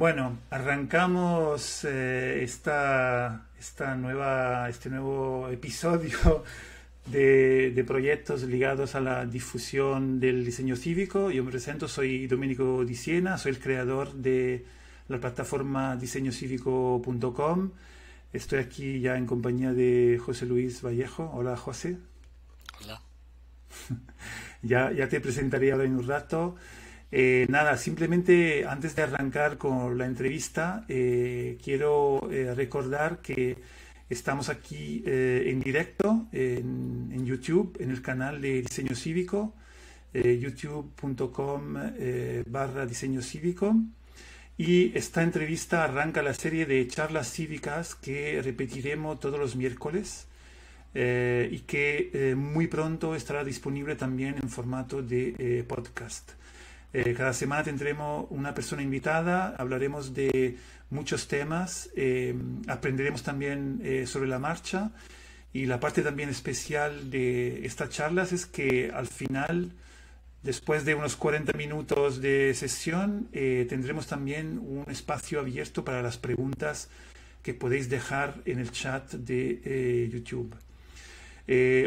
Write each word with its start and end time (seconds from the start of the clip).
Bueno, 0.00 0.38
arrancamos 0.48 1.84
eh, 1.84 2.42
esta, 2.42 3.48
esta 3.58 3.94
nueva, 3.96 4.66
este 4.70 4.88
nuevo 4.88 5.50
episodio 5.50 6.42
de, 7.06 7.84
proyectos 7.86 8.44
ligados 8.44 8.94
a 8.94 9.00
la 9.00 9.26
difusión 9.26 10.18
del 10.18 10.42
diseño 10.42 10.74
cívico. 10.74 11.30
Yo 11.30 11.44
me 11.44 11.50
presento, 11.50 11.86
soy 11.86 12.26
Domenico 12.26 12.82
Di 12.82 12.94
Siena, 12.94 13.36
soy 13.36 13.52
el 13.52 13.58
creador 13.58 14.14
de 14.14 14.64
la 15.08 15.20
plataforma 15.20 15.96
diseñocívico.com. 15.96 17.70
Estoy 18.32 18.60
aquí 18.60 19.00
ya 19.00 19.18
en 19.18 19.26
compañía 19.26 19.74
de 19.74 20.18
José 20.18 20.46
Luis 20.46 20.80
Vallejo. 20.80 21.30
Hola, 21.34 21.58
José. 21.58 21.98
Hola. 22.80 23.02
ya, 24.62 24.92
ya 24.92 25.10
te 25.10 25.20
presentaré 25.20 25.72
ahora 25.72 25.84
en 25.84 25.96
un 25.96 26.08
rato. 26.08 26.56
Eh, 27.12 27.46
nada, 27.48 27.76
simplemente 27.76 28.64
antes 28.66 28.94
de 28.94 29.02
arrancar 29.02 29.58
con 29.58 29.98
la 29.98 30.06
entrevista, 30.06 30.84
eh, 30.88 31.58
quiero 31.62 32.30
eh, 32.30 32.54
recordar 32.54 33.18
que 33.20 33.58
estamos 34.08 34.48
aquí 34.48 35.02
en 35.06 35.60
directo 35.60 36.26
en, 36.32 37.24
YouTube, 37.24 37.76
en 37.80 37.90
el 37.90 38.02
canal 38.02 38.40
de 38.40 38.62
Diseño 38.62 38.96
Cívico, 38.96 39.54
youtube.com 40.12 41.74
barra 42.46 42.86
diseño 42.86 43.22
cívico. 43.22 43.76
Y 44.58 44.96
esta 44.98 45.22
entrevista 45.22 45.84
arranca 45.84 46.22
la 46.22 46.34
serie 46.34 46.66
de 46.66 46.88
charlas 46.88 47.30
cívicas 47.30 47.94
que 47.94 48.42
repetiremos 48.42 49.20
todos 49.20 49.38
los 49.38 49.54
miércoles 49.54 50.26
y 50.92 51.58
que 51.60 52.34
muy 52.36 52.66
pronto 52.66 53.14
estará 53.14 53.44
disponible 53.44 53.94
también 53.94 54.34
en 54.42 54.48
formato 54.48 55.02
de 55.02 55.64
podcast. 55.68 56.32
Eh, 56.92 57.14
cada 57.16 57.32
semana 57.32 57.62
tendremos 57.62 58.26
una 58.30 58.52
persona 58.52 58.82
invitada, 58.82 59.54
hablaremos 59.56 60.12
de 60.12 60.56
muchos 60.90 61.28
temas, 61.28 61.88
eh, 61.94 62.34
aprenderemos 62.66 63.22
también 63.22 63.80
eh, 63.84 64.06
sobre 64.08 64.28
la 64.28 64.40
marcha 64.40 64.90
y 65.52 65.66
la 65.66 65.78
parte 65.78 66.02
también 66.02 66.28
especial 66.30 67.10
de 67.10 67.64
estas 67.64 67.90
charlas 67.90 68.32
es 68.32 68.44
que 68.44 68.90
al 68.92 69.06
final, 69.06 69.72
después 70.42 70.84
de 70.84 70.96
unos 70.96 71.14
40 71.14 71.52
minutos 71.52 72.20
de 72.20 72.54
sesión, 72.54 73.28
tendremos 73.32 74.06
también 74.06 74.58
un 74.58 74.84
espacio 74.88 75.40
abierto 75.40 75.84
para 75.84 76.02
las 76.02 76.18
preguntas 76.18 76.88
que 77.42 77.52
podéis 77.52 77.88
dejar 77.88 78.40
en 78.44 78.60
el 78.60 78.70
chat 78.70 79.12
de 79.12 80.08
YouTube. 80.12 80.54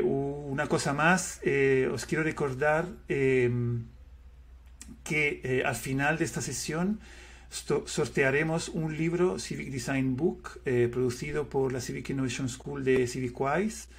una 0.03 0.67
cosa 0.67 0.93
más, 0.93 1.39
os 1.93 2.05
quiero 2.05 2.23
recordar 2.25 2.85
que 5.03 5.41
eh, 5.43 5.63
al 5.65 5.75
final 5.75 6.17
de 6.17 6.25
esta 6.25 6.41
sesión 6.41 6.99
sortearemos 7.49 8.69
un 8.69 8.97
libro 8.97 9.37
Civic 9.37 9.69
Design 9.69 10.15
Book 10.15 10.61
eh, 10.65 10.89
producido 10.91 11.49
por 11.49 11.71
la 11.71 11.81
Civic 11.81 12.09
Innovation 12.09 12.49
School 12.49 12.83
de 12.83 13.05
CivicWise 13.05 13.89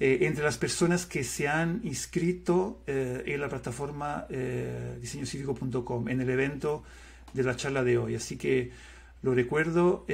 eh, 0.00 0.18
entre 0.22 0.42
las 0.42 0.58
personas 0.58 1.06
que 1.06 1.22
se 1.22 1.46
han 1.46 1.80
inscrito 1.84 2.82
en 2.86 3.40
la 3.40 3.48
plataforma 3.48 4.26
diseñocívico.com 5.00 6.08
en 6.08 6.20
el 6.20 6.30
evento 6.30 6.82
de 7.32 7.42
la 7.44 7.54
charla 7.54 7.84
de 7.84 7.98
hoy. 7.98 8.16
Así 8.16 8.36
que 8.36 8.72
lo 9.22 9.34
recuerdo 9.34 10.06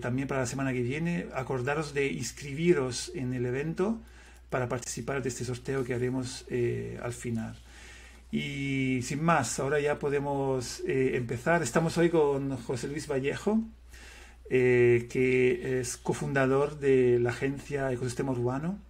también 0.00 0.26
para 0.26 0.40
la 0.40 0.46
semana 0.46 0.72
que 0.72 0.82
viene, 0.82 1.26
acordaros 1.34 1.92
de 1.94 2.06
inscribiros 2.06 3.12
en 3.14 3.34
el 3.34 3.44
evento 3.44 4.00
para 4.50 4.68
participar 4.68 5.22
de 5.22 5.28
este 5.28 5.44
sorteo 5.44 5.84
que 5.84 5.94
haremos 5.94 6.46
al 7.02 7.12
final. 7.12 7.54
Y 8.34 9.00
sin 9.02 9.22
más, 9.22 9.60
ahora 9.60 9.78
ya 9.78 10.00
podemos 10.00 10.80
eh, 10.88 11.12
empezar. 11.14 11.62
Estamos 11.62 11.96
hoy 11.98 12.10
con 12.10 12.56
José 12.56 12.88
Luis 12.88 13.06
Vallejo, 13.06 13.60
eh, 14.50 15.06
que 15.08 15.78
es 15.78 15.96
cofundador 15.96 16.80
de 16.80 17.20
la 17.20 17.30
agencia 17.30 17.92
Ecosistema 17.92 18.32
Urbano, 18.32 18.80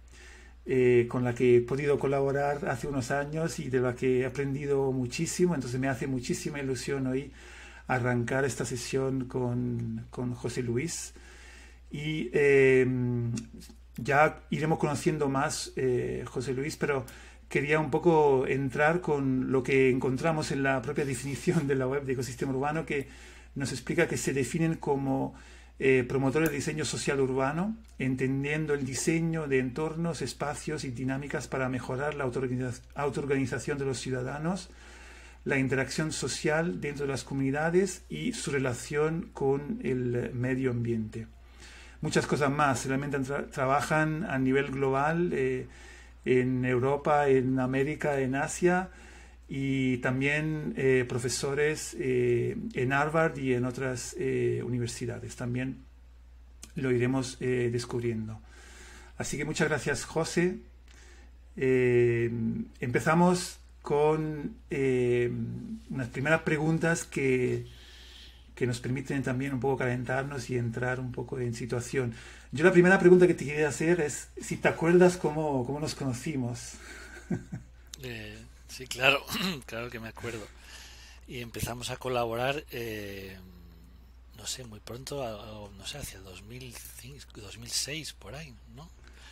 eh, 0.65 1.05
con 1.07 1.23
la 1.23 1.35
que 1.35 1.57
he 1.57 1.61
podido 1.61 1.99
colaborar 1.99 2.67
hace 2.67 2.87
unos 2.87 3.11
años 3.11 3.59
y 3.59 3.69
de 3.69 3.81
la 3.81 3.93
que 3.93 4.21
he 4.21 4.25
aprendido 4.25 4.91
muchísimo. 4.91 5.53
Entonces 5.53 5.79
me 5.79 5.89
hace 5.89 6.07
muchísima 6.07 6.59
ilusión 6.59 7.05
hoy 7.05 7.31
arrancar 7.85 8.45
esta 8.45 8.65
sesión 8.65 9.25
con, 9.25 10.07
con 10.09 10.33
José 10.33 10.63
Luis. 10.63 11.13
Y 11.91 12.31
ya 13.97 14.41
iremos 14.49 14.79
conociendo 14.79 15.29
más 15.29 15.71
José 16.25 16.53
Luis, 16.55 16.77
pero 16.77 17.05
quería 17.49 17.79
un 17.79 17.91
poco 17.91 18.47
entrar 18.47 19.01
con 19.01 19.51
lo 19.51 19.63
que 19.63 19.89
encontramos 19.89 20.51
en 20.51 20.63
la 20.63 20.81
propia 20.81 21.05
definición 21.05 21.67
de 21.67 21.75
la 21.75 21.87
web 21.87 22.03
de 22.03 22.13
ecosistema 22.13 22.51
urbano, 22.53 22.85
que 22.85 23.07
nos 23.55 23.71
explica 23.71 24.07
que 24.07 24.17
se 24.17 24.33
definen 24.33 24.75
como 24.75 25.33
eh, 25.77 26.05
promotores 26.07 26.49
de 26.49 26.55
diseño 26.55 26.85
social 26.85 27.19
urbano, 27.19 27.75
entendiendo 27.99 28.73
el 28.73 28.85
diseño 28.85 29.47
de 29.47 29.59
entornos, 29.59 30.21
espacios 30.21 30.83
y 30.83 30.91
dinámicas 30.91 31.47
para 31.47 31.69
mejorar 31.69 32.15
la 32.15 32.23
autoorganización 32.95 33.77
de 33.77 33.85
los 33.85 33.99
ciudadanos, 33.99 34.69
la 35.43 35.59
interacción 35.59 36.11
social 36.11 36.81
dentro 36.81 37.05
de 37.05 37.11
las 37.11 37.23
comunidades 37.23 38.03
y 38.09 38.33
su 38.33 38.51
relación 38.51 39.29
con 39.33 39.79
el 39.83 40.31
medio 40.33 40.71
ambiente. 40.71 41.27
Muchas 42.01 42.25
cosas 42.25 42.51
más, 42.51 42.85
realmente 42.85 43.19
trabajan 43.51 44.25
a 44.25 44.37
nivel 44.37 44.71
global. 44.71 45.31
Eh, 45.33 45.67
en 46.25 46.65
Europa, 46.65 47.29
en 47.29 47.59
América, 47.59 48.19
en 48.19 48.35
Asia 48.35 48.89
y 49.47 49.97
también 49.97 50.73
eh, 50.75 51.05
profesores 51.07 51.95
eh, 51.99 52.57
en 52.73 52.93
Harvard 52.93 53.37
y 53.37 53.53
en 53.53 53.65
otras 53.65 54.15
eh, 54.19 54.63
universidades. 54.65 55.35
También 55.35 55.83
lo 56.75 56.91
iremos 56.91 57.39
descubriendo. 57.39 58.41
Así 59.17 59.37
que 59.37 59.45
muchas 59.45 59.69
gracias, 59.69 60.03
José. 60.03 60.57
empezamos 61.55 63.59
con 63.81 64.57
unas 64.69 66.09
primeras 66.09 66.41
preguntas 66.41 67.05
que, 67.05 67.65
que 68.55 68.67
nos 68.67 68.81
permiten 68.81 69.23
también 69.23 69.53
un 69.53 69.61
poco 69.61 69.77
calentarnos 69.77 70.49
y 70.49 70.57
entrar 70.57 70.99
un 70.99 71.13
poco 71.13 71.39
en 71.39 71.53
situación. 71.53 72.13
Yo 72.55 72.63
la 72.63 72.71
primera 72.71 72.97
pregunta 72.97 73.27
que 73.27 73.33
te 73.33 73.43
quería 73.43 73.67
hacer 73.67 73.99
es 73.99 74.29
si 74.41 74.55
te 74.55 74.69
acuerdas 74.69 75.17
cómo, 75.17 75.65
cómo 75.65 75.79
nos 75.79 75.93
conocimos. 75.93 76.73
Eh, 78.03 78.37
sí, 78.67 78.85
claro, 78.85 79.25
claro 79.65 79.89
que 79.89 79.99
me 79.99 80.09
acuerdo. 80.09 80.45
Y 81.27 81.39
empezamos 81.39 81.89
a 81.89 81.97
colaborar, 81.97 82.63
eh, 82.69 83.35
no 84.37 84.45
sé, 84.45 84.63
muy 84.63 84.79
pronto, 84.79 85.71
no 85.75 85.87
sé, 85.87 85.97
hacia 85.97 86.19
2005, 86.19 87.41
2006, 87.41 88.13
por 88.13 88.35
ahí, 88.35 88.53
¿no? 88.75 88.87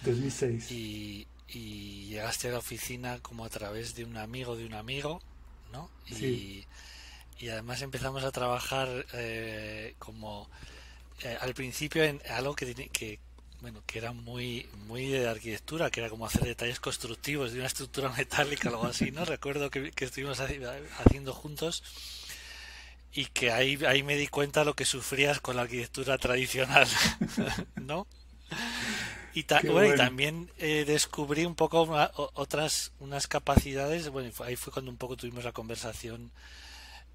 2006. 0.06 0.72
Y, 0.72 1.28
y 1.50 2.08
llegaste 2.08 2.48
a 2.48 2.54
la 2.54 2.60
oficina 2.60 3.20
como 3.20 3.46
a 3.46 3.50
través 3.50 3.94
de 3.94 4.06
un 4.06 4.18
amigo 4.18 4.56
de 4.56 4.66
un 4.66 4.74
amigo, 4.74 5.22
¿no? 5.72 5.92
Y, 6.10 6.66
y 7.38 7.50
además 7.50 7.84
empezamos 7.84 8.24
a 8.24 8.32
trabajar 8.32 9.06
eh, 9.14 9.94
como 10.00 10.50
eh, 11.24 11.38
al 11.40 11.54
principio 11.54 12.04
en 12.04 12.22
algo 12.30 12.56
que, 12.56 12.74
que 12.90 13.20
bueno 13.62 13.82
que 13.86 13.98
era 13.98 14.12
muy 14.12 14.68
muy 14.88 15.08
de 15.08 15.26
arquitectura 15.28 15.90
que 15.90 16.02
era 16.02 16.10
como 16.10 16.26
hacer 16.26 16.44
detalles 16.44 16.82
constructivos 16.82 17.54
de 17.54 17.60
una 17.60 17.68
estructura 17.68 18.10
metálica 18.18 18.70
o 18.70 18.74
algo 18.74 18.88
así 18.88 19.12
no 19.12 19.24
recuerdo 19.24 19.72
que, 19.72 19.94
estuvimos 19.98 20.42
haciendo 20.42 21.34
juntos 21.34 21.82
y 23.14 23.26
que 23.28 23.52
ahí 23.52 23.80
ahí 23.88 24.04
me 24.04 24.18
di 24.18 24.28
cuenta 24.28 24.66
lo 24.66 24.76
que 24.76 24.84
sufrías 24.84 25.40
con 25.40 25.56
la 25.56 25.62
arquitectura 25.62 26.18
tradicional 26.18 26.88
no 27.76 28.06
y, 29.34 29.46
bueno, 29.68 29.96
y 29.96 29.98
también 29.98 30.52
eh, 30.60 30.84
descubrí 30.86 31.46
un 31.46 31.56
poco 31.56 31.88
otras 32.34 32.92
unas 33.00 33.28
capacidades 33.28 34.10
bueno 34.10 34.30
ahí 34.44 34.58
fue 34.58 34.74
cuando 34.74 34.92
un 34.92 34.98
poco 34.98 35.16
tuvimos 35.16 35.46
la 35.46 35.54
conversación 35.54 36.32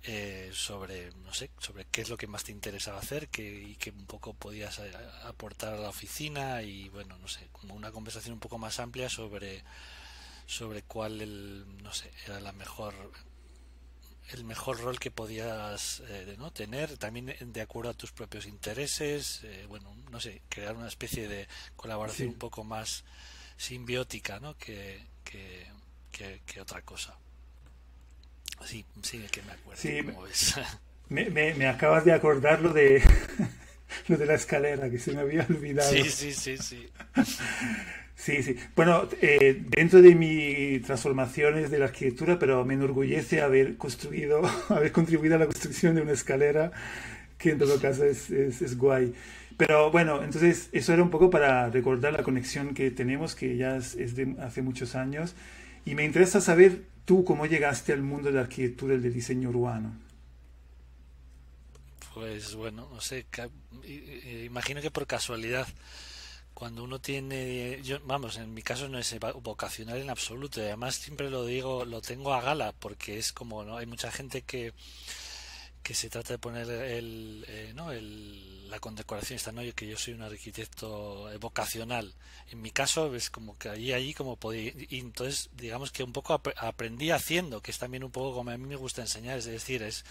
eh, 0.04 0.50
sobre 0.52 1.10
no 1.24 1.34
sé 1.34 1.50
sobre 1.58 1.84
qué 1.86 2.02
es 2.02 2.08
lo 2.08 2.16
que 2.16 2.28
más 2.28 2.44
te 2.44 2.52
interesaba 2.52 3.00
hacer 3.00 3.28
que, 3.28 3.42
y 3.42 3.74
que 3.74 3.90
un 3.90 4.06
poco 4.06 4.32
podías 4.32 4.78
eh, 4.78 4.92
aportar 5.24 5.74
a 5.74 5.78
la 5.78 5.88
oficina 5.88 6.62
y 6.62 6.88
bueno 6.88 7.18
no 7.18 7.26
sé 7.26 7.48
como 7.50 7.74
una 7.74 7.90
conversación 7.90 8.34
un 8.34 8.40
poco 8.40 8.58
más 8.58 8.78
amplia 8.78 9.08
sobre 9.08 9.64
sobre 10.46 10.82
cuál 10.82 11.20
el, 11.20 11.82
no 11.82 11.92
sé 11.92 12.12
era 12.26 12.40
la 12.40 12.52
mejor 12.52 12.94
el 14.30 14.44
mejor 14.44 14.78
rol 14.78 15.00
que 15.00 15.10
podías 15.10 16.00
eh, 16.06 16.36
¿no? 16.38 16.52
tener 16.52 16.96
también 16.96 17.34
de 17.40 17.60
acuerdo 17.60 17.90
a 17.90 17.94
tus 17.94 18.12
propios 18.12 18.46
intereses 18.46 19.42
bueno 19.68 19.96
no 20.12 20.20
sé 20.20 20.42
crear 20.48 20.76
una 20.76 20.88
especie 20.88 21.26
de 21.26 21.48
colaboración 21.74 22.28
un 22.28 22.38
poco 22.38 22.62
más 22.62 23.04
simbiótica 23.56 24.38
¿no? 24.38 24.56
que, 24.56 25.04
que 25.24 26.60
otra 26.60 26.82
cosa 26.82 27.18
Sí, 28.64 28.84
sí, 29.02 29.24
que 29.30 29.42
me 29.42 29.52
acuerdo. 29.52 29.82
Me, 31.10 31.30
me, 31.30 31.66
acabas 31.66 32.04
de 32.04 32.12
acordar 32.12 32.60
lo 32.60 32.70
de, 32.74 33.02
lo 34.08 34.18
de 34.18 34.26
la 34.26 34.34
escalera, 34.34 34.90
que 34.90 34.98
se 34.98 35.14
me 35.14 35.20
había 35.22 35.46
olvidado. 35.48 35.90
Sí, 35.90 36.04
sí, 36.04 36.32
sí, 36.34 36.58
sí. 36.58 36.86
Sí, 38.14 38.42
sí. 38.42 38.56
Bueno, 38.76 39.08
eh, 39.22 39.64
dentro 39.68 40.02
de 40.02 40.14
mi 40.14 40.80
transformaciones 40.80 41.70
de 41.70 41.78
la 41.78 41.86
arquitectura, 41.86 42.38
pero 42.38 42.64
me 42.64 42.74
enorgullece 42.74 43.40
haber 43.40 43.76
construido, 43.76 44.42
haber 44.68 44.92
contribuido 44.92 45.36
a 45.36 45.38
la 45.38 45.46
construcción 45.46 45.94
de 45.94 46.02
una 46.02 46.12
escalera 46.12 46.72
que 47.38 47.50
en 47.50 47.58
todo 47.58 47.80
caso 47.80 48.04
es, 48.04 48.30
es, 48.30 48.76
guay. 48.76 49.14
Pero 49.56 49.90
bueno, 49.92 50.22
entonces 50.22 50.68
eso 50.72 50.92
era 50.92 51.02
un 51.02 51.10
poco 51.10 51.30
para 51.30 51.70
recordar 51.70 52.12
la 52.12 52.24
conexión 52.24 52.74
que 52.74 52.90
tenemos, 52.90 53.34
que 53.34 53.56
ya 53.56 53.76
es, 53.76 54.16
de 54.16 54.34
hace 54.40 54.62
muchos 54.62 54.96
años. 54.96 55.36
Y 55.84 55.94
me 55.94 56.04
interesa 56.04 56.40
saber 56.40 56.82
tú 57.08 57.24
cómo 57.24 57.46
llegaste 57.46 57.94
al 57.94 58.02
mundo 58.02 58.28
de 58.28 58.34
la 58.34 58.42
arquitectura 58.42 58.92
y 58.92 58.98
del 58.98 59.14
diseño 59.14 59.48
urbano. 59.48 59.96
Pues 62.12 62.54
bueno, 62.54 62.86
no 62.92 63.00
sé, 63.00 63.24
imagino 64.44 64.82
que 64.82 64.90
por 64.90 65.06
casualidad 65.06 65.66
cuando 66.52 66.84
uno 66.84 67.00
tiene, 67.00 67.80
yo, 67.82 67.98
vamos, 68.04 68.36
en 68.36 68.52
mi 68.52 68.60
caso 68.60 68.90
no 68.90 68.98
es 68.98 69.16
vocacional 69.42 69.96
en 69.96 70.10
absoluto, 70.10 70.60
además 70.60 70.96
siempre 70.96 71.30
lo 71.30 71.46
digo, 71.46 71.86
lo 71.86 72.02
tengo 72.02 72.34
a 72.34 72.42
gala, 72.42 72.74
porque 72.78 73.16
es 73.16 73.32
como, 73.32 73.64
¿no? 73.64 73.78
Hay 73.78 73.86
mucha 73.86 74.10
gente 74.10 74.42
que, 74.42 74.74
que 75.82 75.94
se 75.94 76.10
trata 76.10 76.34
de 76.34 76.38
poner 76.38 76.68
el, 76.68 77.46
eh, 77.48 77.72
¿no? 77.74 77.90
el, 77.90 78.57
la 78.68 78.80
condecoración 78.80 79.36
esta, 79.36 79.52
¿no? 79.52 79.62
Yo, 79.62 79.74
que 79.74 79.86
yo 79.86 79.96
soy 79.96 80.14
un 80.14 80.22
arquitecto 80.22 81.28
vocacional. 81.40 82.14
En 82.50 82.60
mi 82.62 82.70
caso 82.70 83.14
es 83.14 83.30
como 83.30 83.58
que 83.58 83.68
allí, 83.68 83.92
allí 83.92 84.14
como 84.14 84.36
podía, 84.36 84.72
y 84.88 84.98
entonces 85.00 85.50
digamos 85.52 85.90
que 85.90 86.02
un 86.02 86.12
poco 86.12 86.40
aprendí 86.56 87.10
haciendo, 87.10 87.62
que 87.62 87.70
es 87.70 87.78
también 87.78 88.04
un 88.04 88.10
poco 88.10 88.34
como 88.34 88.50
a 88.50 88.56
mí 88.56 88.66
me 88.66 88.76
gusta 88.76 89.02
enseñar, 89.02 89.38
es 89.38 89.44
decir, 89.46 89.82
es 89.82 90.04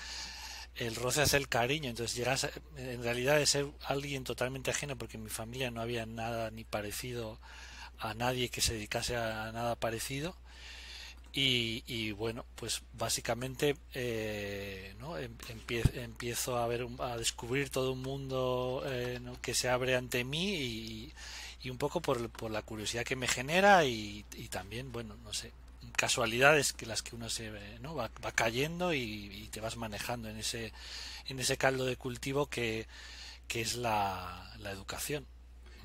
el 0.76 0.96
roce 0.96 1.22
hace 1.22 1.38
el 1.38 1.48
cariño, 1.48 1.90
entonces 1.90 2.16
llegas 2.16 2.50
en 2.78 3.04
realidad 3.04 3.38
de 3.38 3.46
ser 3.48 3.68
alguien 3.86 4.24
totalmente 4.24 4.72
ajeno 4.72 4.98
porque 4.98 5.18
en 5.18 5.24
mi 5.24 5.30
familia 5.30 5.72
no 5.72 5.82
había 5.82 6.06
nada 6.06 6.52
ni 6.52 6.64
parecido 6.64 7.40
a 8.00 8.14
nadie 8.14 8.50
que 8.50 8.62
se 8.62 8.74
dedicase 8.74 9.16
a 9.16 9.52
nada 9.52 9.76
parecido 9.76 10.36
y, 11.34 12.12
bueno 12.12 12.46
pues 12.56 12.82
básicamente 12.94 13.76
eh, 13.94 14.96
¿no? 15.00 15.18
Em, 15.18 15.32
empiezo, 15.96 16.58
a 16.58 16.68
ver 16.68 16.88
a 17.00 17.18
descubrir 17.18 17.70
todo 17.70 17.94
un 17.94 18.02
mundo 18.02 18.84
eh, 18.86 19.20
que 19.42 19.54
se 19.54 19.70
abre 19.70 19.96
ante 19.96 20.24
mí 20.24 20.56
y, 20.56 21.14
y 21.62 21.70
un 21.70 21.78
poco 21.78 22.02
por, 22.02 22.30
por, 22.30 22.52
la 22.52 22.62
curiosidad 22.62 23.04
que 23.04 23.16
me 23.16 23.28
genera 23.28 23.86
y, 23.86 24.26
y 24.36 24.48
también 24.48 24.92
bueno 24.92 25.16
no 25.24 25.34
sé 25.34 25.52
casualidades 25.98 26.74
que 26.74 26.86
las 26.86 27.02
que 27.02 27.16
uno 27.16 27.30
se 27.30 27.52
¿no? 27.82 27.96
va, 27.96 28.10
va 28.24 28.32
cayendo 28.32 28.94
y, 28.94 29.50
te 29.52 29.60
vas 29.60 29.78
manejando 29.78 30.30
en 30.30 30.38
ese 30.38 30.72
en 31.28 31.40
ese 31.40 31.58
caldo 31.58 31.86
de 31.86 31.96
cultivo 31.98 32.46
que, 32.46 32.86
que 33.48 33.62
es 33.62 33.76
la, 33.76 34.54
la 34.60 34.72
educación 34.72 35.26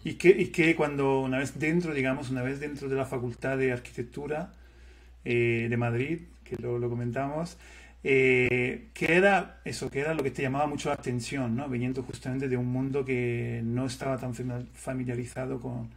y 0.04 0.14
que, 0.14 0.28
y 0.28 0.48
que 0.48 0.76
cuando 0.76 1.20
una 1.20 1.38
vez 1.38 1.58
dentro 1.58 1.94
digamos 1.94 2.30
una 2.30 2.42
vez 2.42 2.60
dentro 2.60 2.88
de 2.88 2.96
la 2.96 3.06
facultad 3.06 3.56
de 3.56 3.72
arquitectura 3.72 4.52
eh, 5.24 5.66
de 5.68 5.76
Madrid 5.76 6.20
que 6.44 6.56
lo, 6.56 6.88
comentamos 6.88 7.58
eh, 8.04 8.88
que 8.94 9.14
era 9.14 9.60
eso 9.64 9.90
que 9.90 10.00
era 10.00 10.14
lo 10.14 10.22
que 10.22 10.30
te 10.30 10.42
llamaba 10.42 10.66
mucho 10.66 10.88
la 10.88 10.96
atención 10.96 11.56
no 11.56 11.68
viniendo 11.68 12.02
justamente 12.02 12.48
de 12.48 12.56
un 12.56 12.66
mundo 12.66 13.04
que 13.04 13.60
no 13.64 13.86
estaba 13.86 14.18
tan 14.18 14.34
familiarizado 14.74 15.60
con 15.60 15.90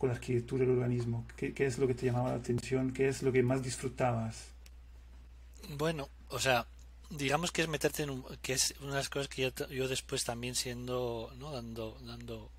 con 0.00 0.08
la 0.08 0.14
arquitectura 0.14 0.64
del 0.64 0.78
urbanismo? 0.78 1.26
¿Qué, 1.36 1.52
¿Qué, 1.52 1.66
es 1.66 1.76
lo 1.76 1.86
que 1.86 1.92
te 1.92 2.06
llamaba 2.06 2.30
la 2.30 2.36
atención? 2.36 2.90
¿Qué 2.90 3.08
es 3.08 3.22
lo 3.22 3.30
que 3.32 3.42
más 3.42 3.62
disfrutabas? 3.62 4.46
Bueno, 5.76 6.08
o 6.30 6.38
sea, 6.38 6.66
digamos 7.10 7.52
que 7.52 7.60
es 7.60 7.68
meterte 7.68 8.04
en 8.04 8.10
un, 8.10 8.24
que 8.40 8.54
es 8.54 8.74
una 8.80 8.92
de 8.92 8.96
las 8.96 9.10
cosas 9.10 9.28
que 9.28 9.42
yo, 9.42 9.68
yo 9.68 9.88
después 9.88 10.24
también 10.24 10.54
siendo, 10.54 11.30
¿no? 11.36 11.52
dando, 11.52 11.98
dando 12.00 12.50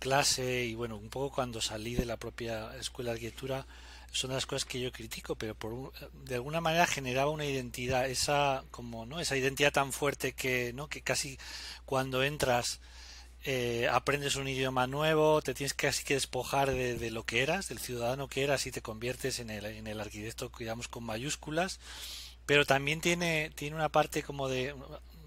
clase 0.00 0.64
y 0.64 0.74
bueno, 0.74 0.96
un 0.96 1.10
poco 1.10 1.32
cuando 1.32 1.60
salí 1.60 1.94
de 1.94 2.06
la 2.06 2.16
propia 2.16 2.76
escuela 2.76 3.10
de 3.10 3.18
arquitectura 3.18 3.64
son 4.12 4.32
las 4.32 4.46
cosas 4.46 4.64
que 4.64 4.80
yo 4.80 4.92
critico, 4.92 5.36
pero 5.36 5.54
por 5.54 5.92
de 6.24 6.34
alguna 6.34 6.60
manera 6.60 6.86
generaba 6.86 7.30
una 7.30 7.44
identidad, 7.44 8.08
esa 8.08 8.64
como 8.70 9.06
no, 9.06 9.20
esa 9.20 9.36
identidad 9.36 9.72
tan 9.72 9.92
fuerte 9.92 10.32
que 10.32 10.72
no 10.72 10.88
que 10.88 11.02
casi 11.02 11.38
cuando 11.84 12.22
entras 12.22 12.80
eh, 13.44 13.88
aprendes 13.90 14.36
un 14.36 14.48
idioma 14.48 14.86
nuevo, 14.86 15.40
te 15.40 15.54
tienes 15.54 15.72
casi 15.72 16.04
que 16.04 16.14
despojar 16.14 16.72
de, 16.72 17.10
lo 17.10 17.24
que 17.24 17.42
eras, 17.42 17.68
del 17.68 17.78
ciudadano 17.78 18.28
que 18.28 18.44
eras 18.44 18.66
y 18.66 18.70
te 18.70 18.82
conviertes 18.82 19.38
en 19.40 19.48
el, 19.48 19.64
en 19.64 19.86
el 19.86 20.00
arquitecto, 20.00 20.50
digamos, 20.58 20.88
con 20.88 21.04
mayúsculas, 21.04 21.80
pero 22.44 22.66
también 22.66 23.00
tiene, 23.00 23.50
tiene 23.54 23.76
una 23.76 23.88
parte 23.88 24.22
como 24.22 24.48
de, 24.48 24.74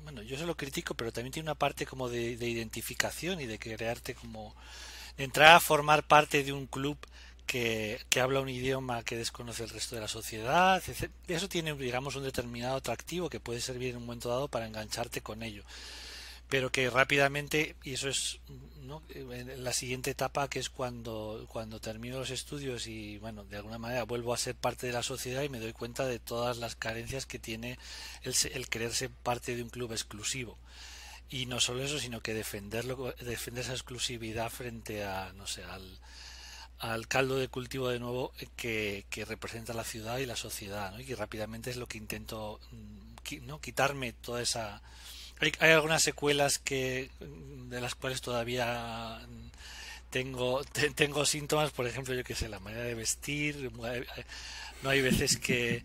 bueno, 0.03 0.21
yo 0.21 0.37
se 0.37 0.45
lo 0.45 0.55
critico, 0.55 0.93
pero 0.93 1.11
también 1.11 1.31
tiene 1.31 1.47
una 1.49 1.55
parte 1.55 1.85
como 1.85 2.09
de, 2.09 2.31
identificación 2.33 3.41
y 3.41 3.47
de 3.47 3.57
crearte 3.57 4.13
como, 4.13 4.53
entrar 5.17 5.55
a 5.55 5.59
formar 5.59 6.03
parte 6.03 6.43
de 6.43 6.53
un 6.53 6.67
club 6.67 6.97
que, 7.45 7.99
que, 8.09 8.19
habla 8.19 8.41
un 8.41 8.49
idioma 8.49 9.03
que 9.03 9.17
desconoce 9.17 9.63
el 9.63 9.69
resto 9.69 9.95
de 9.95 10.01
la 10.01 10.07
sociedad. 10.07 10.81
Eso 11.27 11.49
tiene, 11.49 11.73
digamos, 11.75 12.15
un 12.15 12.23
determinado 12.23 12.77
atractivo 12.77 13.29
que 13.29 13.39
puede 13.39 13.61
servir 13.61 13.89
en 13.89 13.97
un 13.97 14.05
momento 14.05 14.29
dado 14.29 14.47
para 14.47 14.67
engancharte 14.67 15.21
con 15.21 15.43
ello 15.43 15.63
pero 16.53 16.71
que 16.71 16.87
rápidamente, 16.91 17.75
y 17.83 17.93
eso 17.93 18.09
es 18.09 18.39
¿no? 18.83 19.01
la 19.57 19.73
siguiente 19.73 20.11
etapa, 20.11 20.47
que 20.49 20.59
es 20.59 20.69
cuando, 20.69 21.47
cuando 21.49 21.79
termino 21.79 22.19
los 22.19 22.29
estudios 22.29 22.85
y, 22.85 23.17
bueno, 23.17 23.43
de 23.45 23.57
alguna 23.57 23.79
manera 23.79 24.03
vuelvo 24.03 24.35
a 24.35 24.37
ser 24.37 24.53
parte 24.53 24.85
de 24.85 24.93
la 24.93 25.01
sociedad 25.01 25.41
y 25.41 25.49
me 25.49 25.59
doy 25.59 25.73
cuenta 25.73 26.05
de 26.05 26.19
todas 26.19 26.57
las 26.57 26.75
carencias 26.75 27.25
que 27.25 27.39
tiene 27.39 27.79
el, 28.21 28.35
el 28.53 28.69
querer 28.69 28.93
ser 28.93 29.09
parte 29.09 29.55
de 29.55 29.63
un 29.63 29.69
club 29.69 29.93
exclusivo. 29.93 30.59
Y 31.27 31.47
no 31.47 31.59
solo 31.59 31.83
eso, 31.83 31.97
sino 31.97 32.21
que 32.21 32.35
defenderlo, 32.35 33.13
defender 33.13 33.63
esa 33.63 33.73
exclusividad 33.73 34.51
frente 34.51 35.03
a, 35.03 35.33
no 35.33 35.47
sé, 35.47 35.63
al, 35.63 35.99
al 36.83 37.07
caldo 37.07 37.37
de 37.37 37.47
cultivo 37.47 37.87
de 37.87 37.99
nuevo 37.99 38.33
que, 38.57 39.05
que 39.09 39.23
representa 39.23 39.73
la 39.73 39.85
ciudad 39.85 40.17
y 40.17 40.25
la 40.25 40.35
sociedad, 40.35 40.97
y 40.99 41.13
rápidamente 41.13 41.69
es 41.69 41.77
lo 41.77 41.87
que 41.87 41.97
intento 41.97 42.59
mm, 42.71 43.47
¿no? 43.47 43.61
quitarme 43.61 44.11
toda 44.11 44.41
esa 44.41 44.81
hay, 45.59 45.71
algunas 45.71 46.03
secuelas 46.03 46.59
que 46.59 47.09
de 47.69 47.81
las 47.81 47.95
cuales 47.95 48.21
todavía 48.21 49.19
tengo 50.09 50.63
tengo 50.95 51.25
síntomas 51.25 51.71
por 51.71 51.87
ejemplo 51.87 52.13
yo 52.13 52.23
que 52.23 52.35
sé 52.35 52.49
la 52.49 52.59
manera 52.59 52.83
de 52.83 52.95
vestir 52.95 53.71
no 54.81 54.89
hay 54.89 55.01
veces 55.01 55.37
que 55.37 55.83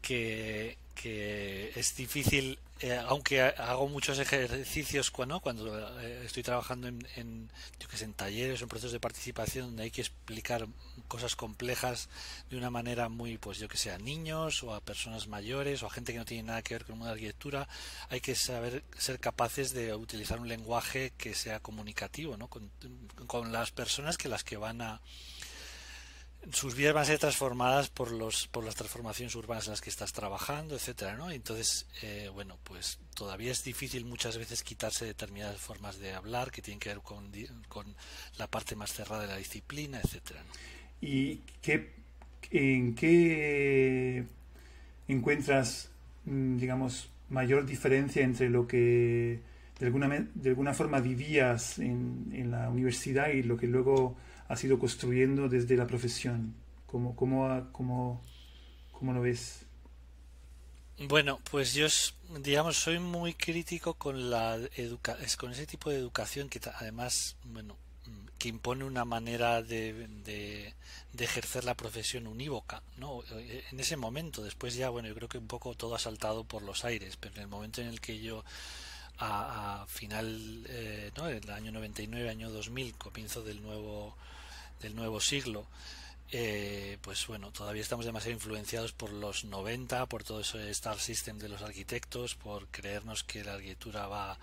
que, 0.00 0.78
que 0.94 1.72
es 1.74 1.94
difícil 1.96 2.58
eh, 2.80 3.00
aunque 3.06 3.42
hago 3.42 3.88
muchos 3.88 4.18
ejercicios 4.18 5.10
cuando, 5.10 5.40
cuando 5.40 6.00
eh, 6.00 6.22
estoy 6.24 6.42
trabajando 6.42 6.86
en, 6.86 7.06
en, 7.16 7.50
yo 7.80 7.88
que 7.88 7.96
sé, 7.96 8.04
en 8.04 8.14
talleres 8.14 8.60
o 8.60 8.64
en 8.64 8.68
procesos 8.68 8.92
de 8.92 9.00
participación 9.00 9.66
donde 9.66 9.82
hay 9.82 9.90
que 9.90 10.00
explicar 10.00 10.66
cosas 11.08 11.34
complejas 11.34 12.08
de 12.50 12.56
una 12.56 12.70
manera 12.70 13.08
muy, 13.08 13.36
pues 13.38 13.58
yo 13.58 13.68
que 13.68 13.78
sé, 13.78 13.90
a 13.90 13.98
niños 13.98 14.62
o 14.62 14.74
a 14.74 14.80
personas 14.80 15.26
mayores 15.26 15.82
o 15.82 15.86
a 15.86 15.90
gente 15.90 16.12
que 16.12 16.18
no 16.18 16.24
tiene 16.24 16.44
nada 16.44 16.62
que 16.62 16.74
ver 16.74 16.84
con 16.84 17.00
una 17.00 17.10
arquitectura, 17.10 17.68
hay 18.10 18.20
que 18.20 18.36
saber 18.36 18.84
ser 18.96 19.18
capaces 19.18 19.72
de 19.72 19.94
utilizar 19.94 20.38
un 20.38 20.48
lenguaje 20.48 21.12
que 21.16 21.34
sea 21.34 21.60
comunicativo 21.60 22.36
¿no? 22.36 22.48
con, 22.48 22.70
con 23.26 23.50
las 23.50 23.72
personas 23.72 24.16
que 24.18 24.28
las 24.28 24.44
que 24.44 24.56
van 24.56 24.82
a 24.82 25.00
sus 26.52 26.74
vidas 26.74 26.94
van 26.94 27.02
a 27.02 27.06
ser 27.06 27.18
transformadas 27.18 27.90
por 27.90 28.10
los 28.10 28.46
por 28.48 28.64
las 28.64 28.74
transformaciones 28.74 29.34
urbanas 29.34 29.66
en 29.66 29.72
las 29.72 29.80
que 29.80 29.90
estás 29.90 30.12
trabajando 30.12 30.74
etcétera 30.74 31.16
no 31.16 31.30
entonces 31.30 31.86
eh, 32.02 32.30
bueno 32.32 32.58
pues 32.64 32.98
todavía 33.14 33.52
es 33.52 33.62
difícil 33.64 34.04
muchas 34.04 34.38
veces 34.38 34.62
quitarse 34.62 35.04
determinadas 35.04 35.60
formas 35.60 35.98
de 35.98 36.12
hablar 36.14 36.50
que 36.50 36.62
tienen 36.62 36.80
que 36.80 36.90
ver 36.90 37.00
con, 37.00 37.30
con 37.68 37.94
la 38.38 38.46
parte 38.46 38.76
más 38.76 38.92
cerrada 38.92 39.22
de 39.22 39.28
la 39.28 39.36
disciplina 39.36 40.00
etcétera 40.02 40.42
y 41.00 41.36
qué 41.60 41.92
en 42.50 42.94
qué 42.94 44.24
encuentras 45.06 45.90
mm, 46.24 46.58
digamos 46.58 47.10
mayor 47.28 47.66
diferencia 47.66 48.22
entre 48.22 48.48
lo 48.48 48.66
que 48.66 49.40
de 49.78 49.86
alguna 49.86 50.26
de 50.34 50.48
alguna 50.48 50.72
forma 50.72 51.00
vivías 51.00 51.78
en, 51.78 52.30
en 52.32 52.50
la 52.50 52.70
universidad 52.70 53.28
y 53.28 53.42
lo 53.42 53.56
que 53.56 53.66
luego 53.66 54.16
has 54.48 54.64
ido 54.64 54.78
construyendo 54.78 55.48
desde 55.48 55.76
la 55.76 55.86
profesión? 55.86 56.54
¿Cómo, 56.86 57.14
cómo, 57.14 57.68
cómo, 57.72 58.22
cómo 58.92 59.12
lo 59.12 59.20
ves? 59.20 59.66
Bueno, 61.06 61.38
pues 61.50 61.74
yo, 61.74 61.86
digamos, 62.40 62.76
soy 62.76 62.98
muy 62.98 63.34
crítico 63.34 63.94
con 63.94 64.30
la 64.30 64.58
educa 64.74 65.16
con 65.38 65.52
ese 65.52 65.66
tipo 65.66 65.90
de 65.90 65.96
educación 65.96 66.48
que 66.48 66.60
además, 66.74 67.36
bueno, 67.44 67.76
que 68.38 68.48
impone 68.48 68.84
una 68.84 69.04
manera 69.04 69.62
de, 69.62 70.08
de, 70.24 70.74
ejercer 71.18 71.64
la 71.64 71.76
profesión 71.76 72.26
unívoca, 72.26 72.82
¿no? 72.96 73.22
En 73.70 73.78
ese 73.78 73.96
momento, 73.96 74.42
después 74.42 74.74
ya, 74.74 74.88
bueno, 74.88 75.08
yo 75.08 75.14
creo 75.14 75.28
que 75.28 75.38
un 75.38 75.48
poco 75.48 75.74
todo 75.74 75.94
ha 75.94 75.98
saltado 75.98 76.44
por 76.44 76.62
los 76.62 76.84
aires, 76.84 77.16
pero 77.16 77.36
en 77.36 77.42
el 77.42 77.48
momento 77.48 77.80
en 77.80 77.88
el 77.88 78.00
que 78.00 78.20
yo 78.20 78.44
a, 79.18 79.84
final, 79.88 80.64
eh, 80.68 81.10
¿no? 81.16 81.28
El 81.28 81.50
año 81.50 81.72
99, 81.72 82.28
año 82.28 82.50
2000, 82.50 82.94
comienzo 82.94 83.42
del 83.42 83.62
nuevo 83.62 84.16
del 84.80 84.94
nuevo 84.94 85.20
siglo, 85.20 85.66
eh, 86.30 86.98
pues 87.00 87.26
bueno, 87.26 87.50
todavía 87.52 87.82
estamos 87.82 88.04
demasiado 88.04 88.34
influenciados 88.34 88.92
por 88.92 89.10
los 89.10 89.44
90, 89.44 90.06
por 90.06 90.24
todo 90.24 90.40
ese 90.40 90.70
Star 90.70 90.98
System 90.98 91.38
de 91.38 91.48
los 91.48 91.62
arquitectos, 91.62 92.34
por 92.34 92.68
creernos 92.68 93.24
que 93.24 93.44
la 93.44 93.54
arquitectura 93.54 94.06
va, 94.08 94.38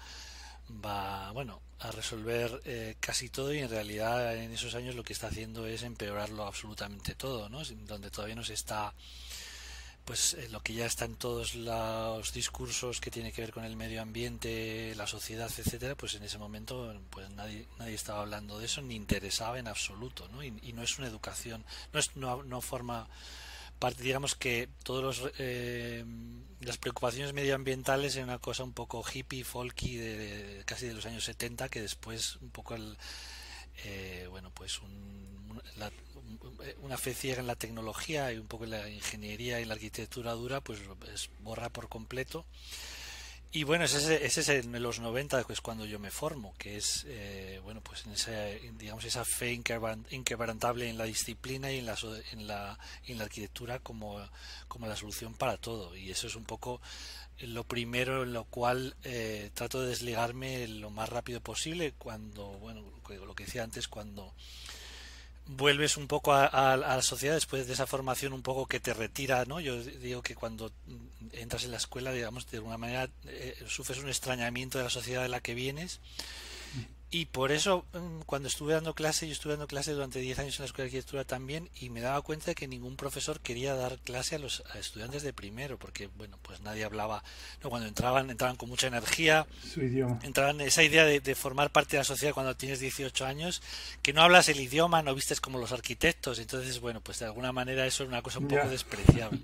va 0.84 1.32
bueno, 1.32 1.62
a 1.80 1.92
resolver 1.92 2.62
eh, 2.66 2.96
casi 3.00 3.30
todo 3.30 3.54
y 3.54 3.60
en 3.60 3.70
realidad 3.70 4.36
en 4.36 4.52
esos 4.52 4.74
años 4.74 4.96
lo 4.96 5.04
que 5.04 5.14
está 5.14 5.28
haciendo 5.28 5.68
es 5.68 5.84
empeorarlo 5.84 6.46
absolutamente 6.46 7.14
todo, 7.14 7.50
¿no? 7.50 7.64
Donde 7.64 8.10
todavía 8.10 8.36
no 8.36 8.44
se 8.44 8.54
está 8.54 8.94
pues 10.06 10.38
lo 10.52 10.62
que 10.62 10.74
ya 10.74 10.86
está 10.86 11.06
en 11.06 11.16
todos 11.16 11.56
los 11.56 12.32
discursos 12.32 13.02
que 13.02 13.10
tiene 13.10 13.32
que 13.32 13.42
ver 13.42 13.52
con 13.52 13.66
el 13.66 13.76
medio 13.76 14.04
ambiente, 14.04 14.94
la 14.96 15.08
sociedad, 15.08 15.50
etcétera, 15.58 15.96
pues 15.96 16.14
en 16.14 16.24
ese 16.24 16.38
momento 16.38 16.96
pues 17.10 17.30
nadie, 17.32 17.68
nadie 17.80 17.96
estaba 17.96 18.22
hablando 18.22 18.60
de 18.60 18.66
eso 18.66 18.84
ni 18.84 18.96
interesaba 18.96 19.58
en 19.58 19.68
absoluto, 19.68 20.28
¿no? 20.30 20.44
Y, 20.44 20.52
no 20.74 20.84
es 20.84 21.00
una 21.00 21.08
educación, 21.08 21.66
no 21.92 22.00
es 22.00 22.16
no, 22.16 22.44
no 22.44 22.62
forma 22.62 23.08
parte, 23.80 24.04
digamos 24.04 24.36
que 24.36 24.70
todos 24.84 25.04
los 25.04 25.32
eh, 25.40 26.06
las 26.62 26.78
preocupaciones 26.78 27.34
medioambientales 27.34 28.16
en 28.16 28.26
una 28.26 28.38
cosa 28.38 28.64
un 28.64 28.74
poco 28.74 29.04
hippie, 29.04 29.44
folky 29.44 29.96
de, 29.98 30.64
casi 30.66 30.88
de 30.88 30.94
los 30.94 31.06
años 31.06 31.24
70 31.24 31.70
que 31.70 31.82
después 31.82 32.36
un 32.38 32.52
poco 32.52 32.76
el 32.76 32.98
eh, 33.84 34.28
bueno 34.30 34.52
pues 34.52 34.80
un, 34.82 35.62
una 36.82 36.98
fe 36.98 37.14
ciega 37.14 37.40
en 37.40 37.48
la 37.48 37.56
tecnología 37.56 38.32
y 38.32 38.38
un 38.38 38.48
poco 38.48 38.66
en 38.66 38.72
la 38.72 38.90
ingeniería 38.90 39.60
y 39.60 39.66
la 39.66 39.76
arquitectura 39.76 40.34
dura, 40.34 40.62
pues 40.62 40.80
es 41.14 41.30
borra 41.40 41.70
por 41.70 41.90
completo. 41.90 42.46
Y 43.56 43.64
bueno, 43.64 43.86
ese, 43.86 44.26
ese 44.26 44.42
es 44.42 44.50
en 44.50 44.84
los 44.84 45.00
90, 45.00 45.42
pues 45.44 45.62
cuando 45.62 45.86
yo 45.86 45.98
me 45.98 46.12
formo, 46.12 46.54
que 46.58 46.76
es, 46.76 47.06
eh, 47.08 47.62
bueno, 47.64 47.80
pues 47.80 48.06
en 48.06 48.12
esa, 48.12 48.48
digamos, 48.78 49.06
esa 49.06 49.24
fe 49.24 49.54
inquebrantable 49.54 50.90
en 50.90 50.98
la 50.98 51.06
disciplina 51.06 51.72
y 51.72 51.80
en 51.80 51.86
la, 51.86 51.96
en 52.34 52.48
la, 52.48 52.78
en 53.06 53.18
la 53.18 53.24
arquitectura 53.24 53.80
como, 53.80 54.20
como 54.68 54.88
la 54.88 54.98
solución 54.98 55.36
para 55.36 55.56
todo. 55.56 55.96
Y 55.96 56.12
eso 56.12 56.28
es 56.28 56.36
un 56.36 56.44
poco 56.44 56.82
lo 57.40 57.64
primero 57.64 58.24
en 58.24 58.34
lo 58.34 58.44
cual 58.44 58.96
eh, 59.04 59.52
trato 59.54 59.82
de 59.82 59.88
desligarme 59.88 60.68
lo 60.68 60.90
más 60.90 61.08
rápido 61.08 61.40
posible 61.40 61.94
cuando, 61.98 62.48
bueno, 62.60 62.82
lo 63.10 63.36
que 63.36 63.46
decía 63.46 63.64
antes, 63.64 63.88
cuando 63.88 64.34
vuelves 65.48 65.98
un 65.98 66.08
poco 66.08 66.34
a, 66.34 66.78
la 66.78 67.02
sociedad 67.02 67.36
después 67.36 67.68
de 67.68 67.74
esa 67.74 67.86
formación 67.86 68.34
un 68.34 68.42
poco 68.42 68.66
que 68.66 68.80
te 68.80 68.94
retira, 68.94 69.46
¿no? 69.46 69.60
Yo 69.60 69.82
digo 69.84 70.22
que 70.22 70.36
cuando 70.36 70.72
entras 71.32 71.64
en 71.64 71.72
la 71.72 71.78
escuela, 71.78 72.12
digamos, 72.12 72.50
de 72.50 72.58
alguna 72.58 72.78
manera 72.78 73.10
eh, 73.26 73.56
sufres 73.68 74.00
un 74.00 74.08
extrañamiento 74.08 74.78
de 74.78 74.86
la 74.86 74.90
sociedad 74.90 75.22
de 75.22 75.30
la 75.30 75.42
que 75.42 75.54
vienes 75.54 76.00
y 77.12 77.26
por 77.28 77.52
eso, 77.52 77.86
mm, 77.94 78.22
cuando 78.26 78.48
estuve 78.48 78.74
dando 78.74 78.94
clase, 78.94 79.28
yo 79.28 79.34
estuve 79.34 79.54
dando 79.54 79.68
clase 79.68 79.94
durante 79.94 80.20
10 80.20 80.40
años 80.40 80.58
en 80.58 80.64
la 80.64 80.66
escuela 80.66 80.86
de 80.86 80.90
arquitectura 80.90 81.24
también, 81.24 81.70
y 81.80 81.90
me 81.90 82.02
daba 82.02 82.22
cuenta 82.22 82.48
de 82.48 82.56
que 82.56 82.68
ningún 82.68 82.98
profesor 82.98 83.40
quería 83.40 83.76
dar 83.76 84.00
clase 84.00 84.36
a 84.36 84.40
los 84.40 84.64
estudiantes 84.78 85.24
de 85.24 85.32
primero, 85.32 85.78
porque, 85.78 86.08
bueno, 86.08 86.38
pues 86.42 86.62
nadie 86.62 86.84
hablaba. 86.84 87.24
No, 87.64 87.70
cuando 87.70 87.88
entraban, 87.88 88.30
entraban 88.30 88.56
con 88.56 88.70
mucha 88.70 88.88
energía. 88.88 89.46
Su 89.72 89.82
idioma. 89.82 90.20
Entraban 90.24 90.60
esa 90.62 90.84
idea 90.84 91.06
de, 91.06 91.36
formar 91.36 91.70
parte 91.70 91.92
de 91.92 92.00
la 92.00 92.04
sociedad 92.06 92.34
cuando 92.34 92.56
tienes 92.56 92.80
18 92.80 93.26
años, 93.26 93.62
que 94.02 94.12
no 94.12 94.22
hablas 94.22 94.50
el 94.50 94.60
idioma, 94.60 95.02
no 95.02 95.14
vistes 95.14 95.40
como 95.40 95.60
los 95.60 95.72
arquitectos. 95.72 96.40
Entonces, 96.40 96.80
bueno, 96.80 97.02
pues 97.02 97.20
de 97.20 97.26
alguna 97.26 97.52
manera 97.52 97.86
eso 97.86 98.04
es 98.04 98.10
una 98.10 98.22
cosa 98.22 98.40
un 98.40 98.48
poco 98.48 98.68
despreciable. 98.68 99.40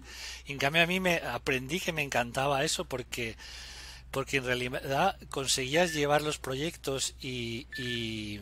en 0.47 0.57
cambio, 0.57 0.81
a 0.81 0.87
mí 0.87 0.99
me 0.99 1.17
aprendí 1.17 1.79
que 1.79 1.93
me 1.93 2.01
encantaba 2.01 2.63
eso 2.63 2.85
porque 2.85 3.37
porque 4.11 4.37
en 4.37 4.45
realidad 4.45 5.17
conseguías 5.29 5.93
llevar 5.93 6.21
los 6.21 6.37
proyectos 6.37 7.15
y, 7.21 7.67
y, 7.77 8.41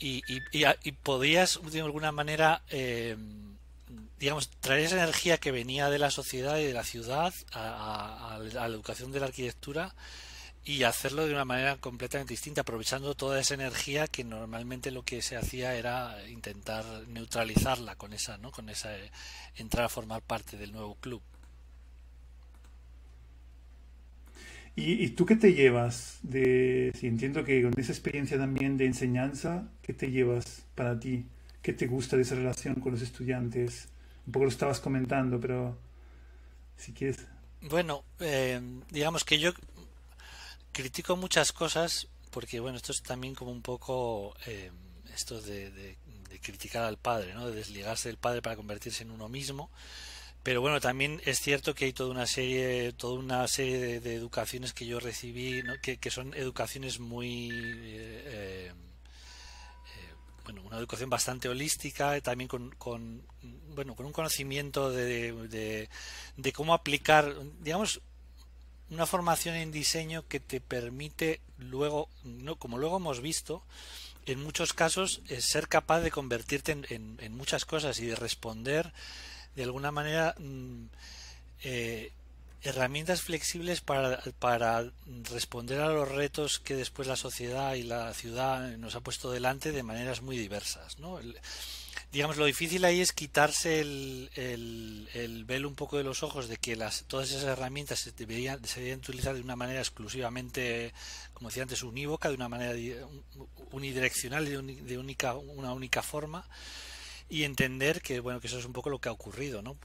y, 0.00 0.92
podías 0.92 1.60
de 1.70 1.80
alguna 1.80 2.12
manera 2.12 2.62
eh, 2.70 3.16
digamos 4.18 4.50
traer 4.60 4.84
esa 4.84 4.96
energía 4.96 5.38
que 5.38 5.52
venía 5.52 5.90
de 5.90 5.98
la 5.98 6.10
sociedad 6.10 6.58
y 6.58 6.64
de 6.64 6.74
la 6.74 6.84
ciudad 6.84 7.32
a, 7.52 8.38
la 8.52 8.66
educación 8.66 9.12
de 9.12 9.20
la 9.20 9.26
arquitectura 9.26 9.94
y 10.64 10.82
hacerlo 10.82 11.26
de 11.26 11.32
una 11.32 11.46
manera 11.46 11.76
completamente 11.76 12.34
distinta, 12.34 12.60
aprovechando 12.60 13.14
toda 13.14 13.40
esa 13.40 13.54
energía 13.54 14.06
que 14.06 14.22
normalmente 14.22 14.90
lo 14.90 15.02
que 15.02 15.22
se 15.22 15.36
hacía 15.36 15.74
era 15.74 16.16
intentar 16.28 16.84
neutralizarla 17.08 17.96
con 17.96 18.12
esa, 18.12 18.36
¿no? 18.36 18.50
con 18.50 18.68
esa 18.68 18.90
entrar 19.56 19.86
a 19.86 19.88
formar 19.88 20.20
parte 20.20 20.58
del 20.58 20.72
nuevo 20.72 20.96
club. 20.96 21.22
¿Y, 24.80 25.08
tú 25.10 25.26
qué 25.26 25.34
te 25.34 25.54
llevas 25.54 26.18
de, 26.22 26.92
si 26.96 27.08
entiendo 27.08 27.42
que 27.42 27.62
con 27.62 27.74
esa 27.76 27.90
experiencia 27.90 28.38
también 28.38 28.76
de 28.76 28.86
enseñanza, 28.86 29.68
¿qué 29.82 29.92
te 29.92 30.08
llevas 30.08 30.62
para 30.76 31.00
ti? 31.00 31.26
¿Qué 31.60 31.72
te 31.72 31.88
gusta 31.88 32.14
de 32.14 32.22
esa 32.22 32.36
relación 32.36 32.76
con 32.76 32.92
los 32.92 33.02
estudiantes? 33.02 33.88
Un 34.24 34.32
poco 34.32 34.44
lo 34.44 34.50
estabas 34.52 34.78
comentando, 34.78 35.40
pero 35.40 35.76
si 36.76 36.92
quieres. 36.92 37.26
Bueno, 37.62 38.04
eh, 38.20 38.60
digamos 38.88 39.24
que 39.24 39.40
yo 39.40 39.50
critico 40.70 41.16
muchas 41.16 41.52
cosas 41.52 42.06
porque, 42.30 42.60
bueno, 42.60 42.76
esto 42.76 42.92
es 42.92 43.02
también 43.02 43.34
como 43.34 43.50
un 43.50 43.62
poco 43.62 44.36
eh, 44.46 44.70
esto 45.12 45.40
de, 45.40 45.72
de, 45.72 45.96
criticar 46.40 46.84
al 46.84 46.98
padre, 46.98 47.34
¿no? 47.34 47.48
De 47.48 47.56
desligarse 47.56 48.10
del 48.10 48.18
padre 48.18 48.42
para 48.42 48.54
convertirse 48.54 49.02
en 49.02 49.10
uno 49.10 49.28
mismo. 49.28 49.70
Pero 50.42 50.60
bueno, 50.60 50.80
también 50.80 51.20
es 51.24 51.40
cierto 51.40 51.74
que 51.74 51.86
hay 51.86 51.92
toda 51.92 52.10
una 52.10 52.26
serie, 52.26 52.92
toda 52.92 53.18
una 53.18 53.46
serie 53.48 54.00
de, 54.00 54.14
educaciones 54.14 54.72
que 54.72 54.86
yo 54.86 55.00
recibí, 55.00 55.62
que, 55.82 56.10
son 56.10 56.32
educaciones 56.34 57.00
muy 57.00 57.50
eh, 57.52 58.22
eh, 58.24 58.72
bueno, 60.44 60.62
una 60.62 60.78
educación 60.78 61.10
bastante 61.10 61.48
holística, 61.50 62.18
también 62.22 62.48
con, 62.48 62.70
con, 62.70 63.22
bueno, 63.74 63.94
con 63.94 64.06
un 64.06 64.12
conocimiento 64.12 64.90
de, 64.90 65.88
de, 66.36 66.52
cómo 66.54 66.72
aplicar, 66.72 67.34
digamos, 67.60 68.00
una 68.88 69.04
formación 69.04 69.56
en 69.56 69.70
diseño 69.70 70.26
que 70.26 70.40
te 70.40 70.62
permite 70.62 71.42
luego, 71.58 72.08
no, 72.24 72.56
como 72.56 72.78
luego 72.78 72.96
hemos 72.96 73.20
visto, 73.20 73.62
en 74.24 74.42
muchos 74.42 74.72
casos 74.72 75.20
es 75.28 75.44
ser 75.44 75.68
capaz 75.68 76.00
de 76.00 76.10
convertirte 76.10 76.72
en, 76.72 77.18
en 77.20 77.36
muchas 77.36 77.66
cosas 77.66 78.00
y 78.00 78.06
de 78.06 78.16
responder 78.16 78.94
de 79.58 79.64
alguna 79.64 79.90
manera 79.90 80.36
mm, 80.38 80.84
eh, 81.64 82.12
herramientas 82.62 83.22
flexibles 83.22 83.80
para, 83.80 84.22
para 84.38 84.88
responder 85.30 85.80
a 85.80 85.88
los 85.88 86.08
retos 86.08 86.60
que 86.60 86.76
después 86.76 87.08
la 87.08 87.16
sociedad 87.16 87.74
y 87.74 87.82
la 87.82 88.14
ciudad 88.14 88.76
nos 88.78 88.94
ha 88.94 89.00
puesto 89.00 89.32
delante 89.32 89.72
de 89.72 89.82
maneras 89.82 90.22
muy 90.22 90.38
diversas. 90.38 91.00
¿no? 91.00 91.18
digamos, 92.12 92.36
lo 92.36 92.44
difícil 92.44 92.84
ahí 92.84 93.00
es 93.00 93.12
quitarse 93.12 93.80
el, 93.80 94.30
el, 94.36 95.44
velo 95.44 95.68
un 95.68 95.74
poco 95.74 95.98
de 95.98 96.04
los 96.04 96.22
ojos 96.22 96.46
de 96.46 96.56
que 96.58 96.76
las, 96.76 97.02
todas 97.08 97.30
esas 97.30 97.42
herramientas 97.42 97.98
se 97.98 98.12
deberían, 98.12 98.64
se 98.64 98.76
deberían 98.76 99.00
utilizar 99.00 99.34
de 99.34 99.40
una 99.40 99.56
manera 99.56 99.80
exclusivamente, 99.80 100.94
como 101.34 101.48
decía 101.48 101.64
antes, 101.64 101.82
unívoca, 101.82 102.28
de 102.28 102.36
una 102.36 102.48
manera 102.48 102.74
unidireccional, 103.72 104.44
de, 104.44 104.62
de 104.62 104.98
única, 104.98 105.34
una 105.34 105.72
única 105.72 106.00
forma 106.00 106.46
y 107.28 107.44
entender 107.44 108.00
que 108.00 108.20
bueno 108.20 108.40
que 108.40 108.46
eso 108.46 108.58
es 108.58 108.64
un 108.64 108.72
poco 108.72 108.90
lo 108.90 109.00
que 109.00 109.08
ha 109.08 109.12
ocurrido 109.12 109.62
no 109.62 109.76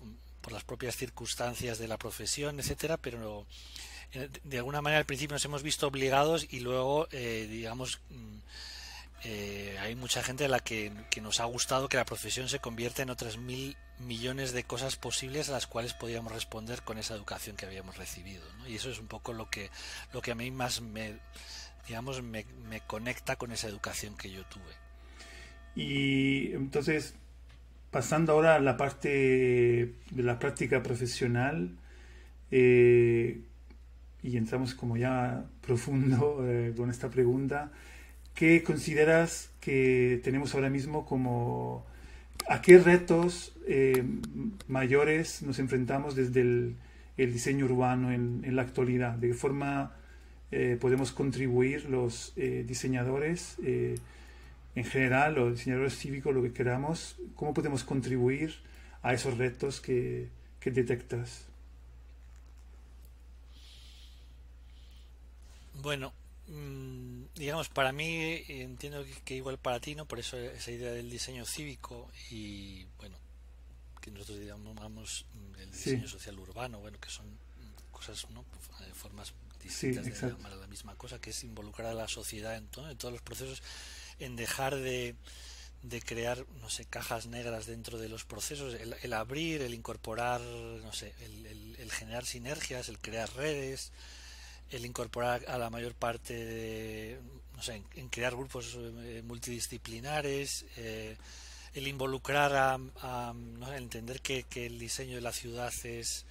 por 0.41 0.53
las 0.53 0.63
propias 0.63 0.95
circunstancias 0.95 1.77
de 1.77 1.87
la 1.87 1.97
profesión 1.97 2.59
etcétera 2.59 2.97
pero 2.97 3.45
eh, 4.13 4.29
de 4.43 4.57
alguna 4.57 4.81
manera 4.81 4.99
al 4.99 5.05
principio 5.05 5.35
nos 5.35 5.45
hemos 5.45 5.63
visto 5.63 5.87
obligados 5.87 6.47
y 6.49 6.59
luego 6.59 7.07
eh, 7.11 7.47
digamos 7.49 7.99
mm, 8.09 8.37
eh, 9.25 9.77
hay 9.79 9.95
mucha 9.95 10.21
gente 10.21 10.45
a 10.45 10.49
la 10.49 10.59
que, 10.59 10.91
nos 11.21 11.39
ha 11.39 11.45
gustado 11.45 11.87
que 11.87 11.95
la 11.95 12.03
profesión 12.03 12.49
se 12.49 12.59
convierta 12.59 13.03
en 13.03 13.09
otras 13.09 13.37
mil 13.37 13.77
millones 13.99 14.51
de 14.51 14.65
cosas 14.65 14.97
posibles 14.97 15.47
a 15.47 15.53
las 15.53 15.65
cuales 15.65 15.93
podíamos 15.93 16.33
responder 16.33 16.81
con 16.81 16.97
esa 16.97 17.13
educación 17.13 17.55
que 17.55 17.65
habíamos 17.65 17.97
recibido 17.97 18.43
¿no? 18.57 18.67
y 18.67 18.75
eso 18.75 18.89
es 18.89 18.99
un 18.99 19.07
poco 19.07 19.33
lo 19.33 19.49
que 19.49 19.69
lo 20.11 20.21
que 20.21 20.31
a 20.31 20.35
mí 20.35 20.51
más 20.51 20.81
me 20.81 21.19
digamos 21.87 22.21
me, 22.21 22.45
me 22.67 22.81
conecta 22.81 23.35
con 23.35 23.51
esa 23.51 23.67
educación 23.67 24.17
que 24.17 24.31
yo 24.31 24.45
tuve 24.45 24.73
y 25.75 26.53
entonces 26.53 27.15
Pasando 27.93 28.31
ahora 28.31 28.55
a 28.55 28.59
la 28.59 28.75
parte 28.75 29.07
de 30.09 30.23
la 30.23 30.39
práctica 30.39 30.81
profesional, 30.81 31.77
eh, 32.49 33.39
y 34.23 34.35
entramos 34.35 34.73
como 34.73 34.97
ya 34.97 35.45
profundo 35.63 36.43
eh, 36.43 36.73
con 36.75 36.89
esta 36.89 37.11
pregunta, 37.11 37.71
¿qué 38.33 38.63
consideras 38.63 39.51
que 39.61 40.19
tenemos 40.23 40.55
ahora 40.55 40.71
mismo 40.71 41.05
como, 41.05 41.85
a 42.49 42.63
qué 42.63 42.79
retos 42.79 43.55
eh, 43.67 44.03
mayores 44.67 45.43
nos 45.43 45.59
enfrentamos 45.59 46.15
desde 46.15 46.41
el, 46.41 46.75
diseño 47.15 47.65
urbano 47.65 48.11
en, 48.11 48.41
en, 48.43 48.55
la 48.55 48.63
actualidad? 48.63 49.17
¿De 49.17 49.27
qué 49.27 49.33
forma 49.35 49.93
podemos 50.79 51.11
contribuir 51.11 51.89
los 51.91 52.33
diseñadores? 52.35 53.57
En 54.75 54.85
general, 54.85 55.35
los 55.35 55.57
diseñadores 55.57 55.97
cívicos, 55.97 56.33
lo 56.33 56.41
que 56.41 56.53
queramos, 56.53 57.15
cómo 57.35 57.53
podemos 57.53 57.83
contribuir 57.83 58.55
a 59.03 59.13
esos 59.13 59.37
retos 59.37 59.79
que, 59.81 60.29
detectas. 60.63 61.45
Bueno, 65.75 66.13
mm, 66.47 67.25
digamos, 67.35 67.69
para 67.69 67.91
mí 67.91 68.43
entiendo 68.47 69.05
que, 69.25 69.35
igual 69.35 69.57
para 69.57 69.79
ti, 69.79 69.93
¿no? 69.93 70.05
Por 70.05 70.19
eso 70.19 70.37
esa 70.37 70.71
idea 70.71 70.91
del 70.91 71.09
diseño 71.09 71.45
cívico 71.45 72.09
y, 72.31 72.85
bueno, 72.97 73.17
que 74.01 74.09
nosotros 74.09 74.39
llamamos 74.39 75.25
el 75.59 75.69
diseño 75.69 76.07
social 76.07 76.39
urbano, 76.39 76.79
bueno, 76.79 76.97
que 76.99 77.09
son 77.09 77.25
cosas, 77.91 78.29
¿no? 78.31 78.45
Formas 78.93 79.33
distintas 79.61 80.05
de 80.05 80.29
llamar 80.29 80.53
la 80.53 80.67
misma 80.67 80.95
cosa, 80.95 81.19
que 81.19 81.29
es 81.29 81.43
involucrar 81.43 81.89
a 81.89 81.93
la 81.93 82.07
sociedad 82.07 82.55
en, 82.55 82.67
todo, 82.67 82.89
en 82.89 82.97
todos 82.97 83.13
los 83.13 83.21
procesos 83.21 83.61
en 84.19 84.35
dejar 84.35 84.75
de, 84.75 85.15
de 85.83 86.01
crear, 86.01 86.45
no 86.61 86.69
sé, 86.69 86.85
cajas 86.85 87.27
negras 87.27 87.65
dentro 87.65 87.97
de 87.97 88.07
los 88.07 88.23
procesos, 88.23 88.73
el, 88.73 89.13
abrir, 89.13 89.61
el 89.61 89.73
incorporar, 89.73 90.39
no 90.41 90.93
sé, 90.93 91.13
el, 91.21 91.91
generar 91.91 92.25
sinergias, 92.25 92.89
el 92.89 92.99
crear 92.99 93.31
redes, 93.35 93.91
el 94.71 94.85
incorporar 94.85 95.43
a 95.47 95.57
la 95.57 95.69
mayor 95.69 95.93
parte 95.93 96.33
de, 96.33 97.19
no 97.55 97.61
sé, 97.61 97.83
en, 97.95 98.07
crear 98.09 98.33
grupos 98.33 98.77
eh, 98.79 99.21
multidisciplinares, 99.25 100.65
eh, 100.77 101.17
el 101.73 101.87
involucrar 101.87 102.55
a, 102.55 103.33
no 103.33 103.73
entender 103.73 104.21
que, 104.21 104.45
el 104.55 104.79
diseño 104.79 105.15
de 105.15 105.21
la 105.21 105.33
ciudad 105.33 105.73
es, 105.83 106.25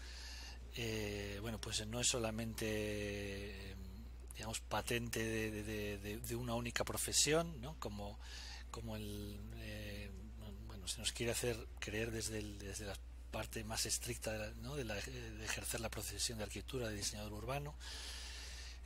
eh, 0.76 1.38
bueno, 1.42 1.60
pues 1.60 1.86
no 1.86 2.00
es 2.00 2.06
solamente, 2.06 3.71
digamos, 4.42 4.60
patente 4.60 5.24
de, 5.24 6.18
de 6.18 6.36
una 6.36 6.54
única 6.54 6.84
profesión, 6.84 7.60
¿no? 7.60 7.76
Como 7.78 8.18
como 8.72 8.96
el 8.96 9.38
eh, 9.58 10.10
bueno 10.66 10.88
se 10.88 10.98
nos 10.98 11.12
quiere 11.12 11.30
hacer 11.30 11.56
creer 11.78 12.10
desde 12.10 12.42
desde 12.42 12.86
la 12.86 12.96
parte 13.30 13.62
más 13.62 13.86
estricta 13.86 14.32
de, 14.32 14.54
¿no? 14.56 14.74
de, 14.74 14.84
ejercer 15.44 15.80
la 15.80 15.88
profesión 15.88 16.38
de 16.38 16.44
arquitectura 16.44 16.88
de 16.88 16.96
diseñador 16.96 17.32
urbano 17.32 17.74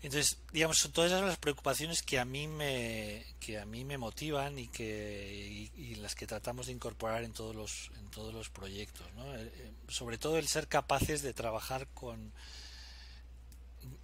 entonces 0.02 0.38
digamos 0.52 0.78
son 0.78 0.92
todas 0.92 1.10
esas 1.10 1.24
las 1.24 1.38
preocupaciones 1.38 2.02
que 2.02 2.18
a 2.18 2.24
mí 2.24 2.46
me 2.48 3.24
que 3.40 3.58
a 3.58 3.64
mí 3.64 3.84
me 3.84 3.96
motivan 3.96 4.58
y 4.58 4.68
que 4.68 5.70
y, 5.74 5.94
las 5.96 6.14
que 6.14 6.26
tratamos 6.26 6.66
de 6.66 6.72
incorporar 6.72 7.24
en 7.24 7.32
todos 7.32 7.56
los 7.56 7.90
en 7.98 8.10
todos 8.10 8.34
los 8.34 8.50
proyectos 8.50 9.06
¿no? 9.14 9.34
Eh, 9.36 9.50
eh, 9.54 9.72
sobre 9.88 10.18
todo 10.18 10.36
el 10.36 10.48
ser 10.48 10.68
capaces 10.68 11.22
de 11.22 11.32
trabajar 11.32 11.86
con 11.94 12.32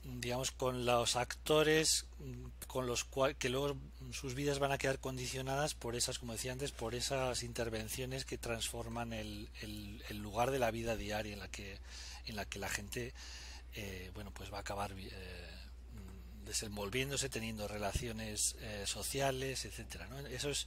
digamos 0.05 0.51
con 0.51 0.85
los 0.85 1.17
actores 1.17 2.07
con 2.67 2.87
los 2.87 3.05
cuales 3.05 3.37
que 3.37 3.49
luego 3.49 3.77
sus 4.13 4.35
vidas 4.35 4.59
van 4.59 4.73
a 4.73 4.79
quedar 4.79 4.99
condicionadas 4.99 5.75
por 5.75 5.95
esas 5.95 6.19
como 6.19 6.33
decía 6.33 6.53
antes 6.53 6.73
por 6.73 6.95
esas 6.95 7.43
intervenciones 7.43 8.25
que 8.25 8.39
transforman 8.39 9.13
el, 9.13 9.49
el, 9.61 10.19
lugar 10.19 10.51
de 10.51 10.59
la 10.59 10.71
vida 10.71 10.97
diaria 10.97 11.33
en 11.33 11.39
la 11.39 11.49
que 11.49 11.79
en 12.27 12.37
la 12.37 12.45
que 12.45 12.59
la 12.59 12.69
gente 12.69 13.15
eh, 13.75 14.11
bueno 14.15 14.33
pues 14.33 14.53
va 14.53 14.59
a 14.59 14.61
acabar 14.61 14.93
eh, 14.93 15.11
desenvolviéndose 16.45 17.29
teniendo 17.29 17.69
relaciones 17.69 18.57
eh, 18.61 18.85
sociales 18.87 19.65
etcétera 19.65 20.09
¿no? 20.09 20.19
eso 20.27 20.51
es 20.51 20.67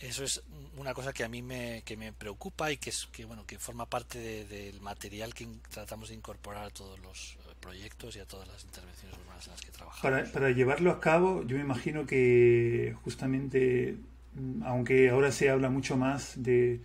eso 0.00 0.24
es 0.24 0.42
una 0.76 0.94
cosa 0.94 1.12
que 1.12 1.22
a 1.22 1.28
mí 1.28 1.42
me, 1.42 1.82
que 1.84 1.96
me 1.96 2.12
preocupa 2.12 2.72
y 2.72 2.76
que 2.76 2.90
es 2.90 3.06
que 3.06 3.24
bueno 3.24 3.46
que 3.46 3.58
forma 3.58 3.86
parte 3.86 4.44
del 4.44 4.80
material 4.80 5.32
que 5.32 5.46
tratamos 5.70 6.08
de 6.08 6.16
incorporar 6.16 6.64
a 6.64 6.70
todos 6.70 6.98
los 6.98 7.38
proyectos 7.62 8.16
y 8.16 8.18
a 8.18 8.26
todas 8.26 8.46
las 8.48 8.62
intervenciones 8.64 9.16
urbanas 9.24 9.46
en 9.46 9.52
las 9.52 9.60
que 9.62 9.70
trabajamos. 9.70 10.02
Para, 10.02 10.30
para 10.30 10.50
llevarlo 10.50 10.90
a 10.90 11.00
cabo, 11.00 11.42
yo 11.46 11.56
me 11.56 11.62
imagino 11.62 12.04
que 12.04 12.94
justamente, 13.02 13.96
mm, 14.34 14.64
aunque 14.64 15.08
ahora 15.08 15.32
se 15.32 15.48
habla 15.48 15.70
mucho 15.70 15.96
más 15.96 16.34
de, 16.36 16.80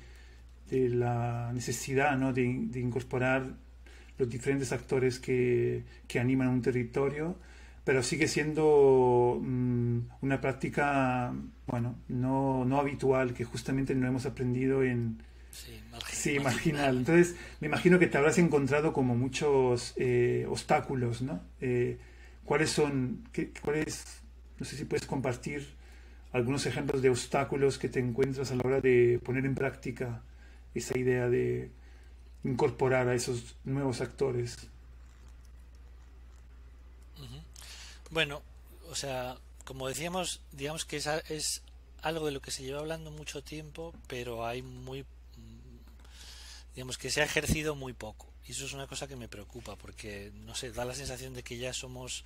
de 0.70 0.90
la 0.90 1.52
necesidad 1.54 2.16
¿no? 2.18 2.32
de, 2.32 2.44
de, 2.44 2.80
incorporar 2.80 3.56
los 4.18 4.30
diferentes 4.30 4.72
actores 4.72 5.20
que, 5.20 5.84
que, 6.08 6.20
animan 6.20 6.50
un 6.50 6.62
territorio, 6.62 7.38
pero 7.84 8.04
sigue 8.04 8.28
siendo 8.28 9.40
mm, 9.42 10.00
una 10.22 10.40
práctica, 10.40 11.34
bueno, 11.66 11.96
no, 12.08 12.64
no 12.66 12.80
habitual, 12.80 13.34
que 13.34 13.44
justamente 13.44 13.96
no 13.96 14.08
hemos 14.08 14.26
aprendido 14.26 14.84
en, 14.84 15.18
Sí, 16.12 16.40
marginal. 16.40 16.98
Entonces, 16.98 17.36
me 17.60 17.68
imagino 17.68 18.00
que 18.00 18.08
te 18.08 18.18
habrás 18.18 18.38
encontrado 18.38 18.94
como 18.94 19.16
muchos 19.16 19.94
eh, 19.98 20.46
obstáculos, 20.50 21.22
¿no? 21.22 21.42
Eh, 21.62 21.98
¿Cuáles 22.46 22.70
son, 22.70 23.28
qué, 23.32 23.52
cuáles, 23.62 24.22
no 24.58 24.66
sé 24.66 24.78
si 24.78 24.86
puedes 24.86 25.06
compartir 25.06 25.76
algunos 26.32 26.66
ejemplos 26.66 27.02
de 27.02 27.10
obstáculos 27.10 27.78
que 27.78 27.90
te 27.90 28.00
encuentras 28.00 28.52
a 28.52 28.56
la 28.56 28.62
hora 28.66 28.82
de 28.82 29.20
poner 29.24 29.46
en 29.46 29.56
práctica 29.56 30.22
esa 30.74 30.98
idea 30.98 31.30
de 31.30 31.72
incorporar 32.44 33.08
a 33.10 33.16
esos 33.16 33.56
nuevos 33.64 34.02
actores? 34.02 34.56
Bueno, 38.10 38.42
o 38.90 38.96
sea, 38.96 39.38
como 39.66 39.88
decíamos, 39.88 40.42
digamos 40.54 40.86
que 40.86 40.98
es, 40.98 41.08
es 41.30 41.62
algo 42.02 42.26
de 42.26 42.32
lo 42.32 42.42
que 42.42 42.52
se 42.52 42.64
lleva 42.64 42.80
hablando 42.80 43.12
mucho 43.12 43.44
tiempo, 43.44 43.94
pero 44.08 44.46
hay 44.46 44.62
muy 44.62 45.06
digamos 46.78 47.00
que 47.00 47.10
se 47.10 47.22
ha 47.22 47.26
ejercido 47.26 47.74
muy 47.74 47.94
poco 47.94 48.32
y 48.46 48.52
eso 48.52 48.68
es 48.68 48.74
una 48.74 48.86
cosa 48.86 49.08
que 49.08 49.16
me 49.16 49.28
preocupa 49.28 49.76
porque 49.76 50.32
no 50.46 50.54
sé 50.54 50.72
da 50.72 50.86
la 50.86 50.94
sensación 50.94 51.34
de 51.34 51.42
que 51.42 51.58
ya 51.58 51.74
somos 51.74 52.24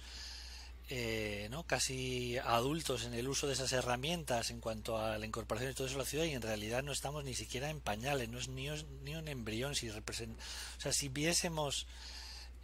eh, 0.89 1.47
¿no? 1.51 1.63
casi 1.63 2.37
adultos 2.37 3.05
en 3.05 3.13
el 3.13 3.29
uso 3.29 3.47
de 3.47 3.53
esas 3.53 3.71
herramientas 3.71 4.51
en 4.51 4.59
cuanto 4.59 4.97
a 4.97 5.17
la 5.17 5.25
incorporación 5.25 5.71
de 5.71 5.73
todo 5.73 5.87
eso 5.87 5.95
a 5.95 5.99
la 5.99 6.05
ciudad 6.05 6.25
y 6.25 6.33
en 6.33 6.41
realidad 6.41 6.83
no 6.83 6.91
estamos 6.91 7.23
ni 7.23 7.33
siquiera 7.33 7.69
en 7.69 7.79
pañales 7.79 8.27
no 8.27 8.39
es 8.39 8.49
ni, 8.49 8.67
ni 9.05 9.15
un 9.15 9.29
embrión 9.29 9.73
si 9.73 9.89
representa 9.89 10.43
o 10.77 10.81
sea 10.81 10.91
si 10.91 11.07
viésemos 11.07 11.87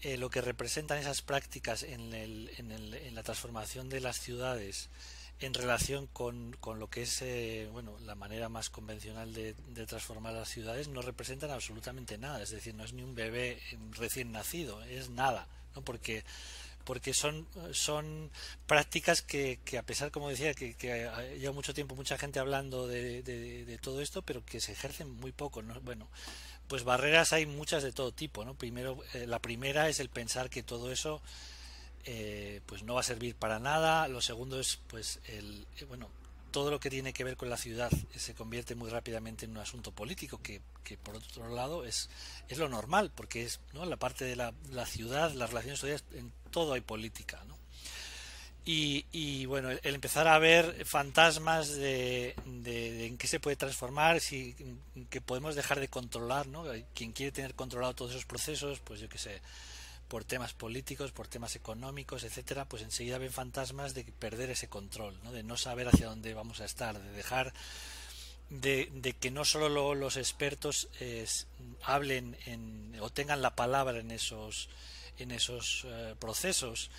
eh, 0.02 0.18
lo 0.18 0.30
que 0.30 0.42
representan 0.42 0.98
esas 0.98 1.22
prácticas 1.22 1.84
en, 1.84 2.14
el, 2.14 2.52
en, 2.58 2.72
el, 2.72 2.96
en 2.96 3.16
la 3.16 3.24
transformación 3.24 3.88
de 3.88 4.02
las 4.02 4.20
ciudades 4.20 4.90
en 5.40 5.54
relación 5.54 6.08
con, 6.08 6.56
con 6.60 6.80
lo 6.80 6.90
que 6.90 7.04
es 7.04 7.22
eh, 7.22 7.70
bueno 7.72 7.98
la 8.06 8.16
manera 8.16 8.50
más 8.50 8.70
convencional 8.70 9.34
de, 9.34 9.54
transformar 9.86 10.34
las 10.34 10.50
ciudades 10.50 10.88
no 10.88 11.02
representan 11.02 11.52
absolutamente 11.52 12.18
nada 12.18 12.42
es 12.42 12.50
decir 12.50 12.74
no 12.74 12.84
es 12.84 12.94
ni 12.94 13.04
un 13.04 13.14
bebé 13.14 13.62
recién 13.92 14.32
nacido 14.32 14.82
es 14.84 15.10
nada 15.10 15.48
¿no? 15.76 15.84
porque 15.84 16.24
porque 16.86 17.14
son 17.14 17.46
son 17.72 18.32
prácticas 18.66 19.22
que, 19.22 19.60
que 19.64 19.78
a 19.78 19.84
pesar 19.84 20.10
como 20.10 20.30
decía 20.30 20.54
que, 20.54 20.74
que, 20.74 21.10
lleva 21.38 21.54
mucho 21.54 21.74
tiempo 21.74 21.96
mucha 21.96 22.18
gente 22.18 22.40
hablando 22.40 22.88
de, 22.88 23.22
de, 23.22 23.78
todo 23.78 24.02
esto 24.02 24.24
pero 24.24 24.44
que 24.44 24.60
se 24.60 24.72
ejercen 24.72 25.12
muy 25.12 25.32
poco 25.32 25.62
¿no? 25.62 25.80
bueno 25.82 26.08
pues 26.68 26.84
barreras 26.84 27.32
hay 27.32 27.46
muchas 27.46 27.84
de 27.84 27.92
todo 27.92 28.12
tipo 28.12 28.44
no 28.44 28.56
primero 28.56 28.98
eh, 29.14 29.28
la 29.28 29.40
primera 29.40 29.88
es 29.88 30.00
el 30.00 30.10
pensar 30.10 30.50
que 30.50 30.64
todo 30.64 30.92
eso 30.92 31.22
eh, 32.10 32.62
pues 32.66 32.84
no 32.84 32.94
va 32.94 33.02
a 33.02 33.04
servir 33.04 33.36
para 33.36 33.60
nada. 33.60 34.08
Lo 34.08 34.22
segundo 34.22 34.62
es, 34.62 34.80
pues, 34.88 35.20
el, 35.26 35.68
eh, 35.78 35.84
bueno, 35.84 36.10
todo 36.52 36.72
lo 36.72 36.80
que 36.80 36.90
tiene 36.90 37.12
que 37.12 37.26
ver 37.26 37.36
con 37.36 37.50
la 37.50 37.58
ciudad 37.58 37.92
se 38.16 38.34
convierte 38.34 38.76
muy 38.76 38.90
rápidamente 38.90 39.44
en 39.44 39.52
un 39.52 39.58
asunto 39.58 39.92
político 39.92 40.42
que, 40.42 40.62
que 40.86 40.98
por 40.98 41.18
otro 41.18 41.50
lado 41.54 41.84
es, 41.84 42.10
es 42.48 42.60
lo 42.60 42.70
normal 42.70 43.12
porque 43.14 43.44
es 43.44 43.60
¿no? 43.74 43.86
la 43.86 43.98
parte 43.98 44.24
de 44.24 44.38
la, 44.38 44.54
la 44.72 44.86
ciudad, 44.86 45.34
las 45.34 45.50
relaciones 45.50 45.82
sociales, 45.82 46.06
en 46.14 46.32
todo 46.50 46.74
hay 46.74 46.82
política. 46.82 47.44
¿no? 47.46 47.58
Y, 48.64 49.06
y, 49.12 49.46
bueno, 49.46 49.70
el, 49.70 49.80
empezar 49.84 50.30
a 50.30 50.40
ver 50.40 50.86
fantasmas 50.86 51.76
de, 51.76 52.36
de, 52.46 53.06
en 53.06 53.18
qué 53.18 53.28
se 53.28 53.42
puede 53.42 53.58
transformar, 53.58 54.22
si 54.22 54.56
que 55.10 55.20
podemos 55.20 55.56
dejar 55.56 55.82
de 55.82 55.90
controlar, 55.90 56.48
¿no? 56.48 56.64
Quien 56.94 57.12
quiere 57.12 57.34
tener 57.34 57.54
controlado 57.54 57.96
todos 57.96 58.12
esos 58.12 58.26
procesos, 58.26 58.80
pues 58.80 59.00
yo 59.02 59.10
qué 59.10 59.18
sé, 59.18 59.42
por 60.08 60.24
temas 60.24 60.54
políticos, 60.54 61.12
por 61.12 61.28
temas 61.28 61.56
económicos, 61.56 62.24
etcétera, 62.24 62.66
pues 62.66 62.84
enseguida 62.84 63.18
ven 63.18 63.32
fantasmas 63.32 63.94
de 63.94 64.04
perder 64.04 64.50
ese 64.50 64.68
control, 64.68 65.20
¿no? 65.24 65.32
de 65.32 65.44
no 65.44 65.58
saber 65.58 65.88
hacia 65.88 66.08
dónde 66.08 66.34
vamos 66.34 66.62
a 66.62 66.66
estar, 66.66 67.00
de 67.02 67.12
dejar 67.12 67.54
de, 68.50 68.90
de 68.94 69.14
que 69.14 69.32
no 69.32 69.44
solo 69.44 69.94
los 69.94 70.16
expertos 70.16 70.88
hablen 71.84 72.38
en, 72.46 72.96
o 73.02 73.10
tengan 73.10 73.42
la 73.42 73.56
palabra 73.56 74.00
en 74.00 74.12
esos 74.12 74.70
en 75.20 75.32
esos 75.32 75.86
eh, 75.88 76.16
procesos, 76.20 76.92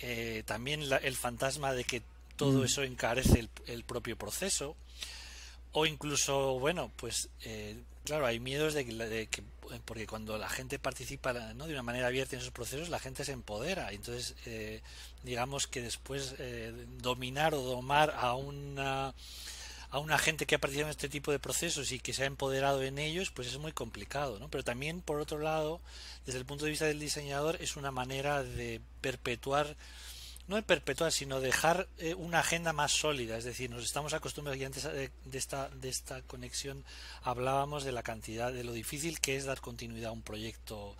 eh, 0.00 0.42
también 0.46 0.82
el 1.02 1.16
fantasma 1.16 1.72
de 1.72 1.84
que 1.84 2.02
todo 2.36 2.60
mm. 2.60 2.64
eso 2.64 2.82
encarece 2.82 3.38
el, 3.38 3.50
el, 3.66 3.84
propio 3.84 4.16
proceso 4.16 4.76
o 5.72 5.86
incluso 5.86 6.58
bueno 6.58 6.90
pues 6.96 7.28
eh, 7.44 7.76
claro 8.04 8.26
hay 8.26 8.40
miedos 8.40 8.74
de 8.74 8.84
que, 8.84 8.92
de 8.92 9.26
que 9.26 9.42
porque 9.84 10.06
cuando 10.06 10.38
la 10.38 10.48
gente 10.48 10.78
participa 10.78 11.32
¿no? 11.54 11.66
de 11.66 11.72
una 11.72 11.82
manera 11.82 12.08
abierta 12.08 12.36
en 12.36 12.40
esos 12.40 12.52
procesos, 12.52 12.88
la 12.88 12.98
gente 12.98 13.24
se 13.24 13.32
empodera. 13.32 13.92
Entonces, 13.92 14.34
eh, 14.46 14.82
digamos 15.22 15.66
que 15.66 15.80
después 15.80 16.34
eh, 16.38 16.72
dominar 16.98 17.54
o 17.54 17.62
domar 17.62 18.14
a 18.16 18.34
una 18.34 19.14
a 19.90 19.98
una 19.98 20.16
gente 20.16 20.46
que 20.46 20.54
ha 20.54 20.58
participado 20.58 20.88
en 20.88 20.96
este 20.96 21.10
tipo 21.10 21.32
de 21.32 21.38
procesos 21.38 21.92
y 21.92 22.00
que 22.00 22.14
se 22.14 22.22
ha 22.22 22.26
empoderado 22.26 22.82
en 22.82 22.98
ellos, 22.98 23.30
pues 23.30 23.48
es 23.48 23.58
muy 23.58 23.72
complicado, 23.72 24.38
¿no? 24.38 24.48
Pero 24.48 24.64
también, 24.64 25.02
por 25.02 25.20
otro 25.20 25.38
lado, 25.38 25.82
desde 26.24 26.38
el 26.38 26.46
punto 26.46 26.64
de 26.64 26.70
vista 26.70 26.86
del 26.86 26.98
diseñador, 26.98 27.58
es 27.60 27.76
una 27.76 27.90
manera 27.90 28.42
de 28.42 28.80
perpetuar 29.02 29.76
no 30.52 30.56
de 30.56 30.62
perpetuar, 30.62 31.10
sino 31.10 31.40
dejar 31.40 31.88
eh, 31.96 32.12
una 32.14 32.40
agenda 32.40 32.74
más 32.74 32.92
sólida. 32.92 33.38
Es 33.38 33.44
decir, 33.44 33.70
nos 33.70 33.84
estamos 33.84 34.12
acostumbrados, 34.12 34.60
y 34.60 34.64
antes 34.66 34.84
de, 34.84 35.10
esta, 35.32 35.70
de 35.70 35.88
esta 35.88 36.20
conexión 36.22 36.84
hablábamos 37.22 37.84
de 37.84 37.92
la 37.92 38.02
cantidad, 38.02 38.52
de 38.52 38.62
lo 38.62 38.72
difícil 38.72 39.18
que 39.18 39.36
es 39.36 39.46
dar 39.46 39.62
continuidad 39.62 40.10
a 40.10 40.12
un 40.12 40.20
proyecto 40.20 40.94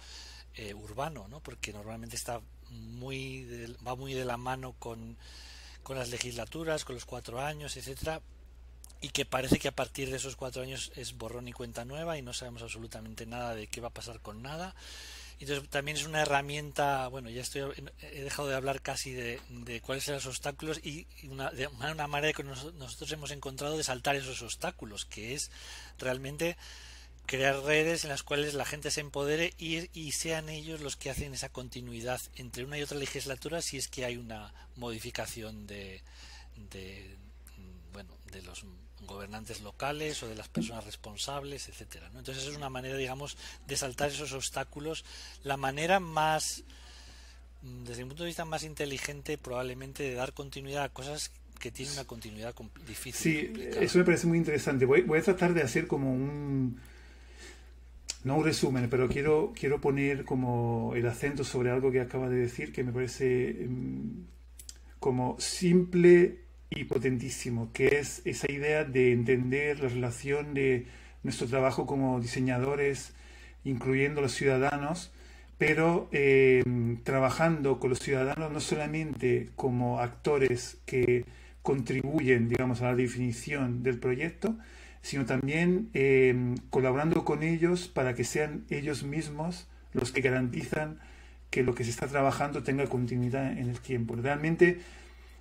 eh, 0.55 0.73
urbano, 0.73 1.29
¿no? 1.29 1.41
porque 1.41 1.71
normalmente 1.73 2.17
está 2.17 2.41
muy 2.71 3.77
va 3.87 3.95
muy 3.95 4.15
de 4.15 4.25
la 4.25 4.39
mano 4.39 4.75
con, 4.79 5.19
con 5.83 5.99
las 5.99 6.09
legislaturas, 6.09 6.87
con 6.87 6.95
los 6.95 7.05
cuatro 7.05 7.39
años, 7.39 7.77
etcétera, 7.77 8.23
y 9.03 9.11
que 9.11 9.27
parece 9.27 9.59
que 9.59 9.69
a 9.69 9.77
partir 9.77 10.11
de 10.11 10.17
esos 10.17 10.35
cuatro 10.35 10.63
años 10.63 10.93
es 10.97 11.19
borrón 11.19 11.47
y 11.47 11.53
cuenta 11.53 11.85
nueva 11.85 12.17
y 12.17 12.23
no 12.23 12.33
sabemos 12.33 12.63
absolutamente 12.63 13.27
nada 13.27 13.55
de 13.55 13.67
qué 13.67 13.83
va 13.83 13.89
a 13.89 13.93
pasar 13.93 14.21
con 14.21 14.41
nada 14.41 14.75
Entonces 15.43 15.69
también 15.71 15.97
es 15.97 16.05
una 16.05 16.23
herramienta, 16.23 17.09
bueno, 17.09 17.29
ya 17.29 17.43
estoy, 17.43 17.63
he 18.01 18.23
dejado 18.23 18.47
de 18.47 18.55
hablar 18.55 18.81
casi 18.81 19.11
de, 19.11 19.41
cuáles 19.85 20.05
son 20.05 20.15
los 20.15 20.27
obstáculos 20.27 20.79
y 20.85 21.09
una, 21.25 21.51
de 21.51 21.67
una 21.67 22.07
manera 22.07 22.33
que 22.33 22.45
nosotros 22.45 23.11
hemos 23.11 23.33
encontrado 23.33 23.77
de 23.77 23.83
saltar 23.83 24.15
esos 24.15 24.41
obstáculos, 24.41 25.05
que 25.05 25.35
es 25.35 25.51
realmente 25.99 26.57
crear 27.27 27.59
redes 27.61 28.05
en 28.05 28.11
las 28.11 28.23
cuales 28.23 28.55
la 28.55 28.65
gente 28.65 28.93
se 28.93 29.01
empodere 29.01 29.53
y, 29.59 29.91
y, 29.99 30.13
sean 30.13 30.49
ellos 30.49 30.81
los 30.81 30.95
que 30.95 31.11
hacen 31.11 31.35
esa 31.35 31.49
continuidad 31.49 32.21
entre 32.37 32.65
una 32.65 32.79
y 32.79 32.83
otra 32.83 32.99
legislatura 32.99 33.63
si 33.63 33.79
es 33.79 33.89
que 33.89 34.05
hay 34.05 34.19
una 34.19 34.55
modificación 34.77 35.67
de, 35.67 36.03
de 36.71 37.17
bueno 37.93 38.17
de 38.31 38.43
los 38.43 38.65
gobernantes 39.13 39.61
locales 39.61 40.23
o 40.23 40.29
de 40.29 40.35
las 40.35 40.49
personas 40.49 40.85
responsables, 40.85 41.69
etcétera. 41.69 42.09
¿no? 42.13 42.21
Entonces 42.21 42.47
es 42.47 42.57
una 42.57 42.71
manera, 42.71 42.97
digamos, 42.97 43.37
de 43.67 43.77
saltar 43.77 44.11
esos 44.11 44.33
obstáculos. 44.33 45.05
La 45.45 45.57
manera 45.57 46.01
más, 46.01 46.65
desde 47.63 48.03
mi 48.03 48.11
punto 48.11 48.25
de 48.25 48.29
vista, 48.29 48.45
más 48.45 48.65
inteligente 48.65 49.39
probablemente 49.39 50.03
de 50.03 50.15
dar 50.15 50.33
continuidad 50.33 50.85
a 50.85 50.89
cosas 50.89 51.31
que 51.59 51.71
tienen 51.71 51.95
una 51.95 52.05
continuidad 52.05 52.55
difícil. 52.87 53.53
Sí, 53.55 53.71
eso 53.81 53.99
me 53.99 54.05
parece 54.05 54.27
muy 54.27 54.39
interesante. 54.39 54.85
Voy, 54.85 55.03
voy 55.03 55.21
a 55.21 55.23
tratar 55.23 55.55
de 55.55 55.63
hacer 55.63 55.87
como 55.87 56.13
un 56.13 56.81
no 58.25 58.37
un 58.37 58.45
resumen, 58.45 58.89
pero 58.89 59.09
quiero, 59.09 59.53
quiero 59.55 59.81
poner 59.81 60.25
como 60.25 60.93
el 60.95 61.07
acento 61.07 61.45
sobre 61.45 61.71
algo 61.71 61.91
que 61.91 62.01
acaba 62.01 62.29
de 62.29 62.37
decir 62.37 62.73
que 62.73 62.85
me 62.85 62.93
parece 62.93 63.65
em, 63.65 64.27
como 65.01 65.37
simple 65.41 66.42
y 66.77 66.85
potentísimo, 66.85 67.71
que 67.73 67.99
es 67.99 68.23
esa 68.25 68.51
idea 68.51 68.85
de 68.85 69.13
entender 69.13 69.81
la 69.81 69.89
relación 69.89 70.55
de 70.55 70.87
nuestro 71.23 71.47
trabajo 71.47 71.87
como 71.87 72.21
diseñadores, 72.21 73.15
incluyendo 73.65 74.21
los 74.21 74.33
ciudadanos, 74.33 75.13
pero 75.59 76.09
em, 76.13 77.03
trabajando 77.05 77.79
con 77.79 77.91
los 77.91 78.01
ciudadanos 78.01 78.51
no 78.51 78.61
solamente 78.61 79.51
como 79.55 80.01
actores 80.01 80.79
que 80.87 81.25
contribuyen, 81.63 82.49
digamos, 82.49 82.83
a 82.83 82.87
la 82.87 82.97
definición 82.97 83.83
del 83.83 83.99
proyecto, 83.99 84.57
sino 85.03 85.25
también 85.27 85.91
em, 85.95 86.57
colaborando 86.71 87.25
con 87.25 87.43
ellos 87.43 87.89
para 87.89 88.15
que 88.15 88.25
sean 88.25 88.65
ellos 88.71 89.05
mismos 89.05 89.69
los 89.93 90.11
que 90.13 90.21
garantizan 90.21 90.99
que 91.51 91.63
lo 91.63 91.75
que 91.75 91.85
se 91.85 91.91
está 91.91 92.07
trabajando 92.07 92.63
tenga 92.63 92.87
continuidad 92.87 93.53
en 93.53 93.69
el 93.69 93.79
tiempo. 93.81 94.17
Realmente 94.17 94.81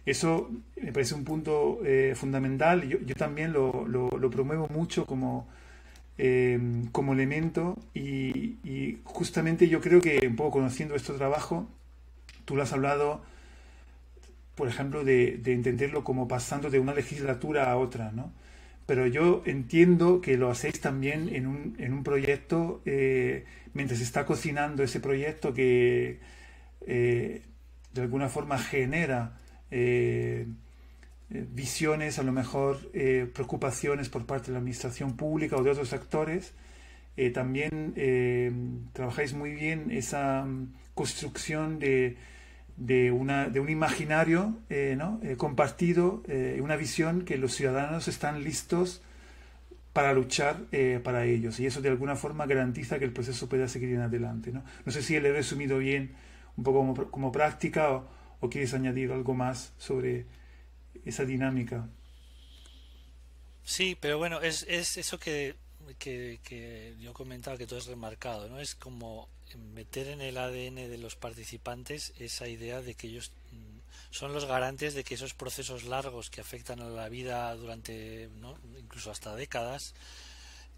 eso 0.05 0.49
me 0.81 0.91
parece 0.91 1.15
un 1.15 1.23
punto 1.23 1.79
eh, 1.85 2.13
fundamental. 2.15 2.87
Yo, 2.87 2.99
yo 2.99 3.15
también 3.15 3.53
lo, 3.53 3.87
lo, 3.87 4.29
promuevo 4.29 4.67
mucho 4.69 5.05
como, 5.05 5.47
em, 6.17 6.87
como 6.87 7.13
elemento 7.13 7.77
y, 7.93 8.99
justamente 9.03 9.67
yo 9.67 9.81
creo 9.81 10.01
que 10.01 10.25
un 10.27 10.35
poco 10.35 10.51
conociendo 10.51 10.95
este 10.95 11.13
trabajo, 11.13 11.67
tú 12.45 12.55
lo 12.55 12.63
has 12.63 12.73
hablado, 12.73 13.21
por 14.55 14.67
ejemplo, 14.67 15.03
de, 15.03 15.37
de 15.37 15.53
entenderlo 15.53 16.03
como 16.03 16.27
pasando 16.27 16.69
de 16.69 16.79
una 16.79 16.93
legislatura 16.93 17.71
a 17.71 17.77
otra, 17.77 18.11
¿no? 18.11 18.31
Pero 18.85 19.07
yo 19.07 19.41
entiendo 19.45 20.21
que 20.21 20.37
lo 20.37 20.49
hacéis 20.51 20.81
también 20.81 21.29
en 21.33 21.47
un, 21.47 21.75
en 21.79 21.93
un 21.93 22.03
proyecto, 22.03 22.81
eh, 22.85 23.45
mientras 23.73 23.99
se 23.99 24.03
está 24.05 24.25
cocinando 24.25 24.83
ese 24.83 24.99
proyecto 24.99 25.53
que 25.53 26.19
eh, 26.87 27.41
de 27.93 28.01
alguna 28.01 28.27
forma 28.27 28.57
genera 28.57 29.39
eh, 29.71 30.47
eh, 31.29 31.45
visiones, 31.49 32.19
a 32.19 32.23
lo 32.23 32.33
mejor 32.33 32.77
eh, 32.93 33.27
preocupaciones 33.33 34.09
por 34.09 34.25
parte 34.25 34.47
de 34.47 34.53
la 34.53 34.59
administración 34.59 35.15
pública 35.15 35.55
o 35.55 35.63
de 35.63 35.71
otros 35.71 35.93
actores. 35.93 36.53
también 37.33 37.93
trabajáis 38.93 39.33
muy 39.33 39.53
bien 39.53 39.91
esa 39.91 40.43
mm, 40.43 40.73
construcción 40.93 41.79
de, 41.79 42.17
de, 42.77 43.11
una, 43.11 43.47
de 43.49 43.59
un 43.59 43.69
imaginario 43.69 44.57
¿no? 44.97 45.19
compartido, 45.37 46.23
una 46.59 46.75
visión 46.75 47.23
que 47.23 47.37
los 47.37 47.53
ciudadanos 47.53 48.07
están 48.07 48.43
listos 48.43 49.01
para 49.93 50.13
luchar 50.13 50.55
para 51.03 51.25
ellos. 51.25 51.59
Y 51.59 51.65
eso 51.67 51.81
de 51.81 51.89
alguna 51.89 52.15
forma 52.15 52.45
garantiza 52.45 52.97
que 52.97 53.05
el 53.05 53.13
proceso 53.13 53.47
pueda 53.47 53.67
seguir 53.67 53.89
en 53.93 54.01
adelante. 54.01 54.51
No, 54.51 54.63
no 54.85 54.91
sé 54.91 55.01
si 55.03 55.19
le 55.19 55.29
he 55.29 55.33
resumido 55.33 55.77
bien 55.77 56.11
un 56.57 56.63
poco 56.63 56.79
como, 56.79 57.11
como 57.11 57.31
práctica 57.31 57.91
o, 57.91 58.20
¿O 58.41 58.49
quieres 58.49 58.73
añadir 58.73 59.11
algo 59.11 59.33
más 59.33 59.71
sobre 59.77 60.25
esa 61.05 61.25
dinámica? 61.25 61.87
Sí, 63.63 63.95
pero 63.99 64.17
bueno, 64.17 64.41
es, 64.41 64.65
es 64.67 64.97
eso 64.97 65.19
que, 65.19 65.55
que, 65.97 66.95
yo 66.99 67.13
comentaba 67.13 67.57
que 67.57 67.67
tú 67.67 67.75
has 67.75 67.85
remarcado, 67.85 68.49
¿no? 68.49 68.59
Es 68.59 68.75
como 68.75 69.29
meter 69.73 70.07
en 70.07 70.21
el 70.21 70.37
ADN 70.37 70.75
de 70.75 70.97
los 70.97 71.15
participantes 71.15 72.13
esa 72.17 72.47
idea 72.47 72.81
de 72.81 72.95
que 72.95 73.07
ellos 73.07 73.31
mm, 73.51 73.79
son 74.09 74.33
los 74.33 74.45
garantes 74.45 74.93
de 74.93 75.03
que 75.03 75.15
esos 75.15 75.33
procesos 75.33 75.83
largos 75.83 76.29
que 76.29 76.41
afectan 76.41 76.81
a 76.81 76.89
la 76.89 77.09
vida 77.09 77.53
durante, 77.55 78.29
incluso 78.79 79.11
hasta 79.11 79.35
décadas, 79.35 79.93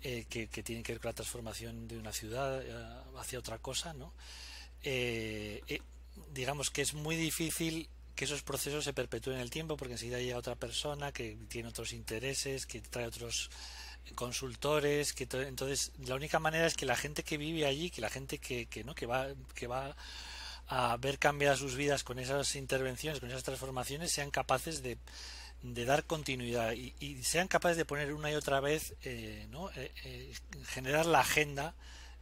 eh, 0.02 0.26
que, 0.30 0.48
tienen 0.48 0.84
que 0.84 0.94
ver 0.94 1.02
con 1.02 1.10
la 1.10 1.16
transformación 1.16 1.88
de 1.88 1.98
una 1.98 2.12
ciudad 2.12 2.62
eh, 2.62 3.04
hacia 3.18 3.40
otra 3.40 3.60
cosa, 3.60 3.94
¿no? 3.94 4.14
Eh, 4.84 5.62
digamos 6.34 6.70
que 6.70 6.82
es 6.82 6.94
muy 6.94 7.16
difícil 7.16 7.90
que 8.16 8.26
esos 8.26 8.44
procesos 8.44 8.84
se 8.84 8.94
perpetúen 8.94 9.38
en 9.38 9.42
el 9.42 9.50
tiempo 9.50 9.78
porque 9.78 9.94
enseguida 9.94 10.20
llega 10.20 10.38
otra 10.38 10.56
persona 10.56 11.12
que 11.12 11.38
tiene 11.48 11.70
otros 11.70 11.94
intereses, 11.94 12.66
que 12.66 12.82
trae 12.82 13.06
otros 13.06 13.50
consultores, 14.16 15.14
que 15.14 15.28
entonces 15.32 15.92
la 16.06 16.16
única 16.16 16.40
manera 16.40 16.68
es 16.68 16.76
que 16.76 16.86
la 16.86 16.96
gente 16.96 17.24
que 17.24 17.38
vive 17.38 17.66
allí, 17.66 17.90
que 17.90 18.02
la 18.02 18.10
gente 18.10 18.38
que, 18.38 18.68
que 18.68 18.84
no 18.84 18.94
que 18.94 19.06
va 19.06 19.28
que 19.56 19.68
va 19.68 19.96
a 20.68 20.98
ver 20.98 21.20
cambiar 21.20 21.58
sus 21.58 21.76
vidas 21.76 22.04
con 22.04 22.20
esas 22.20 22.56
intervenciones, 22.56 23.20
con 23.20 23.30
esas 23.30 23.44
transformaciones, 23.44 24.12
sean 24.12 24.32
capaces 24.32 24.82
de, 24.84 24.98
de 25.62 25.86
dar 25.86 26.06
continuidad 26.06 26.74
y, 26.74 27.24
sean 27.24 27.48
capaces 27.48 27.78
de 27.78 27.86
poner 27.86 28.14
una 28.14 28.32
y 28.32 28.36
otra 28.36 28.60
vez, 28.60 28.94
eh, 29.04 29.48
¿no? 29.50 29.70
Eh, 29.72 29.92
eh, 30.04 30.34
generar 30.68 31.06
la 31.06 31.22
agenda 31.22 31.74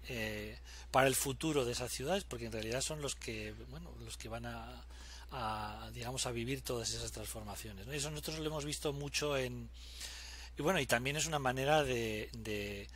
eh, 0.07 0.57
para 0.91 1.07
el 1.07 1.15
futuro 1.15 1.65
de 1.65 1.73
esas 1.73 1.91
ciudades, 1.91 2.23
porque 2.23 2.45
en 2.45 2.51
realidad 2.51 2.81
son 2.81 3.01
los 3.01 3.15
que, 3.15 3.53
bueno, 3.69 3.91
los 4.03 4.17
que 4.17 4.29
van 4.29 4.45
a, 4.45 4.85
digamos, 5.93 6.25
a 6.25 6.31
vivir 6.31 6.61
todas 6.61 6.89
esas 6.93 7.11
transformaciones. 7.11 7.87
¿no? 7.87 7.93
Eso 7.93 8.09
nosotros 8.11 8.39
lo 8.39 8.45
hemos 8.45 8.65
visto 8.65 8.93
mucho 8.93 9.37
en, 9.37 9.69
y 10.57 10.61
bueno, 10.61 10.79
y 10.79 10.85
también 10.85 11.15
es 11.15 11.25
una 11.25 11.39
manera 11.39 11.83
de, 11.83 12.29
de 12.33 12.87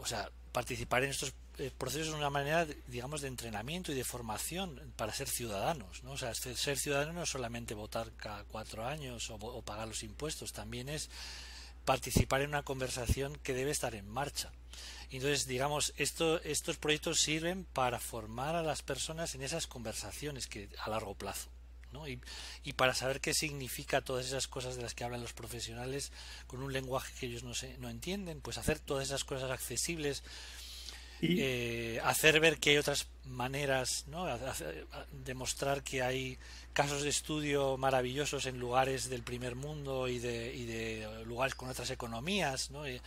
o 0.00 0.06
sea, 0.06 0.30
participar 0.52 1.04
en 1.04 1.10
estos 1.10 1.34
eh, 1.58 1.70
procesos 1.76 2.08
es 2.08 2.14
una 2.14 2.30
manera, 2.30 2.66
digamos, 2.88 3.20
de 3.20 3.28
entrenamiento 3.28 3.92
y 3.92 3.94
de 3.94 4.04
formación 4.04 4.92
para 4.96 5.12
ser 5.12 5.28
ciudadanos, 5.28 6.02
¿no? 6.02 6.12
O 6.12 6.18
sea, 6.18 6.34
ser 6.34 6.78
ciudadano 6.78 7.12
no 7.12 7.22
es 7.22 7.28
solamente 7.28 7.74
votar 7.74 8.10
cada 8.16 8.42
cuatro 8.44 8.84
años 8.86 9.30
o, 9.30 9.34
o 9.34 9.62
pagar 9.62 9.86
los 9.86 10.02
impuestos, 10.02 10.52
también 10.52 10.88
es 10.88 11.10
participar 11.84 12.40
en 12.40 12.48
una 12.48 12.62
conversación 12.62 13.36
que 13.36 13.54
debe 13.54 13.70
estar 13.70 13.94
en 13.94 14.08
marcha. 14.08 14.50
Entonces, 15.10 15.46
digamos, 15.46 15.92
esto, 15.96 16.40
estos 16.42 16.76
proyectos 16.76 17.20
sirven 17.20 17.64
para 17.64 17.98
formar 17.98 18.56
a 18.56 18.62
las 18.62 18.82
personas 18.82 19.34
en 19.34 19.42
esas 19.42 19.66
conversaciones 19.66 20.46
que 20.46 20.68
a 20.78 20.90
largo 20.90 21.14
plazo. 21.14 21.48
¿no? 21.92 22.08
Y, 22.08 22.20
y, 22.64 22.72
para 22.72 22.92
saber 22.92 23.20
qué 23.20 23.32
significa 23.32 24.00
todas 24.00 24.26
esas 24.26 24.48
cosas 24.48 24.74
de 24.74 24.82
las 24.82 24.94
que 24.94 25.04
hablan 25.04 25.22
los 25.22 25.32
profesionales 25.32 26.10
con 26.48 26.60
un 26.60 26.72
lenguaje 26.72 27.12
que 27.18 27.26
ellos 27.26 27.44
no, 27.44 27.54
se, 27.54 27.78
no 27.78 27.88
entienden, 27.88 28.40
pues 28.40 28.58
hacer 28.58 28.80
todas 28.80 29.06
esas 29.06 29.22
cosas 29.22 29.50
accesibles, 29.52 30.24
y... 31.20 31.40
eh, 31.40 32.00
hacer 32.02 32.40
ver 32.40 32.58
que 32.58 32.70
hay 32.70 32.76
otras 32.78 33.06
maneras, 33.24 34.06
¿no? 34.08 34.26
demostrar 35.12 35.82
que 35.82 36.02
hay 36.02 36.38
casos 36.72 37.02
de 37.02 37.08
estudio 37.08 37.76
maravillosos 37.76 38.46
en 38.46 38.58
lugares 38.58 39.08
del 39.08 39.22
primer 39.22 39.54
mundo 39.54 40.08
y 40.08 40.18
de, 40.18 40.54
y 40.54 40.66
de 40.66 41.24
lugares 41.24 41.54
con 41.54 41.68
otras 41.68 41.90
economías, 41.90 42.70
¿no? 42.70 42.84
Eh, 42.84 43.00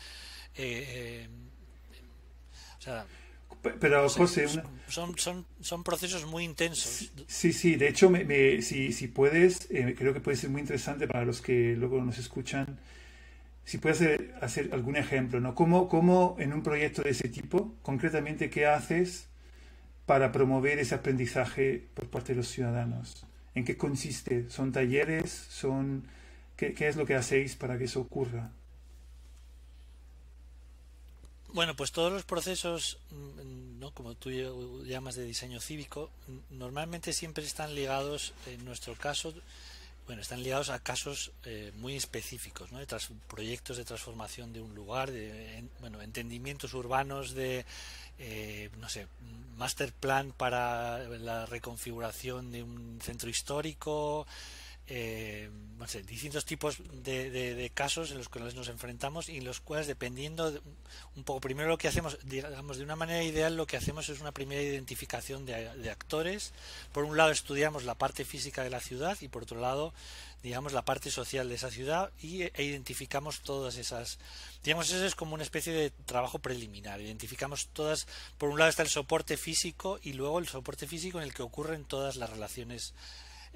eh, 0.55 1.27
pero 3.79 4.07
José, 4.09 4.47
son, 4.87 5.17
son, 5.17 5.45
son, 5.61 5.83
procesos 5.83 6.25
muy 6.25 6.43
intensos. 6.43 7.11
Sí, 7.27 7.53
sí, 7.53 7.75
de 7.75 7.89
hecho, 7.89 8.09
me, 8.09 8.61
si, 8.61 8.93
si, 8.93 9.07
puedes, 9.07 9.67
eh, 9.71 9.95
creo 9.97 10.13
que 10.13 10.19
puede 10.19 10.37
ser 10.37 10.49
muy 10.49 10.61
interesante 10.61 11.07
para 11.07 11.25
los 11.25 11.41
que 11.41 11.75
luego 11.75 12.01
nos 12.01 12.17
escuchan, 12.17 12.79
si 13.65 13.79
puedes 13.79 14.01
hacer, 14.41 14.69
algún 14.71 14.95
ejemplo, 14.95 15.39
¿no? 15.39 15.55
¿Cómo, 15.55 15.89
¿Cómo, 15.89 16.35
en 16.39 16.53
un 16.53 16.63
proyecto 16.63 17.01
de 17.01 17.09
ese 17.09 17.27
tipo, 17.29 17.75
concretamente, 17.81 18.49
qué 18.49 18.65
haces 18.65 19.27
para 20.05 20.31
promover 20.31 20.79
ese 20.79 20.95
aprendizaje 20.95 21.85
por 21.93 22.09
parte 22.09 22.33
de 22.33 22.37
los 22.37 22.47
ciudadanos? 22.47 23.25
¿En 23.55 23.65
qué 23.65 23.75
consiste? 23.75 24.49
¿Son 24.49 24.71
talleres? 24.71 25.31
¿Son 25.49 26.07
qué, 26.55 26.73
qué 26.73 26.87
es 26.87 26.95
lo 26.95 27.05
que 27.05 27.15
hacéis 27.15 27.55
para 27.55 27.77
que 27.77 27.85
eso 27.85 27.99
ocurra? 27.99 28.51
Bueno, 31.57 31.75
pues 31.75 31.91
todos 31.91 32.13
los 32.13 32.23
procesos, 32.23 32.99
mm, 33.09 33.79
¿no? 33.79 33.89
como 33.89 34.13
tú 34.13 34.29
llamas 34.85 35.15
de 35.15 35.23
diseño 35.23 35.59
cívico, 35.59 36.11
normalmente 36.51 37.13
siempre 37.13 37.43
están 37.43 37.73
ligados, 37.73 38.35
en 38.45 38.63
nuestro 38.63 38.93
caso, 38.93 39.33
bueno, 40.05 40.21
están 40.21 40.43
ligados 40.43 40.69
a 40.69 40.77
casos 40.77 41.31
eh, 41.45 41.71
muy 41.77 41.95
específicos, 41.95 42.71
¿no? 42.71 42.77
de 42.77 42.85
proyectos 43.27 43.77
de 43.77 43.85
transformación 43.85 44.53
de 44.53 44.61
un 44.61 44.75
lugar, 44.75 45.09
de 45.09 45.63
bueno, 45.79 45.99
entendimientos 46.03 46.75
urbanos 46.75 47.33
de, 47.33 47.65
eh, 48.19 48.69
no 48.77 48.87
sé, 48.87 49.07
master 49.55 49.91
plan 49.93 50.33
para 50.37 50.99
la 50.99 51.47
reconfiguración 51.47 52.51
de 52.51 52.61
un 52.61 52.99
centro 53.01 53.31
histórico, 53.31 54.27
eh, 54.89 55.49
distintos 56.07 56.45
tipos 56.45 56.77
de, 57.03 57.71
casos 57.73 58.11
en 58.11 58.17
los 58.17 58.29
cuales 58.29 58.55
nos 58.55 58.69
enfrentamos 58.69 59.29
y 59.29 59.37
en 59.37 59.45
los 59.45 59.59
cuales 59.59 59.85
dependiendo 59.85 60.61
un 61.15 61.23
poco 61.23 61.41
primero 61.41 61.69
lo 61.69 61.77
que 61.77 61.87
hacemos 61.87 62.17
digamos 62.23 62.77
de 62.77 62.83
una 62.83 62.95
manera 62.95 63.21
ideal 63.23 63.55
lo 63.55 63.67
que 63.67 63.77
hacemos 63.77 64.09
es 64.09 64.21
una 64.21 64.31
primera 64.31 64.61
identificación 64.61 65.45
de, 65.45 65.89
actores. 65.89 66.53
Por 66.93 67.03
un 67.03 67.17
lado 67.17 67.31
estudiamos 67.31 67.83
la 67.83 67.95
parte 67.95 68.23
física 68.25 68.63
de 68.63 68.69
la 68.69 68.79
ciudad 68.79 69.17
y 69.21 69.27
por 69.27 69.43
otro 69.43 69.59
lado 69.59 69.93
digamos 70.41 70.71
la 70.71 70.85
parte 70.85 71.11
social 71.11 71.49
de 71.49 71.55
esa 71.55 71.69
ciudad 71.69 72.11
y, 72.21 72.43
e 72.43 72.63
identificamos 72.63 73.41
todas 73.41 73.77
esas 73.77 74.19
digamos 74.63 74.89
eso 74.89 75.05
es 75.05 75.15
como 75.15 75.33
una 75.33 75.43
especie 75.43 75.73
de 75.73 75.91
trabajo 76.05 76.39
preliminar. 76.39 77.01
Identificamos 77.01 77.67
todas 77.73 78.07
por 78.37 78.49
un 78.49 78.57
lado 78.57 78.69
está 78.69 78.83
el 78.83 78.89
soporte 78.89 79.37
físico 79.37 79.99
y 80.01 80.13
luego 80.13 80.39
el 80.39 80.47
soporte 80.47 80.87
físico 80.87 81.19
en 81.19 81.25
el 81.25 81.33
que 81.33 81.43
ocurren 81.43 81.83
todas 81.83 82.15
las 82.15 82.29
relaciones 82.29 82.93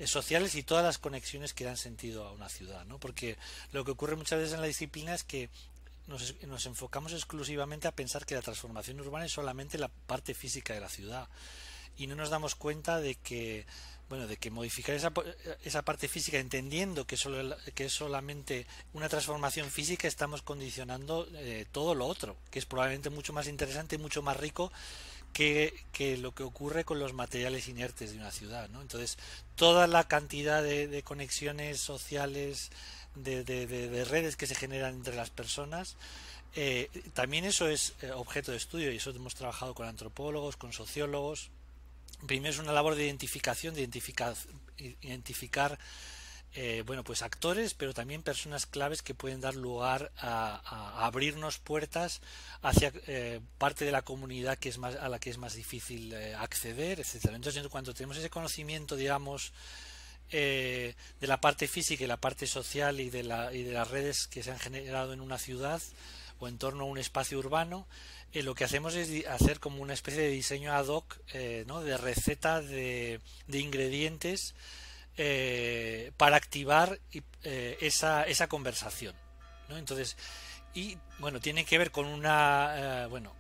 sociales 0.10 0.56
y 0.56 0.64
todas 0.64 0.84
las 0.84 0.98
conexiones 0.98 1.54
que 1.54 1.66
dan 1.66 1.78
sentido 1.78 2.26
a 2.26 2.32
una 2.32 2.50
ciudad, 2.50 2.86
¿no? 2.86 3.00
Porque 3.00 3.38
lo 3.72 3.86
que 3.86 3.92
ocurre 3.92 4.16
muchas 4.16 4.40
veces 4.40 4.54
en 4.54 4.62
la 4.62 4.68
disciplina 4.68 5.14
es 5.14 5.24
que 5.24 5.50
nos, 6.08 6.36
nos, 6.44 6.66
enfocamos 6.66 7.14
exclusivamente 7.14 7.88
a 7.88 7.96
pensar 7.96 8.26
que 8.26 8.36
la 8.36 8.42
transformación 8.42 9.00
urbana 9.00 9.26
es 9.26 9.32
solamente 9.32 9.78
la 9.78 9.88
parte 9.88 10.34
física 10.34 10.74
de 10.74 10.82
la 10.82 10.90
ciudad 10.90 11.28
y 11.98 12.08
no 12.08 12.16
nos 12.16 12.30
damos 12.30 12.56
cuenta 12.56 13.00
de 13.00 13.16
que 13.16 13.66
bueno 14.10 14.28
de 14.28 14.38
que 14.38 14.52
modificar 14.52 14.96
esa, 14.96 15.14
esa 15.64 15.84
parte 15.84 16.08
física 16.08 16.38
entendiendo 16.38 17.06
que, 17.06 17.16
solo, 17.16 17.56
es 17.76 17.94
solamente 17.94 18.68
una 18.94 19.08
transformación 19.08 19.70
física 19.70 20.08
estamos 20.08 20.42
condicionando 20.42 21.28
eh, 21.36 21.66
todo 21.72 21.96
lo 21.96 22.08
otro 22.08 22.36
que 22.50 22.60
es 22.60 22.66
probablemente 22.66 23.10
mucho 23.10 23.32
más 23.32 23.48
interesante 23.48 23.96
y 23.96 24.00
mucho 24.00 24.22
más 24.22 24.36
rico 24.36 24.72
que, 25.34 25.74
lo 26.20 26.34
que 26.34 26.44
ocurre 26.44 26.84
con 26.84 27.00
los 27.00 27.14
materiales 27.14 27.68
inertes 27.68 28.12
de 28.12 28.18
una 28.18 28.32
ciudad. 28.32 28.70
¿no? 28.70 28.82
Entonces, 28.82 29.18
toda 29.56 29.88
la 29.88 30.08
cantidad 30.08 30.64
de, 30.64 31.04
conexiones 31.04 31.80
sociales, 31.80 32.72
de, 33.16 34.06
redes 34.10 34.36
que 34.36 34.48
se 34.48 34.56
generan 34.56 34.96
entre 34.96 35.16
las 35.16 35.30
personas, 35.30 35.96
eh, 36.56 36.90
también 37.14 37.46
eso 37.46 37.68
es 37.70 37.94
eh, 38.02 38.12
objeto 38.12 38.52
de 38.52 38.58
estudio 38.58 38.92
y 38.92 38.98
eso 38.98 39.12
hemos 39.12 39.36
trabajado 39.36 39.74
con 39.74 39.88
antropólogos, 39.88 40.58
con 40.58 40.74
sociólogos. 40.74 41.50
Primero 42.28 42.54
es 42.54 42.60
una 42.60 42.74
labor 42.74 42.96
de 42.96 43.06
identificación, 43.06 43.74
de 43.74 43.82
identificar, 43.82 44.36
identificar 44.78 45.80
eh, 46.54 46.84
bueno, 46.86 47.06
pues 47.06 47.22
actores, 47.22 47.74
pero 47.74 47.94
también 47.94 48.24
personas 48.24 48.66
claves 48.66 49.02
que 49.02 49.16
pueden 49.16 49.40
dar 49.40 49.56
lugar 49.56 50.12
a, 50.18 51.06
abrirnos 51.06 51.60
puertas 51.60 52.22
hacia 52.62 52.92
eh, 53.08 53.40
parte 53.58 53.86
de 53.86 53.92
la 53.94 54.02
comunidad 54.02 54.58
que 54.58 54.68
es 54.68 54.78
más, 54.78 54.96
a 54.96 55.08
la 55.08 55.20
que 55.20 55.30
es 55.30 55.38
más 55.38 55.54
difícil 55.54 56.12
eh, 56.12 56.36
acceder, 56.36 57.00
etcétera. 57.00 57.38
Entonces, 57.38 57.66
cuando 57.70 57.94
tenemos 57.94 58.18
ese 58.18 58.30
conocimiento, 58.30 58.98
digamos, 58.98 59.54
de 60.30 60.96
la 61.20 61.42
parte 61.42 61.68
física 61.68 62.06
y 62.06 62.08
la 62.08 62.16
parte 62.16 62.48
social 62.48 63.02
y 63.02 63.10
de, 63.10 63.24
la, 63.24 63.54
y 63.54 63.64
de 63.64 63.74
las 63.74 63.90
redes 63.90 64.28
que 64.28 64.44
se 64.44 64.52
han 64.52 64.60
generado 64.60 65.12
en 65.12 65.20
una 65.20 65.38
ciudad 65.38 65.82
o 66.40 66.48
en 66.48 66.58
torno 66.58 66.86
a 66.86 66.88
un 66.88 66.98
espacio 66.98 67.38
urbano, 67.38 67.86
lo 68.34 68.56
que 68.56 68.64
hacemos 68.64 68.96
es 68.96 69.28
hacer 69.28 69.60
como 69.60 69.82
una 69.82 69.94
especie 69.94 70.22
de 70.22 70.30
diseño 70.30 70.72
ad 70.72 70.88
hoc, 70.88 71.20
¿no? 71.68 71.82
de 71.82 71.98
receta 71.98 72.62
de 72.62 73.20
ingredientes 73.50 74.56
eh, 75.24 76.12
para 76.18 76.36
activar 76.36 77.00
eh, 77.44 77.78
esa, 77.80 78.24
esa 78.24 78.48
conversación. 78.48 79.14
¿no? 79.70 79.78
Entonces, 79.78 80.18
y 80.74 80.98
bueno, 81.20 81.40
tiene 81.40 81.64
que 81.64 81.78
ver 81.78 81.92
con 81.92 82.08
una, 82.08 83.04
eh, 83.04 83.06
bueno, 83.06 83.32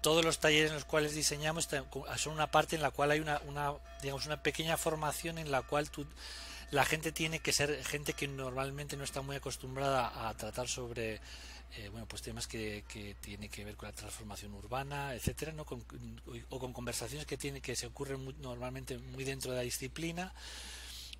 todos 0.00 0.24
los 0.24 0.38
talleres 0.38 0.70
en 0.70 0.76
los 0.76 0.86
cuales 0.86 1.14
diseñamos 1.14 1.68
son 2.16 2.32
una 2.32 2.50
parte 2.50 2.76
en 2.76 2.80
la 2.80 2.90
cual 2.90 3.10
hay 3.10 3.20
una, 3.20 3.38
una 3.46 3.74
digamos, 4.00 4.24
una 4.24 4.42
pequeña 4.42 4.78
formación 4.78 5.36
en 5.36 5.50
la 5.50 5.60
cual 5.60 5.90
tú, 5.90 6.06
la 6.70 6.86
gente 6.86 7.12
tiene 7.12 7.40
que 7.40 7.52
ser 7.52 7.84
gente 7.84 8.14
que 8.14 8.26
normalmente 8.26 8.96
no 8.96 9.04
está 9.04 9.20
muy 9.20 9.36
acostumbrada 9.36 10.26
a 10.26 10.32
tratar 10.32 10.68
sobre 10.68 11.20
bueno 11.92 12.06
pues 12.06 12.22
temas 12.22 12.46
que, 12.46 12.82
que 12.88 13.14
tiene 13.20 13.48
que 13.48 13.64
ver 13.64 13.76
con 13.76 13.88
la 13.88 13.94
transformación 13.94 14.54
urbana 14.54 15.14
etcétera 15.14 15.52
no 15.52 15.66
o 16.48 16.58
con 16.58 16.72
conversaciones 16.72 17.26
que 17.26 17.36
tiene 17.36 17.60
que 17.60 17.76
se 17.76 17.86
ocurren 17.86 18.34
normalmente 18.40 18.98
muy 18.98 19.22
dentro 19.22 19.52
de 19.52 19.58
la 19.58 19.62
disciplina 19.62 20.32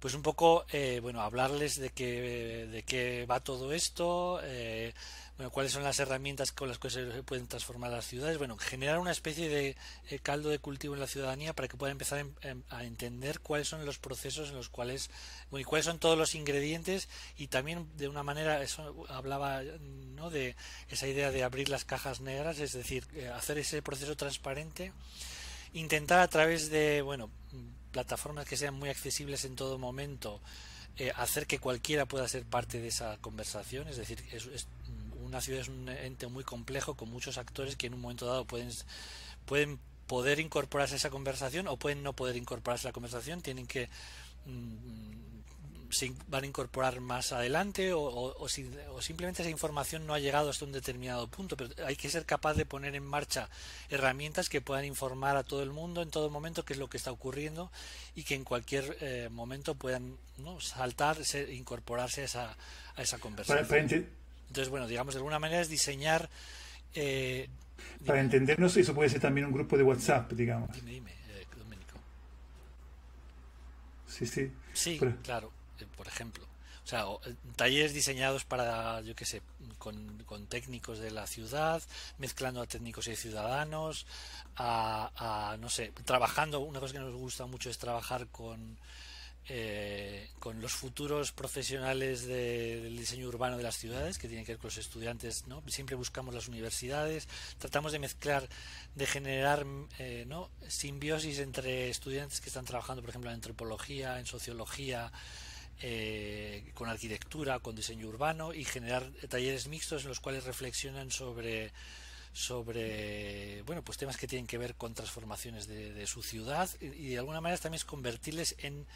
pues 0.01 0.15
un 0.15 0.23
poco, 0.23 0.65
eh, 0.73 0.99
bueno, 1.03 1.21
hablarles 1.21 1.79
de 1.79 1.91
qué, 1.91 2.67
de 2.73 2.83
qué 2.83 3.27
va 3.27 3.41
todo 3.41 3.75
esto, 3.75 4.41
eh, 4.43 4.95
bueno, 5.37 5.51
cuáles 5.51 5.73
son 5.73 5.85
las 5.85 6.01
herramientas 6.01 6.53
con 6.53 6.69
las 6.69 6.79
que 6.79 6.89
se 6.89 7.05
pueden 7.23 7.47
transformar 7.47 7.91
las 7.91 8.07
ciudades, 8.07 8.39
bueno, 8.39 8.57
generar 8.57 8.99
una 8.99 9.11
especie 9.11 9.51
de 9.51 9.77
eh, 10.09 10.19
caldo 10.21 10.49
de 10.49 10.59
cultivo 10.59 10.95
en 10.95 11.01
la 11.01 11.07
ciudadanía 11.07 11.53
para 11.53 11.69
que 11.69 11.77
puedan 11.77 11.93
empezar 11.93 12.27
a 12.71 12.85
entender 12.85 13.41
cuáles 13.41 13.69
son 13.69 13.85
los 13.85 13.99
procesos 13.99 14.49
en 14.49 14.57
los 14.57 14.71
cuales, 14.71 15.11
bueno, 15.51 15.61
y 15.61 15.65
cuáles 15.65 15.85
son 15.85 15.99
todos 15.99 16.17
los 16.17 16.35
ingredientes 16.35 17.09
y 17.37 17.49
también 17.49 17.87
de 17.99 18.09
una 18.09 18.23
manera, 18.23 18.63
eso 18.63 19.07
hablaba, 19.11 19.63
¿no?, 19.63 20.31
de 20.31 20.57
esa 20.89 21.09
idea 21.09 21.31
de 21.31 21.45
abrir 21.45 21.69
las 21.69 21.85
cajas 21.85 22.23
negras, 22.23 22.59
es 22.59 22.73
decir, 22.73 23.07
hacer 23.35 23.59
ese 23.59 23.83
proceso 23.83 24.17
transparente, 24.17 24.93
intentar 25.75 26.21
a 26.21 26.29
través 26.29 26.71
de, 26.71 27.03
bueno, 27.03 27.31
plataformas 27.91 28.47
que 28.47 28.57
sean 28.57 28.75
muy 28.75 28.89
accesibles 28.89 29.45
en 29.45 29.57
todo 29.57 29.79
momento, 29.79 30.41
eh, 30.97 31.13
hacer 31.17 31.47
que 31.47 31.59
cualquiera 31.59 32.07
pueda 32.07 32.27
ser 32.29 32.45
parte 32.45 32.81
de 32.81 32.89
esa 32.89 33.17
conversación. 33.19 33.89
Es 33.89 33.97
decir, 33.97 34.23
es, 34.33 34.67
una 35.23 35.41
ciudad 35.41 35.61
es 35.61 35.69
un 35.69 35.89
ente 35.89 36.27
muy 36.27 36.45
complejo 36.45 36.95
con 36.95 37.11
muchos 37.11 37.39
actores 37.39 37.77
que 37.77 37.87
en 37.87 37.95
un 37.95 38.01
momento 38.01 38.27
dado 38.27 38.45
pueden, 38.45 38.71
pueden 39.47 39.79
poder 40.07 40.41
incorporarse 40.41 40.95
a 40.95 40.97
esa 40.97 41.11
conversación 41.11 41.69
o 41.69 41.77
pueden 41.77 42.03
no 42.03 42.15
poder 42.15 42.37
incorporarse 42.37 42.87
a 42.87 42.91
la 42.91 42.93
conversación. 42.93 43.43
Tienen 43.43 43.67
que 43.67 43.89
mm, 44.47 45.20
se 45.91 46.13
van 46.29 46.45
a 46.45 46.47
incorporar 46.47 47.01
más 47.01 47.33
adelante 47.33 47.93
o, 47.93 48.03
o, 48.03 48.49
simplemente 48.49 49.43
esa 49.43 49.51
información 49.51 50.07
no 50.07 50.15
ha 50.15 50.19
llegado 50.19 50.51
hasta 50.51 50.65
un 50.65 50.73
determinado 50.73 51.27
punto, 51.29 51.57
pero 51.57 51.71
hay 51.85 51.97
que 51.97 52.09
ser 52.09 52.25
capaz 52.25 52.55
de 52.55 52.65
poner 52.65 52.95
en 52.95 53.05
marcha 53.05 53.49
herramientas 53.89 54.49
que 54.49 54.61
puedan 54.61 54.85
informar 54.85 55.37
a 55.37 55.43
todo 55.43 55.63
el 55.63 55.71
mundo 55.71 56.03
en 56.03 56.11
todo 56.11 56.31
momento 56.31 56.65
qué 56.65 56.75
es 56.75 56.79
lo 56.79 56.89
que 56.89 56.97
está 56.97 57.11
ocurriendo 57.11 57.71
y 58.15 58.23
que 58.23 58.35
en 58.35 58.45
cualquier 58.45 58.97
eh, 59.01 59.29
momento 59.31 59.75
puedan 59.75 60.17
¿no? 60.39 60.61
saltar, 60.61 61.19
incorporarse 61.51 62.23
a 62.23 62.25
esa, 62.25 62.57
a 62.97 63.03
esa 63.03 63.19
conversación. 63.19 64.09
Entonces, 64.49 64.69
bueno, 64.69 64.89
digamos, 64.89 65.15
de 65.15 65.19
alguna 65.19 65.39
manera 65.39 65.61
es 65.61 65.69
diseñar... 65.69 66.29
Eh, 66.95 67.49
para 68.05 68.21
entendernos, 68.21 68.77
eso 68.77 68.95
puede 68.95 69.09
ser 69.09 69.21
también 69.21 69.47
un 69.47 69.53
grupo 69.53 69.77
de 69.77 69.85
WhatsApp, 69.85 70.33
digamos. 70.33 70.73
Dime, 70.73 70.91
dime, 70.91 71.11
eh, 71.31 71.47
Domenico. 71.57 71.99
Sí, 74.09 74.27
sí. 74.27 74.51
Sí, 74.73 75.01
claro 75.23 75.53
por 76.01 76.09
ejemplo. 76.09 76.47
O 76.83 76.89
sea, 76.89 77.05
eh, 77.27 77.35
talleres 77.57 77.93
diseñados 77.93 78.47
para, 78.47 79.03
yo 79.03 79.15
qué 79.15 79.27
sé, 79.27 79.43
con, 79.77 80.47
técnicos 80.49 80.99
de 80.99 81.11
la 81.11 81.27
ciudad, 81.27 81.83
mezclando 82.17 82.63
a 82.63 82.67
técnicos 82.67 83.07
y 83.09 83.17
ciudadanos, 83.17 84.07
a, 84.57 85.59
no 85.61 85.69
sé, 85.69 85.93
trabajando, 86.07 86.61
una 86.61 86.81
cosa 86.81 86.95
que 86.95 87.01
nos 87.01 87.15
gusta 87.15 87.45
mucho 87.45 87.69
es 87.69 87.77
trabajar 87.77 88.29
con, 88.29 88.79
eh, 89.47 90.31
con 90.39 90.63
los 90.63 90.73
futuros 90.73 91.33
profesionales 91.33 92.27
del 92.27 92.97
diseño 92.97 93.29
urbano 93.29 93.59
de 93.59 93.63
las 93.63 93.77
ciudades, 93.77 94.17
que 94.17 94.27
tienen 94.27 94.47
que 94.47 94.53
ver 94.53 94.59
con 94.59 94.69
los 94.69 94.79
estudiantes, 94.79 95.47
¿no? 95.49 95.63
Siempre 95.67 95.97
buscamos 95.97 96.35
las 96.35 96.49
universidades, 96.49 97.29
tratamos 97.59 97.93
de 97.93 97.99
mezclar, 97.99 98.49
de 98.95 99.05
generar 99.05 99.67
eh, 99.99 100.25
¿no? 100.27 100.49
simbiosis 100.67 101.41
entre 101.41 101.91
estudiantes 101.91 102.41
que 102.41 102.49
están 102.49 102.65
trabajando, 102.65 103.03
por 103.03 103.11
ejemplo, 103.11 103.29
en 103.29 103.35
antropología, 103.35 104.19
en 104.19 104.25
sociología, 104.25 105.13
eh, 105.83 106.71
con 106.75 106.89
arquitectura, 106.89 107.59
con 107.61 107.75
diseño 107.75 108.09
urbano 108.09 108.53
y 108.53 108.65
generar 108.65 109.11
talleres 109.29 109.69
mixtos 109.69 110.03
en 110.03 110.09
los 110.09 110.21
cuales 110.21 110.45
reflexionan 110.45 111.11
sobre 111.11 111.73
sobre 112.33 113.63
bueno 113.63 113.83
pues 113.83 113.99
temas 113.99 114.17
que 114.17 114.29
tienen 114.29 114.47
que 114.47 114.59
ver 114.59 114.75
con 114.75 114.95
transformaciones 114.95 115.67
de, 115.67 116.07
su 116.07 116.23
ciudad 116.23 116.69
y, 116.81 117.09
de 117.09 117.19
alguna 117.19 117.41
manera 117.41 117.61
también 117.61 117.79
es 117.79 117.85
convertirles 117.85 118.55
en 118.59 118.87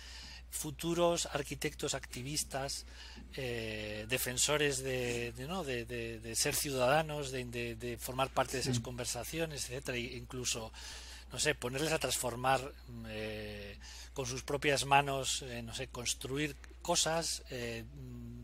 futuros 0.50 1.26
arquitectos 1.32 1.94
activistas 1.94 2.86
eh, 3.34 4.06
defensores 4.08 4.84
de, 4.84 5.32
¿no? 5.48 5.64
de, 5.64 6.32
ser 6.36 6.54
ciudadanos 6.54 7.32
de, 7.32 7.98
formar 8.00 8.30
parte 8.30 8.56
de 8.56 8.62
esas 8.62 8.78
conversaciones 8.78 9.64
etcétera 9.64 9.98
e 9.98 10.16
incluso 10.16 10.70
no 11.32 11.38
sé 11.38 11.54
ponerles 11.54 11.92
a 11.92 11.98
transformar 11.98 12.72
eh, 13.08 13.78
con 14.12 14.26
sus 14.26 14.42
propias 14.42 14.84
manos 14.84 15.44
no 15.62 15.74
sé 15.74 15.88
construir 15.88 16.56
cosas, 16.84 17.42
eh, 17.50 17.82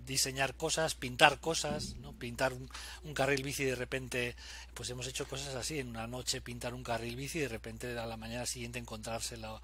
diseñar 0.07 0.55
cosas, 0.57 0.95
pintar 0.95 1.41
cosas, 1.41 1.95
¿no? 1.97 2.15
pintar 2.15 2.55
un, 2.55 3.15
carril 3.15 3.43
bici 3.43 3.65
de 3.65 3.77
repente, 3.77 4.35
pues 4.75 4.89
hemos 4.91 5.07
hecho 5.07 5.29
cosas 5.29 5.55
así, 5.55 5.79
en 5.79 5.89
una 5.89 6.07
noche 6.07 6.41
pintar 6.41 6.73
un 6.73 6.83
carril 6.83 7.17
bici 7.17 7.39
y 7.39 7.43
de 7.43 7.49
repente 7.49 7.99
a 7.99 8.07
la 8.07 8.17
mañana 8.17 8.47
siguiente 8.47 8.79
encontrárselo 8.79 9.61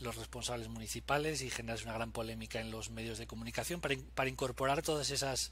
los 0.00 0.16
responsables 0.16 0.68
municipales 0.68 1.40
y 1.42 1.50
generas 1.50 1.82
una 1.84 1.94
gran 1.94 2.12
polémica 2.12 2.60
en 2.60 2.70
los 2.70 2.90
medios 2.90 3.18
de 3.18 3.26
comunicación 3.26 3.80
para, 3.80 3.96
para 4.14 4.30
incorporar 4.30 4.82
todas 4.82 5.10
esas 5.10 5.50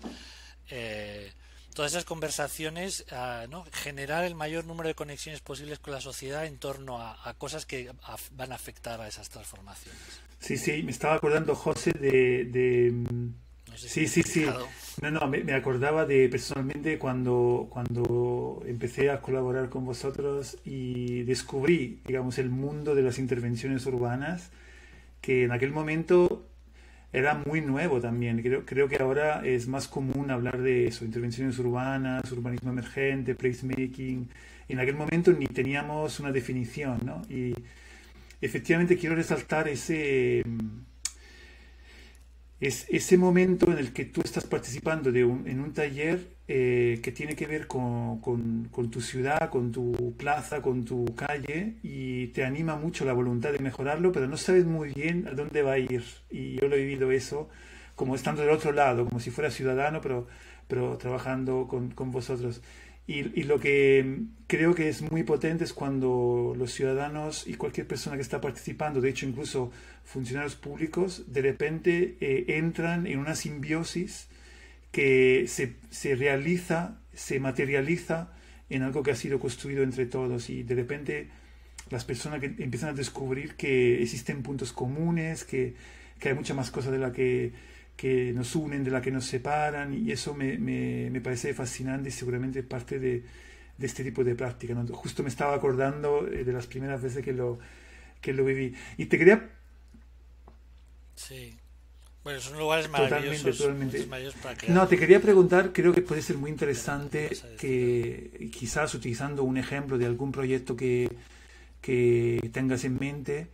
eh, 0.68 1.32
todas 1.78 1.92
esas 1.92 2.04
conversaciones, 2.04 3.06
¿no? 3.50 3.64
generar 3.70 4.24
el 4.24 4.34
mayor 4.34 4.64
número 4.64 4.88
de 4.88 4.96
conexiones 4.96 5.40
posibles 5.40 5.78
con 5.78 5.92
la 5.92 6.00
sociedad 6.00 6.44
en 6.44 6.58
torno 6.58 7.00
a, 7.00 7.32
cosas 7.38 7.66
que 7.66 7.92
van 8.32 8.50
a 8.50 8.56
afectar 8.56 9.00
a 9.00 9.06
esas 9.06 9.30
transformaciones. 9.30 10.00
Sí, 10.40 10.56
sí, 10.56 10.82
me 10.82 10.90
estaba 10.90 11.14
acordando, 11.14 11.54
José, 11.54 11.92
de... 11.92 12.92
sí, 13.76 14.08
sí, 14.08 14.24
sí. 14.24 14.44
No, 15.02 15.12
no, 15.12 15.28
me, 15.28 15.52
acordaba 15.52 16.04
de 16.04 16.28
personalmente 16.28 16.98
cuando, 16.98 17.68
cuando 17.70 18.60
empecé 18.66 19.10
a 19.10 19.20
colaborar 19.20 19.68
con 19.68 19.84
vosotros 19.84 20.58
y 20.64 21.22
descubrí, 21.22 22.00
digamos, 22.04 22.38
el 22.38 22.50
mundo 22.50 22.96
de 22.96 23.02
las 23.02 23.20
intervenciones 23.20 23.86
urbanas, 23.86 24.50
que 25.20 25.44
en 25.44 25.52
aquel 25.52 25.70
momento 25.70 26.44
era 27.12 27.34
muy 27.34 27.60
nuevo 27.60 28.00
también. 28.00 28.40
Creo, 28.42 28.64
creo 28.64 28.88
que 28.88 28.96
ahora 28.96 29.44
es 29.44 29.66
más 29.68 29.88
común 29.88 30.30
hablar 30.30 30.60
de 30.60 30.86
eso, 30.86 31.04
intervenciones 31.04 31.58
urbanas, 31.58 32.30
urbanismo 32.32 32.70
emergente, 32.70 33.34
placemaking. 33.34 34.28
En 34.68 34.80
aquel 34.80 34.96
momento 34.96 35.32
ni 35.32 35.46
teníamos 35.46 36.20
una 36.20 36.32
definición, 36.32 37.00
¿no? 37.04 37.22
Y 37.30 37.54
efectivamente 38.40 38.96
quiero 38.98 39.16
resaltar 39.16 39.68
ese 39.68 40.44
es 42.60 42.86
ese 42.88 43.16
momento 43.16 43.70
en 43.70 43.78
el 43.78 43.92
que 43.92 44.04
tú 44.04 44.20
estás 44.22 44.44
participando 44.44 45.12
de 45.12 45.20
en 45.20 45.60
un 45.60 45.72
taller 45.72 46.37
eh, 46.50 47.00
que 47.02 47.12
tiene 47.12 47.36
que 47.36 47.46
ver 47.46 47.66
con, 47.66 48.22
tu 48.90 49.02
ciudad, 49.02 49.50
con 49.50 49.70
tu 49.70 50.14
plaza, 50.16 50.62
con 50.62 50.86
tu 50.86 51.04
calle 51.14 51.74
y 51.82 52.28
te 52.28 52.42
anima 52.42 52.74
mucho 52.74 53.04
la 53.04 53.12
voluntad 53.12 53.52
de 53.52 53.58
mejorarlo, 53.58 54.12
pero 54.12 54.28
no 54.28 54.38
sabes 54.38 54.64
muy 54.64 54.94
bien 54.94 55.28
a 55.28 55.32
dónde 55.32 55.60
va 55.60 55.72
a 55.72 55.78
ir. 55.78 56.02
Y 56.30 56.54
yo 56.54 56.68
lo 56.68 56.76
he 56.76 56.78
vivido 56.78 57.12
eso 57.12 57.50
como 57.94 58.14
estando 58.14 58.40
del 58.40 58.50
otro 58.50 58.72
lado, 58.72 59.04
como 59.04 59.20
si 59.20 59.30
fuera 59.30 59.50
ciudadano, 59.50 60.00
pero, 60.00 60.26
trabajando 60.96 61.68
con, 61.68 62.10
vosotros. 62.10 62.62
Y, 63.06 63.42
lo 63.42 63.60
que 63.60 64.20
creo 64.46 64.74
que 64.74 64.88
es 64.88 65.02
muy 65.02 65.24
potente 65.24 65.64
es 65.64 65.74
cuando 65.74 66.54
los 66.56 66.72
ciudadanos 66.72 67.46
y 67.46 67.54
cualquier 67.54 67.86
persona 67.86 68.16
que 68.16 68.22
está 68.22 68.40
participando, 68.40 69.02
de 69.02 69.10
hecho 69.10 69.26
incluso 69.26 69.70
funcionarios 70.02 70.56
públicos, 70.56 71.24
de 71.26 71.42
repente 71.42 72.16
eh, 72.20 72.56
entran 72.56 73.06
en 73.06 73.18
una 73.18 73.34
simbiosis 73.34 74.28
que 74.90 75.46
se, 75.48 75.76
se, 75.90 76.14
realiza, 76.14 77.00
se 77.12 77.40
materializa 77.40 78.32
en 78.70 78.82
algo 78.82 79.02
que 79.02 79.10
ha 79.10 79.16
sido 79.16 79.38
construido 79.38 79.82
entre 79.82 80.06
todos 80.06 80.50
y 80.50 80.62
de 80.62 80.74
repente 80.74 81.28
las 81.90 82.04
personas 82.04 82.40
que 82.40 82.46
empiezan 82.46 82.90
a 82.90 82.92
descubrir 82.92 83.54
que 83.54 84.02
existen 84.02 84.42
puntos 84.42 84.72
comunes, 84.72 85.44
que, 85.44 85.74
que 86.18 86.28
hay 86.28 86.34
mucha 86.34 86.54
más 86.54 86.70
cosas 86.70 86.92
de 86.92 86.98
la 86.98 87.12
que 87.12 87.52
que 87.98 88.32
nos 88.32 88.54
unen, 88.54 88.84
de 88.84 88.92
la 88.92 89.02
que 89.02 89.10
nos 89.10 89.24
separan, 89.24 89.92
y 89.92 90.12
eso 90.12 90.32
me, 90.32 90.56
me, 90.56 91.20
parece 91.20 91.52
fascinante 91.52 92.10
y 92.10 92.12
seguramente 92.12 92.62
parte 92.62 93.00
de, 93.00 93.24
de 93.76 93.86
este 93.86 94.04
tipo 94.04 94.22
de 94.22 94.36
práctica. 94.36 94.72
Justo 94.92 95.24
me 95.24 95.28
estaba 95.28 95.56
acordando 95.56 96.28
eh, 96.28 96.44
de 96.44 96.52
las 96.52 96.68
primeras 96.68 97.02
veces 97.02 97.24
que 97.24 97.32
lo, 97.32 97.58
que 98.20 98.32
lo 98.32 98.44
viví. 98.44 98.72
Y 98.98 99.06
te 99.06 99.18
quería... 99.18 99.50
Sí. 101.16 101.58
Bueno, 102.28 102.42
son 102.42 102.58
lugares 102.58 102.90
maravillosos. 102.90 103.56
Totalmente, 103.56 104.02
totalmente. 104.02 104.70
No, 104.70 104.86
te 104.86 104.98
quería 104.98 105.18
preguntar, 105.18 105.72
creo 105.72 105.94
que 105.94 106.02
puede 106.02 106.20
ser 106.20 106.36
muy 106.36 106.50
interesante 106.50 107.34
que 107.58 108.50
quizás 108.52 108.92
utilizando 108.92 109.44
un 109.44 109.56
ejemplo 109.56 109.96
de 109.96 110.04
algún 110.04 110.30
proyecto 110.30 110.76
que, 110.76 111.10
que 111.80 112.50
tengas 112.52 112.84
en 112.84 112.98
mente, 112.98 113.46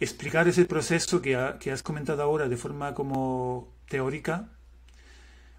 explicar 0.00 0.48
ese 0.48 0.64
proceso 0.64 1.22
que, 1.22 1.38
que 1.60 1.70
has 1.70 1.84
comentado 1.84 2.20
ahora 2.20 2.48
de 2.48 2.56
forma 2.56 2.94
como 2.94 3.72
teórica, 3.88 4.48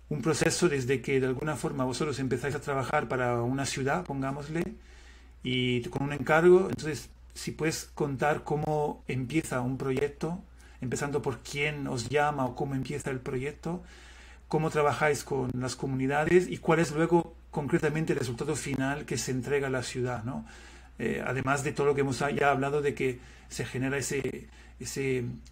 un 0.09 0.21
proceso 0.21 0.67
desde 0.67 1.01
que 1.01 1.21
de 1.21 1.27
alguna 1.27 1.55
forma 1.55 1.85
vosotros 1.85 2.19
empezáis 2.19 2.55
a 2.55 2.59
trabajar 2.59 3.07
para 3.07 3.43
una 3.43 3.65
ciudad, 3.65 4.03
pongámosle, 4.03 4.75
y 5.41 5.83
con 5.83 6.03
un 6.03 6.11
encargo, 6.11 6.67
entonces 6.67 7.11
si 7.33 7.51
puedes 7.51 7.85
contar 7.95 8.43
cómo 8.43 9.05
empieza 9.07 9.61
un 9.61 9.77
proyecto, 9.77 10.43
empezando 10.81 11.21
por 11.21 11.39
quién 11.39 11.87
os 11.87 12.09
llama 12.09 12.45
o 12.45 12.55
cómo 12.55 12.75
empieza 12.75 13.09
el 13.09 13.19
proyecto, 13.19 13.83
cómo 14.47 14.69
trabajáis 14.69 15.23
con 15.23 15.51
las 15.57 15.75
comunidades 15.75 16.47
y 16.49 16.57
cuál 16.57 16.79
es 16.79 16.91
luego 16.91 17.35
concretamente 17.51 18.13
el 18.13 18.19
resultado 18.19 18.55
final 18.55 19.05
que 19.05 19.17
se 19.17 19.31
entrega 19.31 19.67
a 19.67 19.71
la 19.71 19.83
ciudad, 19.83 20.23
¿no? 20.23 20.45
Eh, 20.99 21.23
además 21.25 21.63
de 21.63 21.73
todo 21.73 21.87
lo 21.87 21.95
que 21.95 22.01
hemos 22.01 22.19
ya 22.19 22.51
hablado 22.51 22.81
de 22.81 22.93
que 22.93 23.19
se 23.49 23.65
genera 23.65 23.97
ese, 23.97 24.47
esa 24.79 25.01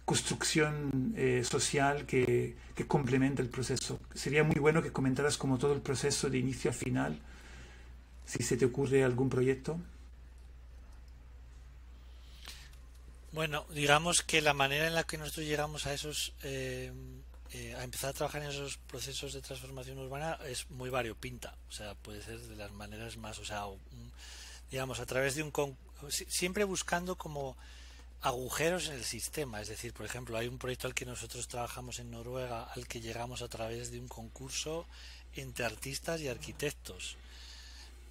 construcción 0.04 1.14
eh, 1.16 1.42
social 1.44 2.04
que, 2.04 2.56
que, 2.74 2.86
complementa 2.86 3.42
el 3.42 3.48
proceso. 3.48 4.00
Sería 4.14 4.42
muy 4.44 4.56
bueno 4.56 4.82
que 4.82 4.90
comentaras 4.90 5.36
como 5.36 5.58
todo 5.58 5.72
el 5.72 5.80
proceso 5.80 6.28
de 6.28 6.38
inicio 6.38 6.70
a 6.70 6.74
final, 6.74 7.18
si 8.24 8.42
se 8.42 8.56
te 8.56 8.64
ocurre 8.64 9.04
algún 9.04 9.28
proyecto. 9.28 9.78
Bueno, 13.36 13.66
digamos 13.68 14.22
que 14.22 14.40
la 14.40 14.54
manera 14.54 14.86
en 14.86 14.94
la 14.94 15.04
que 15.04 15.18
nosotros 15.18 15.44
llegamos 15.44 15.86
a 15.86 15.92
esos 15.92 16.32
eh, 16.42 16.90
eh, 17.52 17.74
a 17.78 17.84
empezar 17.84 18.08
a 18.08 18.12
trabajar 18.14 18.42
en 18.42 18.48
esos 18.48 18.78
procesos 18.78 19.34
de 19.34 19.42
transformación 19.42 19.98
urbana 19.98 20.38
es 20.46 20.70
muy 20.70 20.88
variopinta, 20.88 21.54
o 21.68 21.70
sea, 21.70 21.94
puede 21.96 22.22
ser 22.22 22.40
de 22.40 22.56
las 22.56 22.72
maneras 22.72 23.18
más, 23.18 23.38
o 23.38 23.44
sea, 23.44 23.64
digamos 24.70 25.00
a 25.00 25.04
través 25.04 25.34
de 25.34 25.42
un 25.42 25.52
siempre 26.08 26.64
buscando 26.64 27.16
como 27.16 27.58
agujeros 28.22 28.88
en 28.88 28.94
el 28.94 29.04
sistema. 29.04 29.60
Es 29.60 29.68
decir, 29.68 29.92
por 29.92 30.06
ejemplo, 30.06 30.38
hay 30.38 30.48
un 30.48 30.56
proyecto 30.56 30.86
al 30.86 30.94
que 30.94 31.04
nosotros 31.04 31.46
trabajamos 31.46 31.98
en 31.98 32.10
Noruega, 32.10 32.64
al 32.74 32.88
que 32.88 33.02
llegamos 33.02 33.42
a 33.42 33.48
través 33.48 33.90
de 33.90 34.00
un 34.00 34.08
concurso 34.08 34.86
entre 35.34 35.66
artistas 35.66 36.22
y 36.22 36.28
arquitectos 36.28 37.18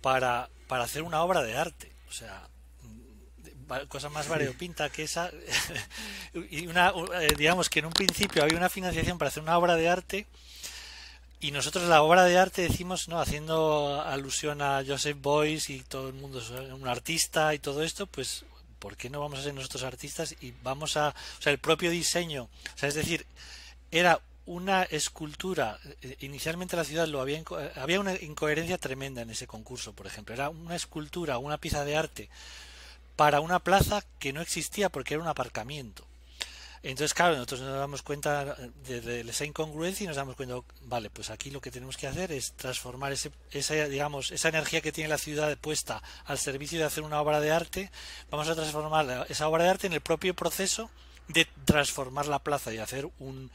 para, 0.04 0.52
para 0.68 0.84
hacer 0.84 1.02
una 1.02 1.24
obra 1.24 1.42
de 1.42 1.58
arte. 1.58 1.92
O 2.10 2.12
sea, 2.12 2.48
cosa 3.88 4.10
más 4.10 4.28
variopinta 4.28 4.90
que 4.90 5.04
esa. 5.04 5.32
y 6.52 6.68
una, 6.68 6.94
eh, 7.22 7.34
digamos 7.38 7.70
que 7.70 7.80
en 7.80 7.86
un 7.86 7.94
principio 7.94 8.44
había 8.44 8.58
una 8.58 8.70
financiación 8.70 9.18
para 9.18 9.30
hacer 9.30 9.44
una 9.44 9.58
obra 9.58 9.76
de 9.76 9.90
arte. 9.90 10.28
Y 11.40 11.52
nosotros 11.52 11.88
la 11.88 12.02
obra 12.02 12.24
de 12.24 12.38
arte 12.38 12.64
decimos, 12.64 13.08
no, 13.08 13.20
haciendo 13.20 14.02
alusión 14.02 14.62
a 14.62 14.84
Joseph 14.88 15.18
Beuys 15.22 15.70
y 15.70 15.82
todo 15.82 16.08
el 16.08 16.16
mundo 16.16 16.40
es 16.40 16.50
un 16.50 16.88
artista 16.88 17.54
y 17.54 17.60
todo 17.60 17.84
esto, 17.84 18.08
pues 18.08 18.46
¿por 18.80 18.98
qué 18.98 19.10
no 19.10 19.20
vamos 19.20 19.40
a 19.40 19.44
ser 19.44 19.54
nosotros 19.54 19.84
artistas 19.84 20.36
y 20.42 20.54
vamos 20.64 20.98
a, 20.98 21.10
o 21.10 21.42
sea, 21.42 21.52
el 21.52 21.60
propio 21.60 21.90
diseño, 21.90 22.44
o 22.44 22.78
sea, 22.78 22.90
es 22.90 22.96
decir, 22.96 23.26
era 23.92 24.22
una 24.46 24.84
escultura, 24.84 25.80
eh, 26.02 26.18
inicialmente 26.20 26.76
la 26.76 26.84
ciudad 26.84 27.08
lo 27.08 27.20
había, 27.20 27.42
había 27.76 28.00
una 28.00 28.14
incoherencia 28.14 28.78
tremenda 28.78 29.24
en 29.24 29.32
ese 29.32 29.48
concurso, 29.48 29.94
por 29.94 30.08
ejemplo, 30.08 30.36
era 30.36 30.50
una 30.50 30.76
escultura, 30.76 31.38
una 31.38 31.58
pieza 31.58 31.84
de 31.84 31.98
arte 31.98 32.30
para 33.16 33.40
una 33.40 33.60
plaza 33.60 34.04
que 34.20 34.34
no 34.34 34.42
existía 34.42 34.90
porque 34.90 35.14
era 35.14 35.24
un 35.24 35.30
aparcamiento. 35.30 36.06
Entonces, 36.84 37.16
claro, 37.16 37.34
nosotros 37.34 37.62
nos 37.62 37.80
damos 37.80 38.04
cuenta 38.04 38.56
de, 38.86 39.22
esa 39.22 39.44
incongruencia 39.44 40.04
y 40.04 40.08
nos 40.08 40.18
damos 40.18 40.36
cuenta, 40.36 40.56
vale, 40.82 41.10
pues 41.10 41.32
aquí 41.32 41.50
lo 41.50 41.60
que 41.60 41.72
tenemos 41.72 41.98
que 41.98 42.06
hacer 42.06 42.32
es 42.32 42.52
transformar 42.52 43.12
ese, 43.12 43.32
esa, 43.50 43.74
digamos, 43.88 44.32
esa 44.32 44.50
energía 44.50 44.82
que 44.82 44.92
tiene 44.92 45.10
la 45.10 45.18
ciudad 45.18 45.58
puesta 45.58 46.04
al 46.26 46.38
servicio 46.38 46.78
de 46.78 46.86
hacer 46.86 47.04
una 47.04 47.20
obra 47.20 47.40
de 47.40 47.52
arte, 47.52 47.92
vamos 48.30 48.48
a 48.50 48.56
transformar 48.56 49.26
esa 49.30 49.48
obra 49.48 49.64
de 49.64 49.70
arte 49.72 49.88
en 49.88 49.94
el 49.94 50.02
propio 50.02 50.36
proceso 50.36 50.92
de 51.28 51.48
transformar 51.66 52.28
la 52.28 52.38
plaza 52.38 52.72
y 52.72 52.78
hacer 52.78 53.10
un, 53.18 53.50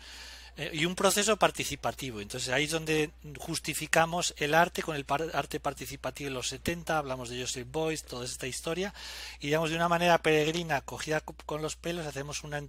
eh, 0.56 0.70
y 0.72 0.84
un 0.84 0.94
proceso 0.94 1.36
participativo. 1.36 2.20
Entonces 2.20 2.48
ahí 2.50 2.64
es 2.64 2.70
donde 2.70 3.10
justificamos 3.38 4.34
el 4.38 4.54
arte 4.54 4.82
con 4.82 4.96
el 4.96 5.04
arte 5.32 5.60
participativo 5.60 6.28
de 6.28 6.34
los 6.34 6.48
70, 6.48 6.98
hablamos 6.98 7.28
de 7.28 7.40
Joseph 7.40 7.68
Boyce, 7.70 8.06
toda 8.06 8.24
esta 8.24 8.46
historia, 8.46 8.94
y 9.40 9.46
digamos 9.46 9.70
de 9.70 9.76
una 9.76 9.88
manera 9.88 10.18
peregrina, 10.18 10.80
cogida 10.80 11.20
con 11.20 11.62
los 11.62 11.76
pelos, 11.76 12.06
hacemos 12.06 12.44
una, 12.44 12.62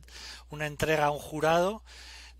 una 0.49 0.67
entrega 0.67 1.05
a 1.05 1.11
un 1.11 1.19
jurado 1.19 1.83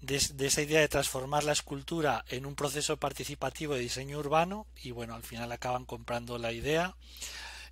de, 0.01 0.15
esa 0.15 0.61
idea 0.61 0.81
de 0.81 0.87
transformar 0.87 1.43
la 1.43 1.51
escultura 1.51 2.25
en 2.29 2.45
un 2.45 2.55
proceso 2.55 2.97
participativo 2.97 3.75
de 3.75 3.81
diseño 3.81 4.19
urbano, 4.19 4.65
y 4.81 4.91
bueno, 4.91 5.15
al 5.15 5.23
final 5.23 5.51
acaban 5.51 5.85
comprando 5.85 6.37
la 6.37 6.51
idea 6.51 6.95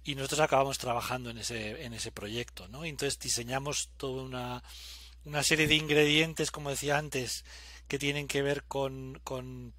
y 0.04 0.16
nosotros 0.16 0.40
acabamos 0.40 0.78
trabajando 0.78 1.30
en 1.30 1.40
ese, 1.40 1.84
en 1.84 1.94
ese 1.94 2.12
proyecto, 2.12 2.68
¿no? 2.68 2.86
Entonces 2.86 3.20
diseñamos 3.20 3.90
toda 3.98 4.24
una 4.24 4.64
una 5.30 5.44
serie 5.44 5.68
de 5.68 5.76
ingredientes, 5.76 6.52
como 6.52 6.72
decía 6.72 6.98
antes, 6.98 7.46
que 7.88 8.00
tienen 8.00 8.28
que 8.28 8.42
ver 8.42 8.64
con, 8.64 9.22
con, 9.24 9.74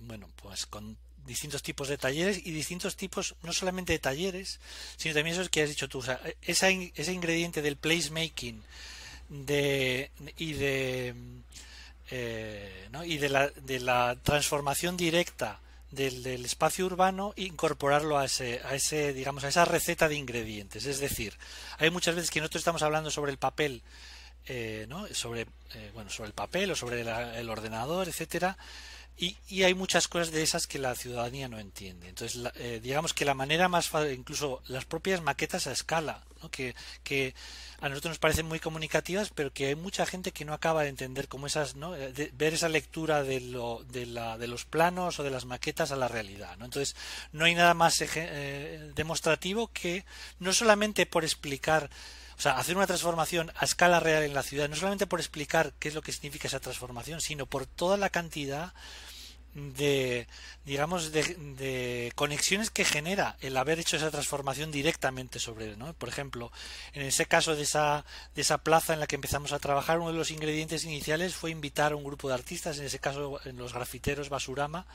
bueno, 0.00 0.28
pues 0.36 0.66
con 0.66 0.96
distintos 1.26 1.62
tipos 1.62 1.88
de 1.88 1.98
talleres 1.98 2.38
y 2.44 2.50
distintos 2.50 2.96
tipos, 2.96 3.34
no 3.42 3.52
solamente 3.52 3.92
de 3.92 3.98
talleres, 3.98 4.60
sino 4.96 5.14
también 5.14 5.38
eso 5.38 5.50
que 5.50 5.62
has 5.62 5.68
dicho 5.68 5.88
tú, 5.88 5.98
o 5.98 6.02
sea, 6.02 6.20
ese 6.42 7.12
ingrediente 7.12 7.62
del 7.62 7.76
placemaking 7.76 8.62
de, 9.28 10.10
y 10.36 10.52
de 10.54 11.14
eh, 12.10 12.88
¿no? 12.90 13.04
y 13.04 13.18
de 13.18 13.28
la, 13.28 13.48
de 13.48 13.80
la 13.80 14.16
transformación 14.22 14.96
directa 14.96 15.60
del, 15.90 16.44
espacio 16.44 16.86
urbano 16.86 17.32
incorporarlo 17.36 18.18
a 18.18 18.24
ese, 18.24 18.60
a 18.64 18.74
ese, 18.74 19.12
digamos, 19.12 19.44
a 19.44 19.48
esa 19.48 19.64
receta 19.64 20.08
de 20.08 20.16
ingredientes. 20.16 20.86
Es 20.86 21.00
decir, 21.00 21.34
hay 21.78 21.90
muchas 21.90 22.14
veces 22.14 22.30
que 22.30 22.40
nosotros 22.40 22.60
estamos 22.60 22.82
hablando 22.82 23.10
sobre 23.10 23.32
el 23.32 23.38
papel, 23.38 23.82
eh, 24.48 24.86
¿no? 24.88 25.06
sobre, 25.12 25.42
eh, 25.74 25.90
bueno, 25.94 26.10
sobre 26.10 26.28
el 26.28 26.34
papel 26.34 26.70
o 26.70 26.76
sobre 26.76 27.00
el 27.00 27.50
ordenador, 27.50 28.08
etcétera, 28.08 28.56
y, 29.20 29.36
y, 29.48 29.64
hay 29.64 29.74
muchas 29.74 30.06
cosas 30.06 30.30
de 30.30 30.44
esas 30.44 30.68
que 30.68 30.78
la 30.78 30.94
ciudadanía 30.94 31.48
no 31.48 31.58
entiende. 31.58 32.08
Entonces, 32.08 32.40
eh, 32.54 32.78
digamos 32.80 33.14
que 33.14 33.24
la 33.24 33.34
manera 33.34 33.68
más 33.68 33.88
fácil, 33.88 34.12
incluso 34.12 34.62
las 34.68 34.84
propias 34.84 35.22
maquetas 35.22 35.66
a 35.66 35.72
escala, 35.72 36.22
¿no? 36.40 36.52
que, 36.52 36.76
que 37.02 37.34
a 37.80 37.88
nosotros 37.88 38.12
nos 38.12 38.18
parecen 38.20 38.46
muy 38.46 38.60
comunicativas, 38.60 39.30
pero 39.34 39.52
que 39.52 39.66
hay 39.66 39.74
mucha 39.74 40.06
gente 40.06 40.30
que 40.30 40.44
no 40.44 40.52
acaba 40.54 40.84
de 40.84 40.90
entender 40.90 41.26
cómo 41.26 41.48
esas, 41.48 41.74
¿no? 41.74 41.92
De, 41.92 42.30
ver 42.32 42.54
esa 42.54 42.68
lectura 42.68 43.24
de, 43.24 43.40
lo, 43.40 43.82
de, 43.88 44.06
la, 44.06 44.38
de, 44.38 44.46
los 44.46 44.64
planos 44.64 45.18
o 45.18 45.24
de 45.24 45.30
las 45.30 45.46
maquetas 45.46 45.90
a 45.90 45.96
la 45.96 46.06
realidad. 46.06 46.56
¿no? 46.56 46.66
Entonces, 46.66 46.94
no 47.32 47.44
hay 47.44 47.56
nada 47.56 47.74
más 47.74 48.00
eh, 48.00 48.92
demostrativo 48.94 49.72
que 49.72 50.04
no 50.38 50.52
solamente 50.52 51.06
por 51.06 51.24
explicar 51.24 51.90
o 52.38 52.40
sea, 52.40 52.56
hacer 52.56 52.76
una 52.76 52.86
transformación 52.86 53.50
a 53.56 53.64
escala 53.64 53.98
real 53.98 54.22
en 54.22 54.32
la 54.32 54.44
ciudad, 54.44 54.68
no 54.68 54.76
solamente 54.76 55.08
por 55.08 55.18
explicar 55.18 55.72
qué 55.80 55.88
es 55.88 55.94
lo 55.96 56.02
que 56.02 56.12
significa 56.12 56.46
esa 56.46 56.60
transformación, 56.60 57.20
sino 57.20 57.46
por 57.46 57.66
toda 57.66 57.96
la 57.96 58.10
cantidad 58.10 58.72
de 59.54 60.28
digamos 60.64 61.10
de, 61.10 62.12
conexiones 62.14 62.70
que 62.70 62.84
genera 62.84 63.36
el 63.40 63.56
haber 63.56 63.80
hecho 63.80 63.96
esa 63.96 64.10
transformación 64.10 64.70
directamente 64.70 65.40
sobre 65.40 65.64
él 65.64 65.78
¿no? 65.78 65.94
por 65.94 66.08
ejemplo 66.08 66.52
en 66.92 67.02
ese 67.02 67.26
caso 67.26 67.56
de 67.56 67.62
esa 67.62 68.04
de 68.34 68.42
esa 68.42 68.58
plaza 68.58 68.92
en 68.92 69.00
la 69.00 69.06
que 69.06 69.16
empezamos 69.16 69.52
a 69.52 69.58
trabajar 69.58 69.98
uno 69.98 70.12
de 70.12 70.18
los 70.18 70.30
ingredientes 70.30 70.84
iniciales 70.84 71.34
fue 71.34 71.50
invitar 71.50 71.92
a 71.92 71.96
un 71.96 72.04
grupo 72.04 72.28
de 72.28 72.34
artistas 72.34 72.78
en 72.78 72.84
ese 72.84 73.00
caso 73.00 73.40
en 73.46 73.56
los 73.56 73.72
grafiteros 73.72 74.28
Basurama 74.28 74.86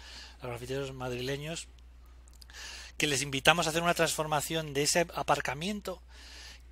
los 0.42 0.52
grafiteros 0.52 0.94
madrileños 0.94 1.68
que 2.98 3.08
les 3.08 3.22
invitamos 3.22 3.66
a 3.66 3.72
hacer 3.72 3.82
una 3.82 3.96
transformación 3.96 4.74
de 4.74 4.84
ese 4.84 5.08
aparcamiento 5.16 6.02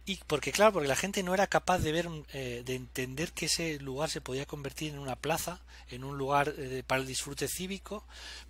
y 0.06 0.20
porque 0.28 0.52
claro, 0.52 0.74
porque 0.74 0.88
la 0.88 0.96
gente 0.96 1.22
no 1.22 1.34
era 1.34 1.48
capaz 1.48 1.80
de 1.80 1.92
ver, 1.92 2.10
eh, 2.34 2.64
de 2.66 2.76
entender 2.76 3.32
que 3.34 3.46
ese 3.46 3.80
lugar 3.80 4.10
se 4.10 4.22
podía 4.22 4.48
convertir 4.48 4.94
en 4.94 5.00
una 5.00 5.16
plaza, 5.16 5.60
en 5.90 6.04
un 6.04 6.18
lugar 6.18 6.54
eh, 6.58 6.84
para 6.86 7.02
el 7.02 7.08
disfrute 7.08 7.48
cívico, 7.48 8.04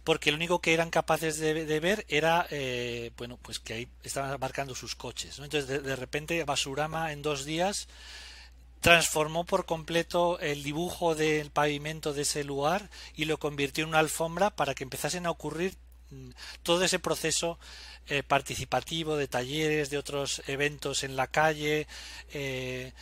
porque 0.03 0.31
lo 0.31 0.37
único 0.37 0.59
que 0.59 0.73
eran 0.73 0.89
capaces 0.89 1.39
de, 1.39 1.79
ver 1.79 2.05
era, 2.07 2.47
eh, 2.51 3.11
bueno, 3.17 3.37
pues 3.41 3.59
que 3.59 3.73
ahí 3.73 3.87
estaban 4.03 4.39
marcando 4.39 4.75
sus 4.75 4.95
coches. 4.95 5.39
Entonces, 5.39 5.67
de, 5.67 5.79
de, 5.79 5.95
repente, 5.95 6.41
Basurama 6.45 7.11
en 7.11 7.21
dos 7.21 7.43
días 7.43 7.87
transformó 8.79 9.45
por 9.45 9.65
completo 9.65 10.39
el 10.39 10.63
dibujo 10.63 11.15
del 11.15 11.51
pavimento 11.51 12.13
de 12.13 12.23
ese 12.23 12.43
lugar 12.43 12.89
y 13.15 13.25
lo 13.25 13.37
convirtió 13.37 13.83
en 13.83 13.89
una 13.89 13.99
alfombra 13.99 14.49
para 14.49 14.73
que 14.73 14.83
empezasen 14.83 15.25
a 15.25 15.31
ocurrir 15.31 15.75
mm, 16.09 16.29
todo 16.63 16.83
ese 16.83 16.97
proceso 16.97 17.59
eh, 18.07 18.23
participativo 18.23 19.15
de 19.15 19.27
talleres, 19.27 19.89
de 19.89 19.97
otros 19.97 20.41
eventos 20.47 21.03
en 21.03 21.15
la 21.15 21.27
calle, 21.27 21.87
eh, 22.33 22.93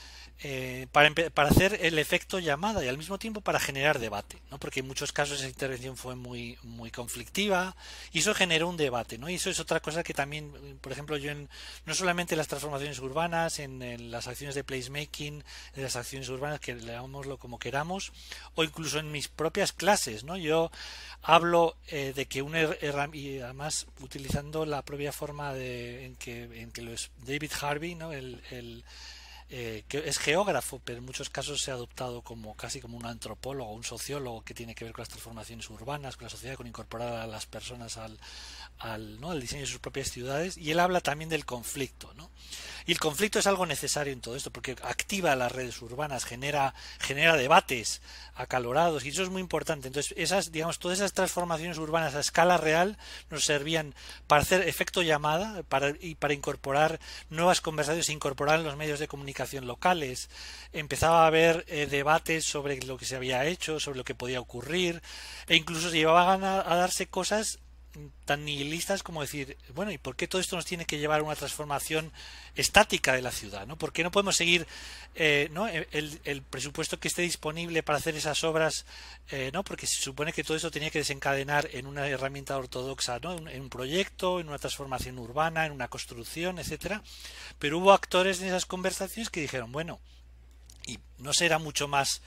eh, 0.41 0.87
para, 0.93 1.13
para, 1.33 1.49
hacer 1.49 1.79
el 1.81 1.99
efecto 1.99 2.39
llamada 2.39 2.83
y 2.83 2.87
al 2.87 2.97
mismo 2.97 3.19
tiempo 3.19 3.41
para 3.41 3.59
generar 3.59 3.99
debate, 3.99 4.37
¿no? 4.49 4.57
porque 4.57 4.79
en 4.79 4.87
muchos 4.87 5.11
casos 5.11 5.39
esa 5.39 5.49
intervención 5.49 5.97
fue 5.97 6.15
muy, 6.15 6.57
muy 6.63 6.91
conflictiva 6.91 7.75
y 8.13 8.19
eso 8.19 8.33
generó 8.33 8.69
un 8.69 8.77
debate. 8.77 9.17
¿no? 9.17 9.27
Y 9.27 9.35
eso 9.35 9.49
es 9.49 9.59
otra 9.59 9.81
cosa 9.81 10.01
que 10.01 10.13
también, 10.13 10.53
por 10.79 10.93
ejemplo, 10.93 11.17
yo 11.17 11.31
en, 11.31 11.49
no 11.85 11.93
solamente 11.93 12.35
en 12.35 12.37
las 12.37 12.47
transformaciones 12.47 12.99
urbanas, 12.99 13.59
en, 13.59 14.11
las 14.11 14.27
acciones 14.27 14.55
de 14.55 14.63
placemaking, 14.63 15.43
en 15.75 15.83
las 15.83 15.97
acciones 15.97 16.29
urbanas, 16.29 16.61
que 16.61 16.73
leámoslo 16.73 17.37
como 17.37 17.59
queramos, 17.59 18.13
o 18.55 18.63
incluso 18.63 18.99
en 18.99 19.11
mis 19.11 19.27
propias 19.27 19.73
clases. 19.73 20.23
¿no? 20.23 20.37
Yo 20.37 20.71
hablo 21.21 21.75
eh, 21.87 22.13
de 22.15 22.27
que 22.27 22.41
un 22.41 22.55
y 23.13 23.39
además 23.39 23.87
utilizando 23.99 24.65
la 24.65 24.83
propia 24.83 25.11
forma 25.11 25.53
de, 25.53 26.05
en, 26.05 26.15
que, 26.15 26.43
en 26.61 26.71
que 26.71 26.81
lo 26.81 26.93
es 26.93 27.11
David 27.25 27.51
Harvey, 27.61 27.95
¿no? 27.95 28.13
el 28.13 28.41
eh, 29.51 29.83
que 29.87 30.07
es 30.07 30.19
geógrafo, 30.19 30.79
pero 30.85 30.99
en 30.99 31.05
muchos 31.05 31.31
casos 31.31 31.63
se 31.63 31.71
ha 31.71 31.73
adoptado 31.73 32.21
como 32.21 32.55
casi 32.55 32.79
como 32.79 32.97
un 32.97 33.07
antropólogo, 33.07 33.73
un 33.73 33.83
sociólogo 33.83 34.43
que 34.43 34.53
tiene 34.53 34.75
que 34.75 34.85
ver 34.85 34.93
con 34.93 35.01
las 35.01 35.09
transformaciones 35.09 35.67
urbanas, 35.71 36.17
con 36.17 36.25
la 36.25 36.29
sociedad, 36.29 36.55
con 36.55 36.67
incorporar 36.67 37.13
a 37.13 37.25
las 37.25 37.47
personas 37.47 37.97
al, 37.97 38.19
al, 38.77 39.19
¿no? 39.19 39.31
al 39.31 39.41
diseño 39.41 39.61
de 39.61 39.67
sus 39.67 39.79
propias 39.79 40.11
ciudades. 40.11 40.55
Y 40.55 40.69
él 40.69 40.79
habla 40.79 41.01
también 41.01 41.31
del 41.31 41.45
conflicto, 41.45 42.13
¿no? 42.13 42.29
Y 42.85 42.91
el 42.91 42.99
conflicto 42.99 43.39
es 43.39 43.47
algo 43.47 43.65
necesario 43.65 44.13
en 44.13 44.21
todo 44.21 44.35
esto 44.35 44.51
porque 44.51 44.75
activa 44.83 45.35
las 45.35 45.51
redes 45.51 45.81
urbanas, 45.81 46.25
genera, 46.25 46.75
genera 46.99 47.35
debates 47.35 48.01
acalorados 48.35 49.03
y 49.03 49.09
eso 49.09 49.23
es 49.23 49.29
muy 49.29 49.41
importante. 49.41 49.87
Entonces, 49.87 50.13
esas, 50.15 50.51
digamos, 50.51 50.77
todas 50.77 50.99
esas 50.99 51.13
transformaciones 51.13 51.77
urbanas 51.79 52.13
a 52.13 52.19
escala 52.19 52.57
real 52.57 52.97
nos 53.31 53.45
servían 53.45 53.95
para 54.27 54.43
hacer 54.43 54.67
efecto 54.67 55.01
llamada 55.01 55.63
para, 55.63 55.93
y 55.99 56.15
para 56.15 56.33
incorporar 56.33 56.99
nuevas 57.29 57.61
conversaciones, 57.61 58.09
incorporar 58.09 58.59
en 58.59 58.65
los 58.65 58.77
medios 58.77 58.99
de 58.99 59.07
comunicación 59.07 59.38
locales. 59.67 60.29
Empezaba 60.73 61.23
a 61.23 61.27
haber 61.27 61.65
eh, 61.67 61.87
debates 61.87 62.45
sobre 62.45 62.79
lo 62.81 62.97
que 62.97 63.05
se 63.05 63.15
había 63.15 63.45
hecho, 63.45 63.79
sobre 63.79 63.97
lo 63.97 64.03
que 64.03 64.15
podía 64.15 64.39
ocurrir 64.39 65.01
e 65.47 65.55
incluso 65.55 65.89
se 65.89 65.97
llevaban 65.97 66.43
a 66.43 66.75
darse 66.75 67.07
cosas 67.07 67.59
tan 68.25 68.45
nihilistas 68.45 69.03
como 69.03 69.21
decir, 69.21 69.57
bueno, 69.73 69.91
¿y 69.91 69.97
por 69.97 70.15
qué 70.15 70.27
todo 70.27 70.39
esto 70.39 70.55
nos 70.55 70.65
tiene 70.65 70.85
que 70.85 70.99
llevar 70.99 71.19
a 71.19 71.23
una 71.23 71.35
transformación 71.35 72.11
estática 72.55 73.13
de 73.13 73.21
la 73.21 73.31
ciudad? 73.31 73.65
¿no? 73.65 73.77
¿Por 73.77 73.91
qué 73.91 74.03
no 74.03 74.11
podemos 74.11 74.35
seguir 74.35 74.67
eh, 75.15 75.49
¿no? 75.51 75.67
El, 75.67 76.41
presupuesto 76.49 76.99
que 76.99 77.07
esté 77.07 77.23
disponible 77.23 77.83
para 77.83 77.97
hacer 77.97 78.15
esas 78.15 78.43
obras? 78.43 78.85
Eh, 79.29 79.49
¿no? 79.53 79.63
Porque 79.63 79.87
se 79.87 80.01
supone 80.01 80.33
que 80.33 80.43
todo 80.43 80.57
eso 80.57 80.71
tenía 80.71 80.91
que 80.91 80.99
desencadenar 80.99 81.69
en 81.73 81.87
una 81.87 82.07
herramienta 82.07 82.57
ortodoxa, 82.57 83.19
¿no? 83.19 83.35
en 83.49 83.61
un 83.61 83.69
proyecto, 83.69 84.39
en 84.39 84.47
una 84.49 84.59
transformación 84.59 85.17
urbana, 85.17 85.65
en 85.65 85.71
una 85.71 85.87
construcción, 85.87 86.59
etcétera. 86.59 87.03
Pero 87.57 87.79
hubo 87.79 87.91
actores 87.91 88.41
en 88.41 88.47
esas 88.47 88.65
conversaciones 88.65 89.29
que 89.29 89.41
dijeron, 89.41 89.71
bueno, 89.71 89.99
y 90.85 90.99
no 91.17 91.33
será 91.33 91.59
mucho 91.59 91.87
más 91.87 92.21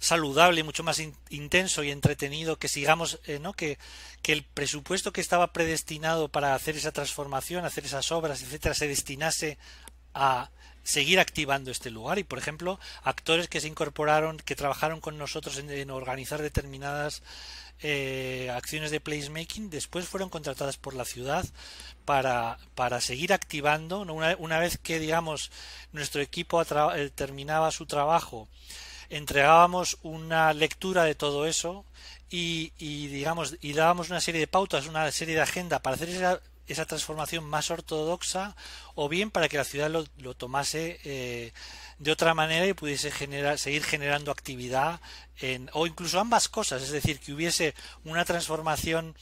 saludable, 0.00 0.64
mucho 0.64 0.82
más 0.82 1.00
intenso 1.28 1.84
y 1.84 1.90
entretenido 1.90 2.58
que 2.58 2.68
sigamos, 2.68 3.20
eh, 3.26 3.38
¿no? 3.38 3.52
Que, 3.52 3.78
que 4.22 4.32
el 4.32 4.42
presupuesto 4.42 5.12
que 5.12 5.20
estaba 5.20 5.52
predestinado 5.52 6.28
para 6.28 6.54
hacer 6.54 6.76
esa 6.76 6.90
transformación, 6.90 7.64
hacer 7.64 7.84
esas 7.84 8.10
obras, 8.10 8.42
etcétera, 8.42 8.74
se 8.74 8.88
destinase 8.88 9.58
a 10.14 10.50
seguir 10.82 11.20
activando 11.20 11.70
este 11.70 11.90
lugar 11.90 12.18
y 12.18 12.24
por 12.24 12.38
ejemplo 12.38 12.80
actores 13.02 13.48
que 13.48 13.60
se 13.60 13.68
incorporaron 13.68 14.38
que 14.38 14.56
trabajaron 14.56 15.00
con 15.00 15.18
nosotros 15.18 15.58
en, 15.58 15.90
organizar 15.90 16.40
determinadas 16.40 17.22
eh, 17.82 18.50
acciones 18.52 18.90
de 18.90 18.98
placemaking 18.98 19.68
después 19.68 20.08
fueron 20.08 20.30
contratadas 20.30 20.78
por 20.78 20.94
la 20.94 21.04
ciudad 21.04 21.44
para, 22.06 22.58
para 22.74 23.02
seguir 23.02 23.34
activando 23.34 24.00
una, 24.00 24.34
una 24.38 24.58
vez 24.58 24.78
que 24.78 24.98
digamos 24.98 25.50
nuestro 25.92 26.22
equipo 26.22 26.62
eh, 26.62 27.10
terminaba 27.14 27.70
su 27.70 27.84
trabajo 27.84 28.48
entregábamos 29.10 29.98
una 30.02 30.52
lectura 30.54 31.04
de 31.04 31.14
todo 31.14 31.46
eso 31.46 31.84
y, 32.30 32.72
digamos 33.08 33.56
y 33.60 33.72
dábamos 33.72 34.08
una 34.08 34.20
serie 34.20 34.40
de 34.40 34.46
pautas, 34.46 34.86
una 34.86 35.10
serie 35.10 35.34
de 35.34 35.42
agenda 35.42 35.80
para 35.80 35.96
hacer 35.96 36.08
esa, 36.08 36.40
esa 36.68 36.86
transformación 36.86 37.44
más 37.44 37.70
ortodoxa 37.70 38.54
o 38.94 39.08
bien 39.08 39.30
para 39.30 39.48
que 39.48 39.56
la 39.56 39.64
ciudad 39.64 39.90
lo, 39.90 40.04
lo 40.18 40.34
tomase 40.34 41.00
eh, 41.04 41.52
de 41.98 42.12
otra 42.12 42.34
manera 42.34 42.66
y 42.66 42.72
pudiese 42.72 43.10
generar, 43.10 43.58
seguir 43.58 43.82
generando 43.82 44.30
actividad 44.30 45.00
en, 45.40 45.68
o 45.72 45.86
incluso 45.86 46.20
ambas 46.20 46.48
cosas, 46.48 46.82
es 46.82 46.90
decir, 46.90 47.18
que 47.18 47.32
hubiese 47.32 47.74
una 48.04 48.24
transformación 48.24 49.16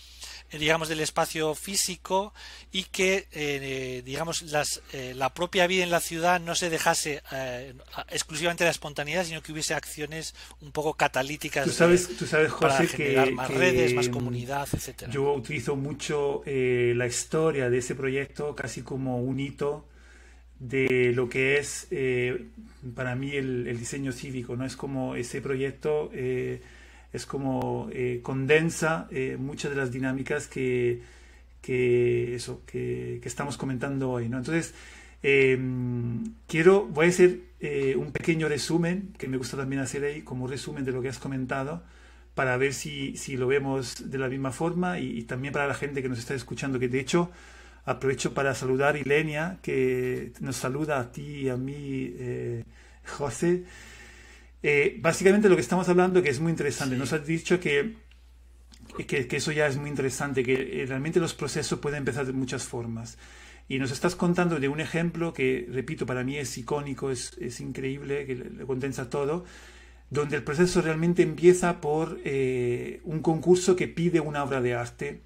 digamos 0.56 0.88
del 0.88 1.00
espacio 1.00 1.54
físico 1.54 2.32
y 2.72 2.84
que 2.84 3.26
eh, 3.32 4.02
digamos 4.04 4.42
las, 4.42 4.82
eh, 4.92 5.12
la 5.14 5.34
propia 5.34 5.66
vida 5.66 5.84
en 5.84 5.90
la 5.90 6.00
ciudad 6.00 6.40
no 6.40 6.54
se 6.54 6.70
dejase 6.70 7.22
eh, 7.32 7.74
exclusivamente 8.08 8.64
de 8.64 8.68
la 8.68 8.72
espontaneidad 8.72 9.24
sino 9.24 9.42
que 9.42 9.52
hubiese 9.52 9.74
acciones 9.74 10.34
un 10.62 10.72
poco 10.72 10.94
catalíticas 10.94 11.64
tú 11.64 11.72
sabes, 11.72 12.16
tú 12.16 12.26
sabes 12.26 12.50
José, 12.50 12.66
para 12.66 12.86
generar 12.86 13.28
que, 13.28 13.34
más 13.34 13.50
redes 13.50 13.92
más 13.92 14.08
comunidad 14.08 14.68
etcétera. 14.72 15.12
yo 15.12 15.32
utilizo 15.34 15.76
mucho 15.76 16.42
la 16.46 17.06
historia 17.06 17.68
de 17.68 17.78
ese 17.78 17.94
proyecto 17.94 18.54
casi 18.54 18.82
como 18.82 19.20
un 19.20 19.40
hito 19.40 19.86
de 20.58 21.12
lo 21.14 21.28
que 21.28 21.58
es 21.58 21.88
para 22.94 23.14
mí 23.14 23.32
el, 23.32 23.66
el, 23.66 23.78
diseño 23.78 24.12
cívico 24.12 24.56
no 24.56 24.64
es 24.64 24.76
como 24.76 25.14
ese 25.14 25.40
proyecto 25.42 26.10
es 27.12 27.26
como 27.26 27.88
eh, 27.92 28.20
condensa 28.22 29.08
eh, 29.10 29.36
muchas 29.38 29.70
de 29.70 29.76
las 29.76 29.90
dinámicas 29.90 30.46
que, 30.46 31.00
que 31.62 32.34
eso, 32.34 32.62
que, 32.66 33.20
estamos 33.24 33.56
comentando 33.56 34.10
hoy. 34.10 34.28
¿no? 34.28 34.38
Entonces, 34.38 34.74
em, 35.22 36.34
quiero, 36.46 36.86
voy 36.86 37.06
a 37.06 37.08
hacer 37.08 37.40
eh, 37.60 37.96
un 37.96 38.12
pequeño 38.12 38.48
resumen, 38.48 39.14
que 39.18 39.28
me 39.28 39.36
gusta 39.38 39.56
también 39.56 39.80
hacer 39.82 40.04
ahí, 40.04 40.22
como 40.22 40.46
resumen 40.46 40.84
de 40.84 40.92
lo 40.92 41.00
que 41.02 41.08
has 41.08 41.18
comentado, 41.18 41.82
para 42.34 42.56
ver 42.56 42.74
si, 42.74 43.16
si 43.16 43.36
lo 43.36 43.48
vemos 43.48 44.10
de 44.10 44.18
la 44.18 44.28
misma 44.28 44.52
forma 44.52 45.00
y, 45.00 45.22
también 45.24 45.52
para 45.52 45.66
la 45.66 45.74
gente 45.74 46.02
que 46.02 46.08
nos 46.08 46.18
está 46.18 46.34
escuchando, 46.34 46.78
que 46.78 46.88
de 46.88 47.00
hecho 47.00 47.30
aprovecho 47.84 48.34
para 48.34 48.54
saludar 48.54 48.94
a 48.96 48.98
Ilenia, 48.98 49.58
que 49.62 50.32
nos 50.40 50.56
saluda 50.56 51.00
a 51.00 51.10
ti 51.10 51.22
y 51.22 51.48
a 51.48 51.56
mí, 51.56 52.14
José. 53.06 53.64
Eh, 54.62 54.96
básicamente 55.00 55.48
lo 55.48 55.54
que 55.54 55.62
estamos 55.62 55.88
hablando, 55.88 56.22
que 56.22 56.30
es 56.30 56.40
muy 56.40 56.50
interesante, 56.50 56.96
nos 56.96 57.12
has 57.12 57.26
dicho 57.26 57.60
que 57.60 57.96
que, 59.06 59.28
eso 59.30 59.52
ya 59.52 59.66
es 59.66 59.76
muy 59.76 59.88
interesante, 59.88 60.42
que 60.42 60.84
realmente 60.86 61.20
los 61.20 61.34
procesos 61.34 61.78
pueden 61.78 61.98
empezar 61.98 62.26
de 62.26 62.32
muchas 62.32 62.64
formas. 62.64 63.18
Y 63.68 63.78
nos 63.78 63.90
estás 63.90 64.16
contando 64.16 64.58
de 64.58 64.68
un 64.68 64.80
ejemplo 64.80 65.32
que, 65.32 65.68
repito, 65.70 66.06
para 66.06 66.24
mí 66.24 66.36
es 66.36 66.56
icónico, 66.56 67.10
es, 67.10 67.36
es 67.38 67.60
increíble, 67.60 68.24
que 68.26 68.34
le 68.34 68.66
condensa 68.66 69.10
todo, 69.10 69.44
donde 70.10 70.36
el 70.36 70.42
proceso 70.42 70.80
realmente 70.80 71.22
empieza 71.22 71.80
por 71.80 72.18
eh, 72.24 73.00
un 73.04 73.20
concurso 73.20 73.76
que 73.76 73.88
pide 73.88 74.20
una 74.20 74.42
obra 74.42 74.62
de 74.62 74.74
arte 74.74 75.20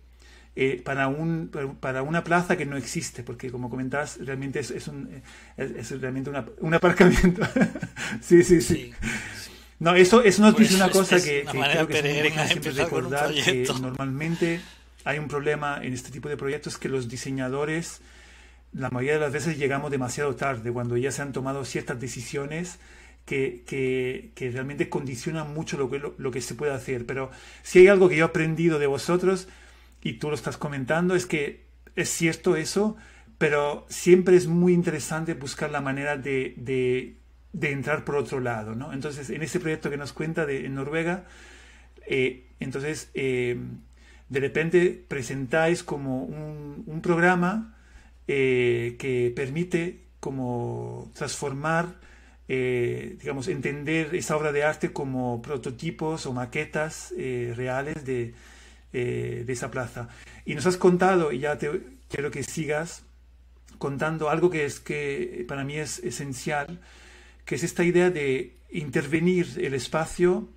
eh, 0.55 0.80
para, 0.84 1.09
un, 1.09 1.50
para 1.80 2.03
una 2.03 2.24
plaza 2.24 2.57
que 2.57 2.66
no 2.66 2.76
existe, 2.76 3.22
porque 3.22 3.50
como 3.50 3.70
comentabas, 3.70 4.18
realmente 4.20 4.61
es, 4.61 4.70
es, 4.70 4.88
un, 4.88 5.22
es, 5.57 6.00
realmente 6.00 6.30
una, 6.30 6.44
un 6.61 6.74
aparcamiento. 6.74 7.42
sí, 8.20 8.42
sí, 8.42 8.61
sí, 8.61 8.92
No, 9.78 9.94
eso, 9.94 10.22
eso 10.22 10.42
nos 10.42 10.57
dice 10.57 10.74
una 10.74 10.90
cosa 10.90 11.22
que, 11.22 11.44
creo 11.50 11.86
que 11.86 11.98
es 11.98 12.34
muy 12.34 12.46
siempre 12.48 12.72
recordar, 12.72 13.32
que 13.32 13.66
normalmente 13.80 14.61
hay 15.05 15.18
un 15.18 15.28
problema 15.28 15.80
en 15.82 15.92
este 15.92 16.11
tipo 16.11 16.28
de 16.28 16.36
proyectos 16.36 16.78
que 16.78 16.88
los 16.88 17.09
diseñadores 17.09 18.00
la 18.72 18.90
mayoría 18.90 19.14
de 19.14 19.20
las 19.20 19.32
veces 19.32 19.59
llegamos 19.59 19.90
demasiado 19.90 20.34
tarde, 20.34 20.72
cuando 20.72 20.96
ya 20.96 21.11
se 21.12 21.22
han 21.22 21.32
tomado 21.32 21.64
ciertas 21.64 22.00
decisiones 22.00 22.78
que, 23.26 23.62
que, 23.66 24.50
realmente 24.50 24.88
condicionan 24.88 25.53
mucho 25.53 25.76
lo 25.76 25.90
que, 25.90 25.98
lo, 25.98 26.30
que 26.30 26.40
se 26.40 26.55
puede 26.55 26.72
hacer. 26.72 27.07
Pero 27.07 27.30
si 27.62 27.80
hay 27.80 27.88
algo 27.88 28.09
que 28.09 28.16
yo 28.16 28.24
he 28.24 28.28
aprendido 28.28 28.78
de 28.78 28.86
vosotros, 28.86 29.48
y 30.03 30.14
tú 30.14 30.28
lo 30.28 30.34
estás 30.34 30.57
comentando, 30.57 31.14
es 31.14 31.26
que 31.26 31.64
es 31.94 32.09
cierto 32.09 32.57
eso, 32.57 32.96
pero 33.38 33.86
siempre 33.88 34.36
es 34.36 34.46
muy 34.46 34.72
interesante 34.72 35.34
buscar 35.34 35.70
la 35.70 35.80
manera 35.80 36.16
de, 36.16 36.55
de, 36.57 37.70
entrar 37.70 38.05
por 38.05 38.16
otro 38.16 38.40
lado. 38.40 38.74
¿no? 38.74 38.92
Entonces, 38.92 39.30
en 39.30 39.42
ese 39.42 39.61
proyecto 39.61 39.90
que 39.90 39.96
nos 39.96 40.12
cuenta 40.12 40.46
de, 40.46 40.66
en 40.66 40.74
Noruega, 40.74 41.24
eh, 42.07 42.46
entonces, 42.61 43.11
eh, 43.14 43.57
de 44.28 44.40
repente 44.40 45.05
presentáis 45.07 45.82
como 45.82 46.24
un, 46.24 47.00
programa 47.03 47.76
eh, 48.28 48.96
que 48.98 49.32
permite 49.34 50.00
como 50.20 51.11
transformar 51.14 52.00
digamos, 52.48 53.48
entender 53.48 54.14
esa 54.14 54.36
obra 54.36 54.53
de 54.53 54.62
arte 54.62 54.92
como 54.92 55.40
prototipos 55.40 56.26
o 56.26 56.34
maquetas 56.34 57.14
reales 57.16 58.05
de, 58.05 58.34
eh, 58.93 59.45
de, 59.47 59.53
esa 59.53 59.70
plaza. 59.70 60.09
Y 60.45 60.55
nos 60.55 60.66
has 60.66 60.76
contado, 60.76 61.32
y 61.32 61.40
ya 61.40 61.59
te, 61.59 61.70
quiero 62.09 62.30
que 62.30 62.43
sigas 62.43 63.05
contando 63.78 64.30
algo 64.30 64.51
que 64.51 64.64
es 64.64 64.80
que 64.80 65.45
para 65.49 65.64
mí 65.64 65.76
es 65.76 65.99
esencial, 66.01 66.80
que 67.45 67.57
es 67.57 67.64
esta 67.64 67.84
idea 67.84 68.11
de 68.11 68.57
intervenir 68.70 69.59
el 69.61 69.74
espacio, 69.74 70.49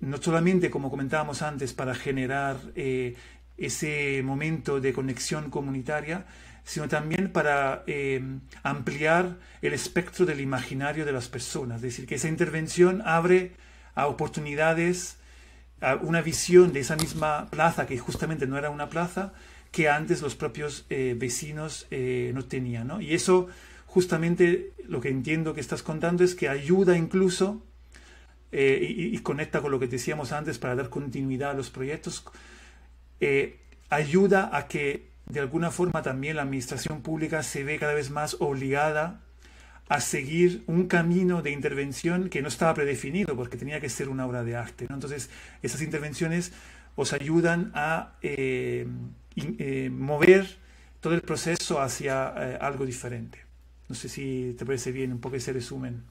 no 0.00 0.16
solamente, 0.18 0.68
como 0.68 0.90
comentábamos 0.90 1.42
antes, 1.42 1.72
para 1.72 1.94
generar 1.94 2.56
ese 3.56 4.22
momento 4.24 4.80
de 4.80 4.92
conexión 4.92 5.50
comunitaria, 5.50 6.26
sino 6.66 6.88
también 6.88 7.30
para 7.30 7.84
eh, 7.86 8.20
ampliar 8.64 9.36
el 9.62 9.72
espectro 9.72 10.26
del 10.26 10.40
imaginario 10.40 11.04
de 11.06 11.12
las 11.12 11.28
personas. 11.28 11.76
Es 11.76 11.82
decir, 11.82 12.06
que 12.06 12.16
esa 12.16 12.28
intervención 12.28 13.02
abre 13.04 13.52
a 13.94 14.08
oportunidades, 14.08 15.16
una 16.02 16.22
visión 16.22 16.72
de 16.72 16.80
esa 16.80 16.96
misma 16.96 17.48
plaza, 17.50 17.86
que 17.86 17.98
justamente 17.98 18.46
no 18.46 18.56
era 18.58 18.70
una 18.70 18.88
plaza, 18.88 19.32
que 19.70 19.88
antes 19.88 20.22
los 20.22 20.34
propios 20.34 20.86
eh, 20.88 21.14
vecinos 21.18 21.86
eh, 21.90 22.32
no 22.34 22.44
tenían. 22.44 22.90
Y 23.00 23.14
eso 23.14 23.48
justamente 23.86 24.72
lo 24.86 25.00
que 25.00 25.08
entiendo 25.08 25.54
que 25.54 25.60
estás 25.60 25.82
contando 25.82 26.24
es 26.24 26.34
que 26.34 26.48
ayuda 26.48 26.96
incluso, 26.96 27.62
y, 28.52 29.14
y, 29.14 29.18
conecta 29.18 29.60
con 29.60 29.70
lo 29.70 29.78
que 29.78 29.86
decíamos 29.86 30.32
antes 30.32 30.58
para 30.58 30.74
dar 30.74 30.88
continuidad 30.88 31.50
a 31.50 31.54
los 31.54 31.68
proyectos, 31.68 32.24
ayuda 33.90 34.56
a 34.56 34.66
que 34.66 35.10
de 35.26 35.40
alguna 35.40 35.70
forma 35.70 36.02
también 36.02 36.36
la 36.36 36.42
administración 36.42 37.02
pública 37.02 37.42
se 37.42 37.64
ve 37.64 37.78
cada 37.78 37.92
vez 37.92 38.10
más 38.10 38.36
obligada 38.40 39.25
a 39.88 40.00
seguir 40.00 40.64
un 40.66 40.88
camino 40.88 41.42
de 41.42 41.52
intervención 41.52 42.28
que 42.28 42.42
no 42.42 42.48
estaba 42.48 42.74
predefinido 42.74 43.36
porque 43.36 43.56
tenía 43.56 43.80
que 43.80 43.88
ser 43.88 44.08
una 44.08 44.26
obra 44.26 44.42
de 44.42 44.56
arte. 44.56 44.86
Entonces, 44.90 45.30
esas 45.62 45.80
intervenciones 45.82 46.52
os 46.96 47.12
ayudan 47.12 47.70
a 47.74 48.14
eh, 48.22 48.86
eh, 49.36 49.90
mover 49.90 50.56
todo 51.00 51.14
el 51.14 51.22
proceso 51.22 51.80
hacia 51.80 52.34
eh, 52.36 52.58
algo 52.60 52.84
diferente. 52.84 53.38
No 53.88 53.94
sé 53.94 54.08
si 54.08 54.56
te 54.58 54.66
parece 54.66 54.90
bien 54.90 55.12
un 55.12 55.20
poco 55.20 55.36
ese 55.36 55.52
resumen. 55.52 56.02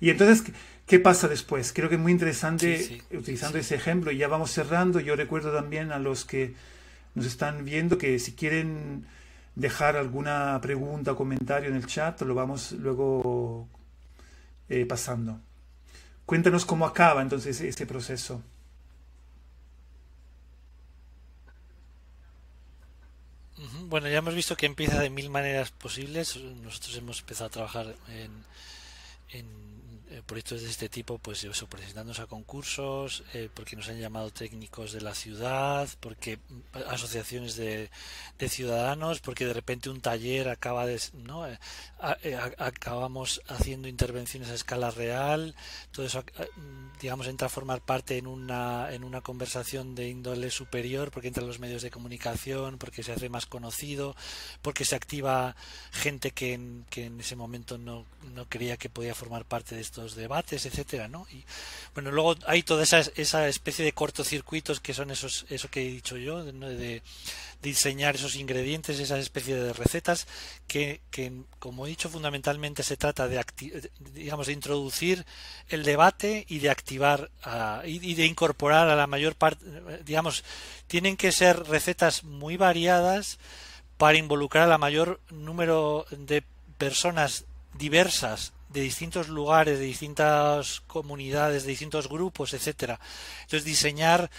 Y 0.00 0.10
entonces, 0.10 0.44
¿qué 0.86 0.98
pasa 0.98 1.26
después? 1.26 1.72
Creo 1.72 1.88
que 1.88 1.94
es 1.94 2.00
muy 2.00 2.12
interesante 2.12 3.02
utilizando 3.12 3.58
ese 3.58 3.74
ejemplo 3.74 4.12
y 4.12 4.18
ya 4.18 4.28
vamos 4.28 4.50
cerrando. 4.50 5.00
Yo 5.00 5.16
recuerdo 5.16 5.52
también 5.52 5.90
a 5.90 5.98
los 5.98 6.24
que 6.24 6.54
nos 7.14 7.26
están 7.26 7.64
viendo 7.64 7.98
que 7.98 8.18
si 8.18 8.32
quieren 8.32 9.06
dejar 9.58 9.96
alguna 9.96 10.54
pregunta 10.62 11.12
o 11.12 11.18
comentario 11.18 11.68
en 11.68 11.74
el 11.74 11.86
chat, 11.90 12.22
lo 12.22 12.34
vamos 12.34 12.72
luego 12.78 13.66
eh, 14.68 14.86
pasando. 14.86 15.40
Cuéntanos 16.24 16.64
cómo 16.64 16.86
acaba 16.86 17.22
entonces 17.22 17.60
ese 17.60 17.84
proceso. 17.84 18.40
Bueno, 23.90 24.06
ya 24.08 24.18
hemos 24.18 24.34
visto 24.34 24.54
que 24.54 24.66
empieza 24.66 25.00
de 25.00 25.10
mil 25.10 25.28
maneras 25.28 25.72
posibles. 25.72 26.36
Nosotros 26.36 26.96
hemos 26.96 27.18
empezado 27.20 27.48
a 27.48 27.50
trabajar 27.50 27.96
en, 28.08 28.30
en 29.30 29.46
proyectos 30.28 30.62
de 30.62 30.68
este 30.68 30.88
tipo, 30.88 31.18
pues 31.18 31.42
eso, 31.42 31.66
a 32.20 32.26
concursos, 32.26 33.24
eh, 33.32 33.48
porque 33.52 33.76
nos 33.76 33.88
han 33.88 33.98
llamado 33.98 34.30
técnicos 34.30 34.92
de 34.92 35.00
la 35.00 35.14
ciudad, 35.14 35.88
porque 36.00 36.36
mm, 36.36 36.90
asociaciones 36.90 37.56
de, 37.56 37.90
de 38.38 38.48
ciudadanos, 38.48 39.20
porque 39.20 39.46
de 39.46 39.54
repente 39.54 39.88
un 39.90 40.00
taller 40.00 40.48
acaba 40.50 40.86
de, 40.86 41.00
¿no? 41.14 41.48
Eh, 41.48 41.58
acabamos 42.58 43.40
haciendo 43.48 43.88
intervenciones 43.88 44.50
a 44.50 44.54
escala 44.54 44.90
real, 44.90 45.54
todo 45.92 46.04
eso, 46.04 46.22
mm, 46.22 46.98
digamos, 47.00 47.26
entra 47.26 47.46
a 47.46 47.50
formar 47.50 47.80
parte 47.80 48.18
en 48.18 48.26
una, 48.26 48.92
en 48.92 49.04
una 49.04 49.22
conversación 49.22 49.94
de 49.94 50.08
índole 50.08 50.50
superior, 50.50 51.10
porque 51.10 51.28
entra 51.28 51.42
los 51.42 51.58
medios 51.58 51.80
de 51.82 51.90
comunicación, 51.90 52.76
porque 52.76 53.02
se 53.02 53.12
hace 53.12 53.30
más 53.30 53.46
conocido, 53.46 54.14
porque 54.60 54.84
se 54.84 54.94
activa 54.94 55.56
gente 55.90 56.32
que 56.32 56.52
en, 56.52 56.84
que 56.90 57.06
en 57.06 57.18
ese 57.18 57.34
momento 57.34 57.78
no, 57.78 58.04
no 58.34 58.46
creía 58.46 58.76
que 58.76 58.90
podía 58.90 59.14
formar 59.14 59.46
parte 59.46 59.74
de 59.74 59.80
esto 59.80 60.02
debates, 60.18 60.66
etcétera, 60.66 61.08
¿no? 61.08 61.26
Y 61.32 61.44
bueno, 61.94 62.10
luego 62.10 62.36
hay 62.46 62.62
toda 62.62 62.82
esa, 62.82 63.00
esa 63.16 63.48
especie 63.48 63.84
de 63.84 63.92
cortocircuitos 63.92 64.80
que 64.80 64.94
son 64.94 65.10
esos, 65.10 65.46
eso 65.48 65.70
que 65.70 65.82
he 65.82 65.90
dicho 65.90 66.16
yo, 66.16 66.44
de, 66.44 67.02
diseñar 67.62 68.14
esos 68.14 68.36
ingredientes, 68.36 69.00
esa 69.00 69.18
especie 69.18 69.56
de 69.56 69.72
recetas 69.72 70.28
que, 70.68 71.00
que, 71.10 71.32
como 71.58 71.86
he 71.86 71.88
dicho, 71.88 72.08
fundamentalmente 72.08 72.84
se 72.84 72.96
trata 72.96 73.26
de, 73.26 73.44
digamos, 74.14 74.46
de 74.46 74.52
introducir 74.52 75.26
el 75.68 75.82
debate 75.82 76.46
y 76.48 76.60
de 76.60 76.70
activar 76.70 77.30
y, 77.84 78.14
de 78.14 78.26
incorporar 78.26 78.88
a 78.88 78.94
la 78.94 79.08
mayor 79.08 79.34
parte, 79.34 79.64
digamos, 80.04 80.44
tienen 80.86 81.16
que 81.16 81.32
ser 81.32 81.64
recetas 81.66 82.22
muy 82.22 82.56
variadas 82.56 83.40
para 83.96 84.18
involucrar 84.18 84.64
a 84.64 84.68
la 84.68 84.78
mayor 84.78 85.20
número 85.30 86.06
de 86.10 86.44
personas 86.78 87.44
diversas 87.74 88.52
de 88.68 88.80
distintos 88.80 89.28
lugares, 89.28 89.78
de 89.78 89.84
distintas 89.84 90.80
comunidades, 90.86 91.64
de 91.64 91.70
distintos 91.70 92.08
grupos, 92.08 92.54
etcétera. 92.54 93.00
Entonces 93.42 93.64
diseñar 93.64 94.30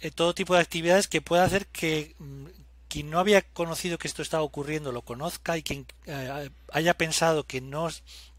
eh, 0.00 0.10
todo 0.10 0.34
tipo 0.34 0.54
de 0.54 0.60
actividades 0.60 1.08
que 1.08 1.22
pueda 1.22 1.44
hacer 1.44 1.66
que 1.66 2.14
mm, 2.18 2.46
quien 2.88 3.10
no 3.10 3.18
había 3.18 3.42
conocido 3.42 3.98
que 3.98 4.08
esto 4.08 4.22
estaba 4.22 4.42
ocurriendo 4.42 4.92
lo 4.92 5.02
conozca 5.02 5.56
y 5.56 5.62
quien 5.62 5.86
eh, 6.06 6.50
haya 6.72 6.94
pensado 6.94 7.44
que 7.44 7.60
no 7.60 7.88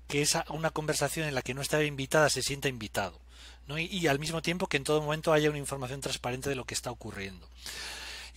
que 0.07 0.21
es 0.21 0.37
una 0.49 0.71
conversación 0.71 1.27
en 1.27 1.35
la 1.35 1.41
que 1.41 1.53
no 1.53 1.61
estaba 1.61 1.83
invitada 1.83 2.29
se 2.29 2.41
sienta 2.41 2.69
invitado. 2.69 3.19
¿no? 3.67 3.77
Y, 3.77 3.85
y 3.85 4.07
al 4.07 4.19
mismo 4.19 4.41
tiempo 4.41 4.67
que 4.67 4.77
en 4.77 4.85
todo 4.85 5.01
momento 5.01 5.33
haya 5.33 5.49
una 5.49 5.59
información 5.59 5.99
transparente 5.99 6.49
de 6.49 6.55
lo 6.55 6.63
que 6.63 6.73
está 6.73 6.91
ocurriendo. 6.91 7.45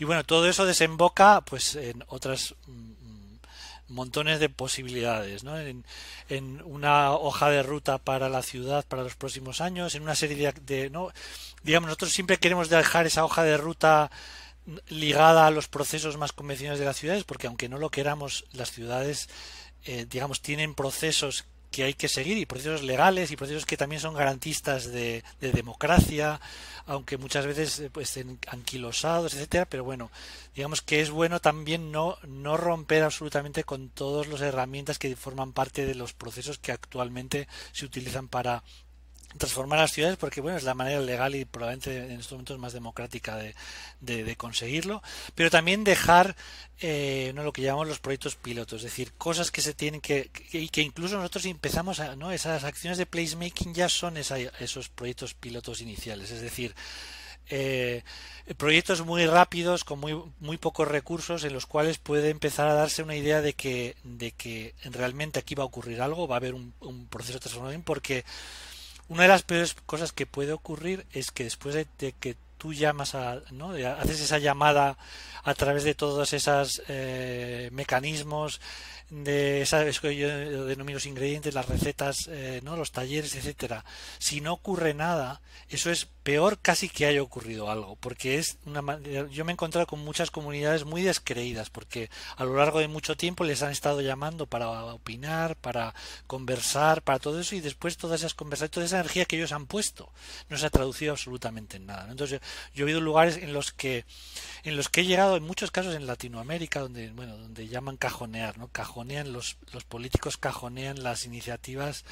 Y 0.01 0.05
bueno, 0.05 0.25
todo 0.25 0.49
eso 0.49 0.65
desemboca 0.65 1.43
pues 1.43 1.77
en 1.77 2.03
otras 2.09 2.55
mm, 2.67 3.00
montones 3.91 4.41
de 4.41 4.49
posibilidades, 4.49 5.45
¿no? 5.45 5.59
En, 5.59 5.85
una 6.65 7.13
hoja 7.13 7.51
de 7.51 7.63
ruta 7.63 7.99
para 7.99 8.29
la 8.29 8.43
ciudad 8.43 8.87
para 8.87 9.03
los 9.03 9.17
próximos 9.17 9.61
años, 9.61 9.95
en 9.95 10.03
una 10.03 10.15
serie 10.15 10.53
de, 10.65 10.91
no, 10.91 11.11
digamos, 11.63 11.89
nosotros 11.89 12.13
siempre 12.13 12.39
queremos 12.39 12.69
dejar 12.69 13.07
esa 13.07 13.25
hoja 13.25 13.43
de 13.43 13.57
ruta 13.57 14.11
ligada 14.89 15.47
a 15.47 15.51
los 15.51 15.69
procesos 15.69 16.17
más 16.17 16.33
convencionales 16.33 16.79
de 16.79 16.87
las 16.87 16.97
ciudades, 16.97 17.25
porque 17.25 17.47
aunque 17.47 17.69
no 17.69 17.79
lo 17.79 17.91
queramos, 17.91 18.47
las 18.53 18.71
ciudades, 18.71 19.29
eh, 19.85 20.07
digamos, 20.09 20.41
tienen 20.41 20.75
procesos 20.75 21.47
que 21.71 21.85
hay 21.85 21.95
que 21.95 22.09
seguir 22.09 22.37
y 22.39 22.47
procesos 22.47 22.83
legales 22.83 23.31
y 23.31 23.37
procesos 23.37 23.67
que 23.67 23.77
también 23.77 24.01
son 24.01 24.15
garantistas 24.15 24.91
de, 24.91 25.23
democracia, 25.41 26.41
aunque 26.87 27.17
muchas 27.17 27.47
veces 27.47 27.79
eh, 27.79 27.91
pues, 27.91 28.09
estén 28.09 28.39
anquilosados, 28.49 29.35
etcétera, 29.35 29.67
pero 29.67 29.85
bueno, 29.85 30.11
digamos 30.55 30.83
que 30.83 31.01
es 31.01 31.11
bueno 31.11 31.41
también 31.41 31.93
no, 31.93 32.19
no 32.27 32.57
romper 32.57 33.03
absolutamente 33.03 33.65
con 33.65 33.89
todas 33.89 34.27
las 34.27 34.41
herramientas 34.41 34.99
que 34.99 35.15
forman 35.17 35.53
parte 35.53 35.87
de 35.87 35.95
los 35.95 36.13
procesos 36.13 36.59
que 36.59 36.73
actualmente 36.73 37.49
se 37.73 37.85
utilizan 37.85 38.29
para 38.29 38.63
transformar 39.39 39.79
las 39.79 39.93
ciudades 39.93 40.17
porque 40.17 40.41
bueno 40.41 40.57
es 40.57 40.65
la 40.65 40.75
manera 40.75 41.01
legal 41.01 41.35
y 41.35 41.45
probablemente 41.45 41.97
en 41.97 42.19
estos 42.19 42.33
momentos 42.33 42.59
más 42.59 42.73
democrática 42.73 43.37
de, 43.37 43.55
de, 44.01 44.37
conseguirlo 44.37 45.03
pero 45.35 45.51
también 45.51 45.85
dejar 45.85 46.35
eh, 46.81 47.33
no 47.35 47.45
lo 47.45 47.53
que 47.53 47.63
llamamos 47.63 47.89
los 47.89 48.01
proyectos 48.01 48.37
pilotos 48.37 48.79
es 48.79 48.91
decir 48.91 49.13
cosas 49.13 49.51
que 49.51 49.61
se 49.61 49.75
tienen 49.75 50.01
que 50.01 50.31
y 50.53 50.69
que, 50.69 50.83
incluso 50.83 51.17
nosotros 51.17 51.45
empezamos 51.45 52.01
a 52.01 52.17
no 52.17 52.33
esas 52.33 52.65
acciones 52.65 52.99
de 52.99 53.07
placemaking 53.07 53.75
ya 53.75 53.89
son 53.89 54.17
esos 54.17 54.89
proyectos 54.89 55.35
pilotos 55.35 55.81
iniciales 55.81 56.31
es 56.31 56.41
decir 56.41 56.75
eh, 57.53 58.03
proyectos 58.57 59.05
muy 59.05 59.27
rápidos 59.27 59.85
con 59.85 59.99
muy, 59.99 60.21
muy 60.39 60.57
pocos 60.57 60.87
recursos 60.87 61.45
en 61.45 61.53
los 61.53 61.67
cuales 61.67 61.99
puede 61.99 62.31
empezar 62.31 62.69
a 62.69 62.75
darse 62.75 63.03
una 63.03 63.17
idea 63.17 63.43
de 63.43 63.55
que, 63.55 63.97
de 64.05 64.31
que 64.33 64.75
realmente 64.85 65.39
aquí 65.39 65.57
va 65.57 65.65
a 65.65 65.67
ocurrir 65.67 66.01
algo, 66.01 66.29
va 66.29 66.37
a 66.37 66.39
haber 66.39 66.55
un, 66.55 66.73
un 66.81 67.07
proceso 67.07 67.35
de 67.35 67.41
transformación 67.41 67.83
porque 67.83 68.25
una 69.11 69.25
de 69.25 69.29
las 69.29 69.43
peores 69.43 69.75
cosas 69.87 70.13
que 70.13 70.25
puede 70.25 70.53
ocurrir 70.53 71.05
es 71.13 71.33
que 71.33 71.43
después 71.43 71.75
de, 71.75 72.13
que 72.13 72.37
tú 72.59 72.73
llamas 72.73 73.17
a, 73.17 73.43
¿no? 73.51 73.71
haces 73.71 74.21
esa 74.21 74.39
llamada 74.39 74.99
a 75.43 75.55
través 75.55 75.83
de 75.83 75.95
todos 75.97 76.33
esos 76.33 76.81
eh, 76.87 77.71
mecanismos 77.73 78.61
de 79.11 79.67
sabes 79.67 79.99
que 79.99 80.15
yo 80.15 80.29
denomino 80.65 80.97
los 80.97 81.07
ingredientes, 81.07 81.55
las 81.55 81.69
recetas, 81.69 82.29
eh, 82.29 82.61
no, 82.63 82.77
los 82.77 82.93
talleres, 82.93 83.35
etcétera. 83.35 83.85
Si 84.21 84.41
no 84.41 84.53
ocurre 84.53 84.95
nada, 84.95 85.41
eso 85.69 85.91
es 85.91 86.07
peor 86.31 86.61
casi 86.61 86.89
que 86.89 87.07
haya 87.07 87.25
ocurrido 87.25 87.73
algo, 87.73 87.97
porque 87.97 88.39
es 88.39 88.59
una 88.65 89.01
yo 89.33 89.45
me 89.45 89.51
he 89.51 89.55
encontrado 89.55 89.89
con 89.89 89.99
muchas 89.99 90.31
comunidades 90.31 90.85
muy 90.85 91.03
descreídas, 91.03 91.71
porque 91.71 92.09
a 92.37 92.45
lo 92.45 92.55
largo 92.55 92.79
de 92.79 92.87
mucho 92.87 93.17
tiempo 93.17 93.43
les 93.43 93.65
han 93.65 93.73
estado 93.73 94.01
llamando 94.01 94.47
para 94.47 94.71
opinar, 94.95 95.57
para 95.57 95.93
conversar, 96.29 97.03
para 97.03 97.19
todo 97.19 97.41
eso 97.41 97.57
y 97.57 97.61
después 97.61 97.97
todas 97.97 98.21
esas 98.21 98.35
conversaciones, 98.35 98.71
toda 98.71 98.87
esa 98.87 99.01
energía 99.01 99.25
que 99.25 99.39
ellos 99.39 99.51
han 99.51 99.67
puesto 99.67 100.13
no 100.49 100.57
se 100.57 100.67
ha 100.67 100.71
traducido 100.71 101.11
absolutamente 101.11 101.79
en 101.79 101.87
nada. 101.87 102.07
Entonces 102.09 102.41
yo, 102.75 102.85
he 102.85 102.87
oído 102.87 103.01
lugares 103.01 103.37
en 103.37 103.53
los 103.53 103.73
que 103.73 104.05
en 104.63 104.77
los 104.77 104.89
que 104.89 105.01
he 105.01 105.07
llegado 105.07 105.37
en 105.37 105.43
muchos 105.43 105.73
casos 105.73 105.97
en 105.97 106.07
Latinoamérica 106.07 106.79
donde 106.79 107.11
bueno 107.11 107.37
donde 107.39 107.67
llaman 107.67 107.97
cajonear, 107.97 108.57
¿no? 108.57 108.69
Cajonean 108.69 109.33
los 109.33 109.57
los 109.73 109.83
políticos 109.83 110.37
cajonean 110.37 111.03
las 111.03 111.27
iniciativas 111.27 112.05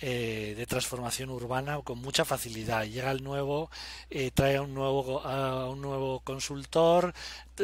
eh, 0.00 0.54
de 0.56 0.66
transformación 0.66 1.30
urbana 1.30 1.80
con 1.82 1.98
mucha 1.98 2.24
facilidad. 2.24 2.84
Llega 2.84 3.10
el 3.10 3.24
nuevo, 3.24 3.70
eh, 4.10 4.30
trae 4.32 4.60
un 4.60 4.74
nuevo, 4.74 5.20
a 5.22 5.68
un 5.68 5.80
nuevo 5.80 6.20
consultor, 6.20 7.14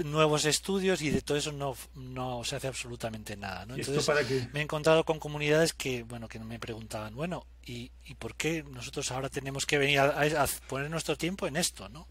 nuevos 0.04 0.44
estudios 0.44 1.00
y 1.02 1.10
de 1.10 1.22
todo 1.22 1.36
eso 1.36 1.52
no, 1.52 1.76
no 1.94 2.42
se 2.42 2.56
hace 2.56 2.66
absolutamente 2.66 3.36
nada. 3.36 3.66
¿no? 3.66 3.76
Entonces, 3.76 4.08
me 4.52 4.60
he 4.60 4.62
encontrado 4.62 5.04
con 5.04 5.18
comunidades 5.18 5.72
que, 5.72 6.02
bueno, 6.02 6.28
que 6.28 6.38
me 6.40 6.58
preguntaban, 6.58 7.14
bueno, 7.14 7.46
¿y, 7.64 7.92
y 8.04 8.14
por 8.14 8.34
qué 8.34 8.64
nosotros 8.64 9.10
ahora 9.12 9.28
tenemos 9.28 9.64
que 9.66 9.78
venir 9.78 10.00
a, 10.00 10.46
poner 10.68 10.90
nuestro 10.90 11.16
tiempo 11.16 11.46
en 11.46 11.56
esto? 11.56 11.88
¿no? 11.88 12.08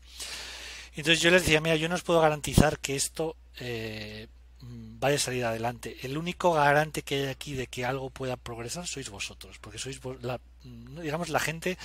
Entonces 0.95 1.21
yo 1.21 1.31
les 1.31 1.41
decía, 1.41 1.59
mira, 1.59 1.75
yo 1.75 1.89
no 1.89 1.95
os 1.95 2.03
puedo 2.03 2.21
garantizar 2.21 2.79
que 2.79 2.95
esto 2.95 3.35
eh, 3.59 4.27
vaya 4.99 5.17
a 5.17 5.19
salir 5.19 5.45
adelante. 5.45 5.97
El 6.03 6.17
único 6.17 6.53
garante 6.53 7.01
que 7.01 7.15
hay 7.15 7.27
aquí 7.27 7.55
de 7.55 7.67
que 7.67 7.85
algo 7.85 8.09
pueda 8.09 8.37
progresar 8.37 8.87
sois 8.87 9.09
vosotros, 9.09 9.59
porque 9.59 9.77
sois 9.77 9.99
la, 10.21 10.39
digamos 10.63 11.29
la 11.29 11.39
gente, 11.39 11.77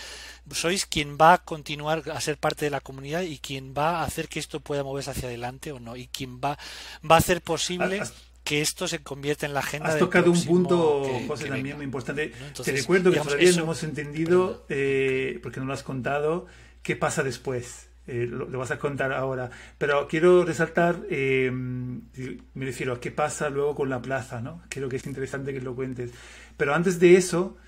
sois 0.52 0.86
quien 0.86 1.18
va 1.18 1.32
a 1.34 1.38
continuar 1.38 2.08
a 2.10 2.20
ser 2.20 2.38
parte 2.38 2.64
de 2.64 2.70
la 2.70 2.80
comunidad 2.80 3.22
y 3.22 3.38
quien 3.38 3.74
va 3.76 4.00
a 4.00 4.04
hacer 4.04 4.28
que 4.28 4.38
esto 4.38 4.60
pueda 4.60 4.84
moverse 4.84 5.10
hacia 5.10 5.28
adelante 5.28 5.72
o 5.72 5.80
no, 5.80 5.96
y 5.96 6.06
quien 6.06 6.38
va, 6.38 6.58
va 7.02 7.16
a 7.16 7.18
hacer 7.18 7.42
posible 7.42 8.02
que 8.44 8.62
esto 8.62 8.88
se 8.88 9.00
convierta 9.00 9.46
en 9.46 9.52
la 9.52 9.60
agenda. 9.60 9.88
Has 9.88 9.98
tocado 9.98 10.30
un 10.30 10.42
punto, 10.44 11.04
José, 11.26 11.48
también 11.48 11.76
muy 11.76 11.84
importante. 11.84 12.32
Te 12.64 12.72
recuerdo 12.72 13.10
que 13.10 13.20
todavía 13.20 13.52
no 13.52 13.64
hemos 13.64 13.82
entendido, 13.82 14.64
eh, 14.68 15.38
porque 15.42 15.60
no 15.60 15.66
lo 15.66 15.74
has 15.74 15.82
contado, 15.82 16.46
qué 16.82 16.96
pasa 16.96 17.22
después. 17.22 17.87
Eh, 18.08 18.26
lo, 18.26 18.46
vas 18.58 18.70
a 18.70 18.78
contar 18.78 19.12
ahora. 19.12 19.50
Pero 19.76 20.08
quiero 20.08 20.44
resaltar, 20.44 21.02
eh, 21.10 21.50
me 21.52 22.64
refiero 22.64 22.94
a 22.94 23.00
qué 23.00 23.10
pasa 23.10 23.50
luego 23.50 23.74
con 23.74 23.90
la 23.90 24.00
plaza, 24.00 24.40
¿no? 24.40 24.62
Creo 24.70 24.88
que 24.88 24.96
es 24.96 25.06
interesante 25.06 25.52
que 25.52 25.60
lo 25.60 25.76
cuentes. 25.76 26.10
Pero 26.56 26.74
antes 26.74 26.98
de 26.98 27.16
eso, 27.16 27.58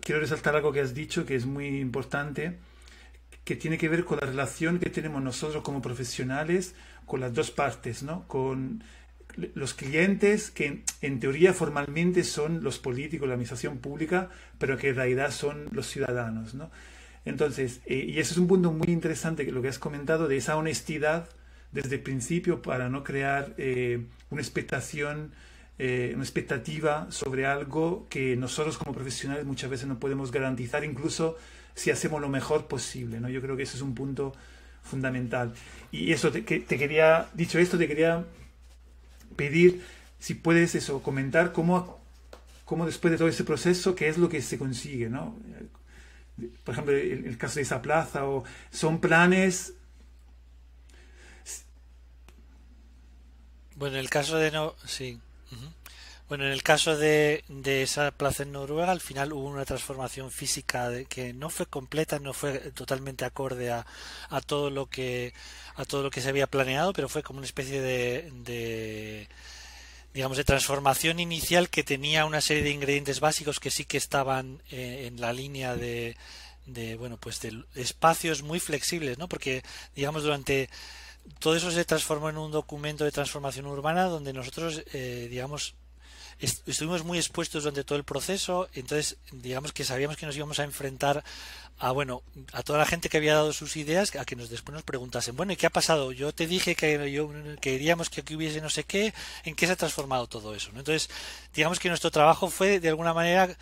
quiero 0.00 0.20
resaltar 0.20 0.56
algo 0.56 0.72
que 0.72 0.80
has 0.80 0.94
dicho 0.94 1.26
que 1.26 1.36
es 1.36 1.44
muy 1.44 1.66
importante, 1.80 2.58
que 3.44 3.56
tiene 3.56 3.76
que 3.76 3.90
ver 3.90 4.04
con 4.04 4.18
la 4.20 4.26
relación 4.26 4.78
que 4.78 4.88
tenemos 4.88 5.22
nosotros 5.22 5.62
como 5.62 5.82
profesionales 5.82 6.74
con 7.04 7.20
las 7.20 7.34
dos 7.34 7.50
partes, 7.50 8.02
¿no? 8.02 8.26
Con 8.26 8.82
los 9.36 9.74
clientes 9.74 10.50
que 10.50 10.84
en 11.02 11.20
teoría 11.20 11.52
formalmente 11.52 12.24
son 12.24 12.62
los 12.62 12.78
políticos, 12.78 13.28
la 13.28 13.34
administración 13.34 13.78
pública, 13.78 14.30
pero 14.58 14.78
que 14.78 14.90
en 14.90 14.96
realidad 14.96 15.30
son 15.30 15.68
los 15.72 15.88
ciudadanos, 15.88 16.54
¿no? 16.54 16.70
Entonces, 17.24 17.80
eh, 17.86 18.04
y 18.08 18.18
ese 18.18 18.32
es 18.32 18.38
un 18.38 18.46
punto 18.46 18.70
muy 18.72 18.88
interesante 18.88 19.44
que 19.44 19.52
lo 19.52 19.62
que 19.62 19.68
has 19.68 19.78
comentado 19.78 20.28
de 20.28 20.36
esa 20.36 20.56
honestidad 20.56 21.28
desde 21.72 21.96
el 21.96 22.02
principio 22.02 22.62
para 22.62 22.88
no 22.88 23.02
crear 23.02 23.54
eh, 23.58 24.04
una 24.30 24.42
expectación, 24.42 25.32
eh, 25.78 26.12
una 26.14 26.22
expectativa 26.22 27.06
sobre 27.10 27.46
algo 27.46 28.06
que 28.08 28.36
nosotros 28.36 28.78
como 28.78 28.92
profesionales 28.92 29.44
muchas 29.44 29.70
veces 29.70 29.88
no 29.88 29.98
podemos 29.98 30.30
garantizar, 30.30 30.84
incluso 30.84 31.36
si 31.74 31.90
hacemos 31.90 32.20
lo 32.20 32.28
mejor 32.28 32.66
posible. 32.66 33.20
¿no? 33.20 33.28
Yo 33.28 33.40
creo 33.40 33.56
que 33.56 33.64
ese 33.64 33.76
es 33.76 33.82
un 33.82 33.94
punto 33.94 34.34
fundamental. 34.82 35.52
Y 35.90 36.12
eso, 36.12 36.30
te, 36.30 36.44
que, 36.44 36.60
te 36.60 36.78
quería, 36.78 37.28
dicho 37.34 37.58
esto, 37.58 37.78
te 37.78 37.88
quería 37.88 38.24
pedir 39.34 39.82
si 40.20 40.34
puedes 40.34 40.74
eso, 40.74 41.02
comentar 41.02 41.52
cómo, 41.52 42.00
cómo 42.64 42.86
después 42.86 43.10
de 43.12 43.18
todo 43.18 43.28
ese 43.28 43.44
proceso, 43.44 43.94
qué 43.94 44.08
es 44.08 44.16
lo 44.16 44.28
que 44.28 44.40
se 44.42 44.58
consigue, 44.58 45.10
¿no? 45.10 45.36
Por 46.64 46.74
ejemplo, 46.74 46.94
el, 46.94 47.26
el, 47.26 47.38
caso 47.38 47.56
de 47.56 47.62
esa 47.62 47.82
plaza, 47.82 48.26
o 48.26 48.44
son 48.70 49.00
planes... 49.00 49.74
Bueno, 53.76 53.96
en 53.96 54.00
el 54.00 54.10
caso 54.10 54.36
de 54.36 54.52
no, 54.52 54.74
sí. 54.84 55.20
Bueno, 56.28 56.46
en 56.46 56.52
el 56.52 56.62
caso 56.62 56.96
de, 56.96 57.44
de, 57.48 57.82
esa 57.82 58.10
plaza 58.10 58.44
en 58.44 58.52
Noruega, 58.52 58.90
al 58.90 59.00
final 59.00 59.32
hubo 59.34 59.46
una 59.46 59.66
transformación 59.66 60.30
física 60.30 60.88
de, 60.88 61.04
que 61.04 61.34
no 61.34 61.50
fue 61.50 61.66
completa, 61.66 62.18
no 62.18 62.32
fue 62.32 62.58
totalmente 62.72 63.26
acorde 63.26 63.70
a, 63.70 63.86
a, 64.30 64.40
todo 64.40 64.70
lo 64.70 64.86
que 64.86 65.34
a 65.76 65.84
todo 65.84 66.02
lo 66.02 66.10
que 66.10 66.22
se 66.22 66.30
había 66.30 66.46
planeado, 66.46 66.92
pero 66.94 67.10
fue 67.10 67.22
como 67.22 67.38
una 67.38 67.46
especie 67.46 67.80
de, 67.82 68.30
de 68.44 69.28
digamos, 70.14 70.36
de 70.36 70.44
transformación 70.44 71.18
inicial 71.18 71.68
que 71.68 71.82
tenía 71.82 72.24
una 72.24 72.40
serie 72.40 72.62
de 72.62 72.70
ingredientes 72.70 73.18
básicos 73.18 73.58
que 73.58 73.70
sí 73.70 73.84
que 73.84 73.96
estaban 73.96 74.62
eh, 74.70 75.06
en 75.08 75.20
la 75.20 75.32
línea 75.32 75.74
de, 75.74 76.16
de, 76.66 76.96
bueno, 76.96 77.18
pues 77.18 77.40
de 77.40 77.64
espacios 77.74 78.42
muy 78.42 78.60
flexibles, 78.60 79.18
¿no? 79.18 79.28
Porque, 79.28 79.62
digamos, 79.96 80.22
durante 80.22 80.70
todo 81.40 81.56
eso 81.56 81.70
se 81.70 81.84
transformó 81.84 82.30
en 82.30 82.38
un 82.38 82.52
documento 82.52 83.04
de 83.04 83.12
transformación 83.12 83.66
urbana 83.66 84.04
donde 84.04 84.32
nosotros, 84.32 84.84
eh, 84.92 85.26
digamos, 85.28 85.74
estuvimos 86.40 87.04
muy 87.04 87.18
expuestos 87.18 87.62
durante 87.62 87.84
todo 87.84 87.98
el 87.98 88.04
proceso, 88.04 88.68
entonces 88.74 89.16
digamos 89.32 89.72
que 89.72 89.84
sabíamos 89.84 90.16
que 90.16 90.26
nos 90.26 90.36
íbamos 90.36 90.58
a 90.58 90.64
enfrentar 90.64 91.24
a 91.78 91.90
bueno, 91.90 92.22
a 92.52 92.62
toda 92.62 92.78
la 92.78 92.86
gente 92.86 93.08
que 93.08 93.16
había 93.16 93.34
dado 93.34 93.52
sus 93.52 93.76
ideas, 93.76 94.14
a 94.16 94.24
que 94.24 94.36
nos 94.36 94.48
después 94.48 94.74
nos 94.74 94.84
preguntasen, 94.84 95.36
bueno, 95.36 95.52
¿y 95.52 95.56
qué 95.56 95.66
ha 95.66 95.70
pasado? 95.70 96.12
Yo 96.12 96.32
te 96.32 96.46
dije 96.46 96.76
que 96.76 97.10
yo 97.10 97.30
queríamos 97.60 98.10
que 98.10 98.20
aquí 98.20 98.36
hubiese 98.36 98.60
no 98.60 98.70
sé 98.70 98.84
qué, 98.84 99.12
¿en 99.44 99.54
qué 99.54 99.66
se 99.66 99.72
ha 99.72 99.76
transformado 99.76 100.26
todo 100.28 100.54
eso? 100.54 100.70
Entonces, 100.70 101.10
digamos 101.52 101.80
que 101.80 101.88
nuestro 101.88 102.10
trabajo 102.10 102.48
fue 102.48 102.78
de 102.78 102.88
alguna 102.88 103.12
manera 103.12 103.56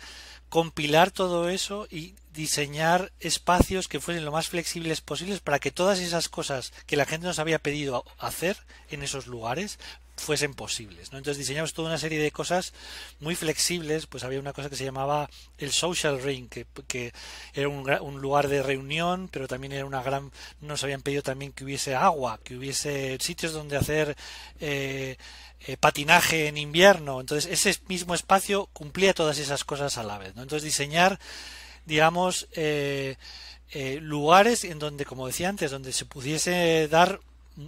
compilar 0.49 1.09
todo 1.09 1.49
eso 1.49 1.87
y 1.89 2.13
diseñar 2.31 3.11
espacios 3.19 3.87
que 3.87 3.99
fuesen 3.99 4.25
lo 4.25 4.31
más 4.31 4.49
flexibles 4.49 5.01
posibles 5.01 5.39
para 5.39 5.57
que 5.57 5.71
todas 5.71 5.97
esas 5.99 6.29
cosas 6.29 6.73
que 6.85 6.95
la 6.95 7.05
gente 7.05 7.25
nos 7.25 7.39
había 7.39 7.57
pedido 7.57 8.05
hacer 8.19 8.57
en 8.89 9.01
esos 9.01 9.25
lugares 9.25 9.79
fuesen 10.15 10.53
posibles. 10.53 11.11
¿no? 11.11 11.17
Entonces 11.17 11.39
diseñamos 11.39 11.73
toda 11.73 11.89
una 11.89 11.97
serie 11.97 12.19
de 12.19 12.31
cosas 12.31 12.73
muy 13.19 13.35
flexibles, 13.35 14.05
pues 14.05 14.23
había 14.23 14.39
una 14.39 14.53
cosa 14.53 14.69
que 14.69 14.75
se 14.75 14.85
llamaba 14.85 15.29
el 15.57 15.71
social 15.71 16.21
ring, 16.21 16.49
que, 16.49 17.13
era 17.53 17.67
un, 17.67 17.89
un, 17.89 18.21
lugar 18.21 18.47
de 18.47 18.63
reunión, 18.63 19.29
pero 19.31 19.47
también 19.47 19.73
era 19.73 19.85
una 19.85 20.03
gran... 20.03 20.31
Nos 20.61 20.83
habían 20.83 21.01
pedido 21.01 21.23
también 21.23 21.51
que 21.51 21.63
hubiese 21.63 21.95
agua, 21.95 22.39
que 22.43 22.55
hubiese 22.55 23.17
sitios 23.19 23.53
donde 23.53 23.77
hacer... 23.77 24.15
Eh, 24.59 25.17
eh, 25.65 25.77
patinaje 25.77 26.47
en 26.47 26.57
invierno. 26.57 27.21
Entonces, 27.21 27.49
ese 27.49 27.79
mismo 27.87 28.13
espacio 28.13 28.67
cumplía 28.73 29.13
todas 29.13 29.37
esas 29.37 29.63
cosas 29.63 29.97
a 29.97 30.03
la 30.03 30.17
vez. 30.17 30.35
¿no? 30.35 30.41
Entonces, 30.41 30.65
diseñar, 30.65 31.19
digamos, 31.85 32.49
eh, 32.51 33.15
eh, 33.71 33.99
lugares 34.01 34.65
en 34.65 34.77
donde, 34.77 35.05
como 35.05 35.25
decía 35.25 35.47
antes, 35.47 35.71
donde 35.71 35.93
se 35.93 36.03
pudiese 36.03 36.89
dar 36.89 37.21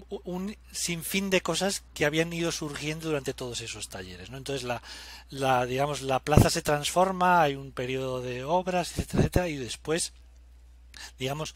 un 0.09 0.55
sinfín 0.71 1.29
de 1.29 1.41
cosas 1.41 1.83
que 1.93 2.05
habían 2.05 2.33
ido 2.33 2.51
surgiendo 2.51 3.07
durante 3.07 3.33
todos 3.33 3.61
esos 3.61 3.89
talleres. 3.89 4.29
¿no? 4.29 4.37
Entonces, 4.37 4.63
la, 4.63 4.81
la, 5.29 5.65
digamos, 5.65 6.01
la 6.01 6.19
plaza 6.19 6.49
se 6.49 6.61
transforma, 6.61 7.41
hay 7.41 7.55
un 7.55 7.71
periodo 7.71 8.21
de 8.21 8.43
obras, 8.43 8.91
etcétera, 8.91 9.19
etcétera, 9.21 9.49
y 9.49 9.57
después, 9.57 10.13
digamos, 11.19 11.55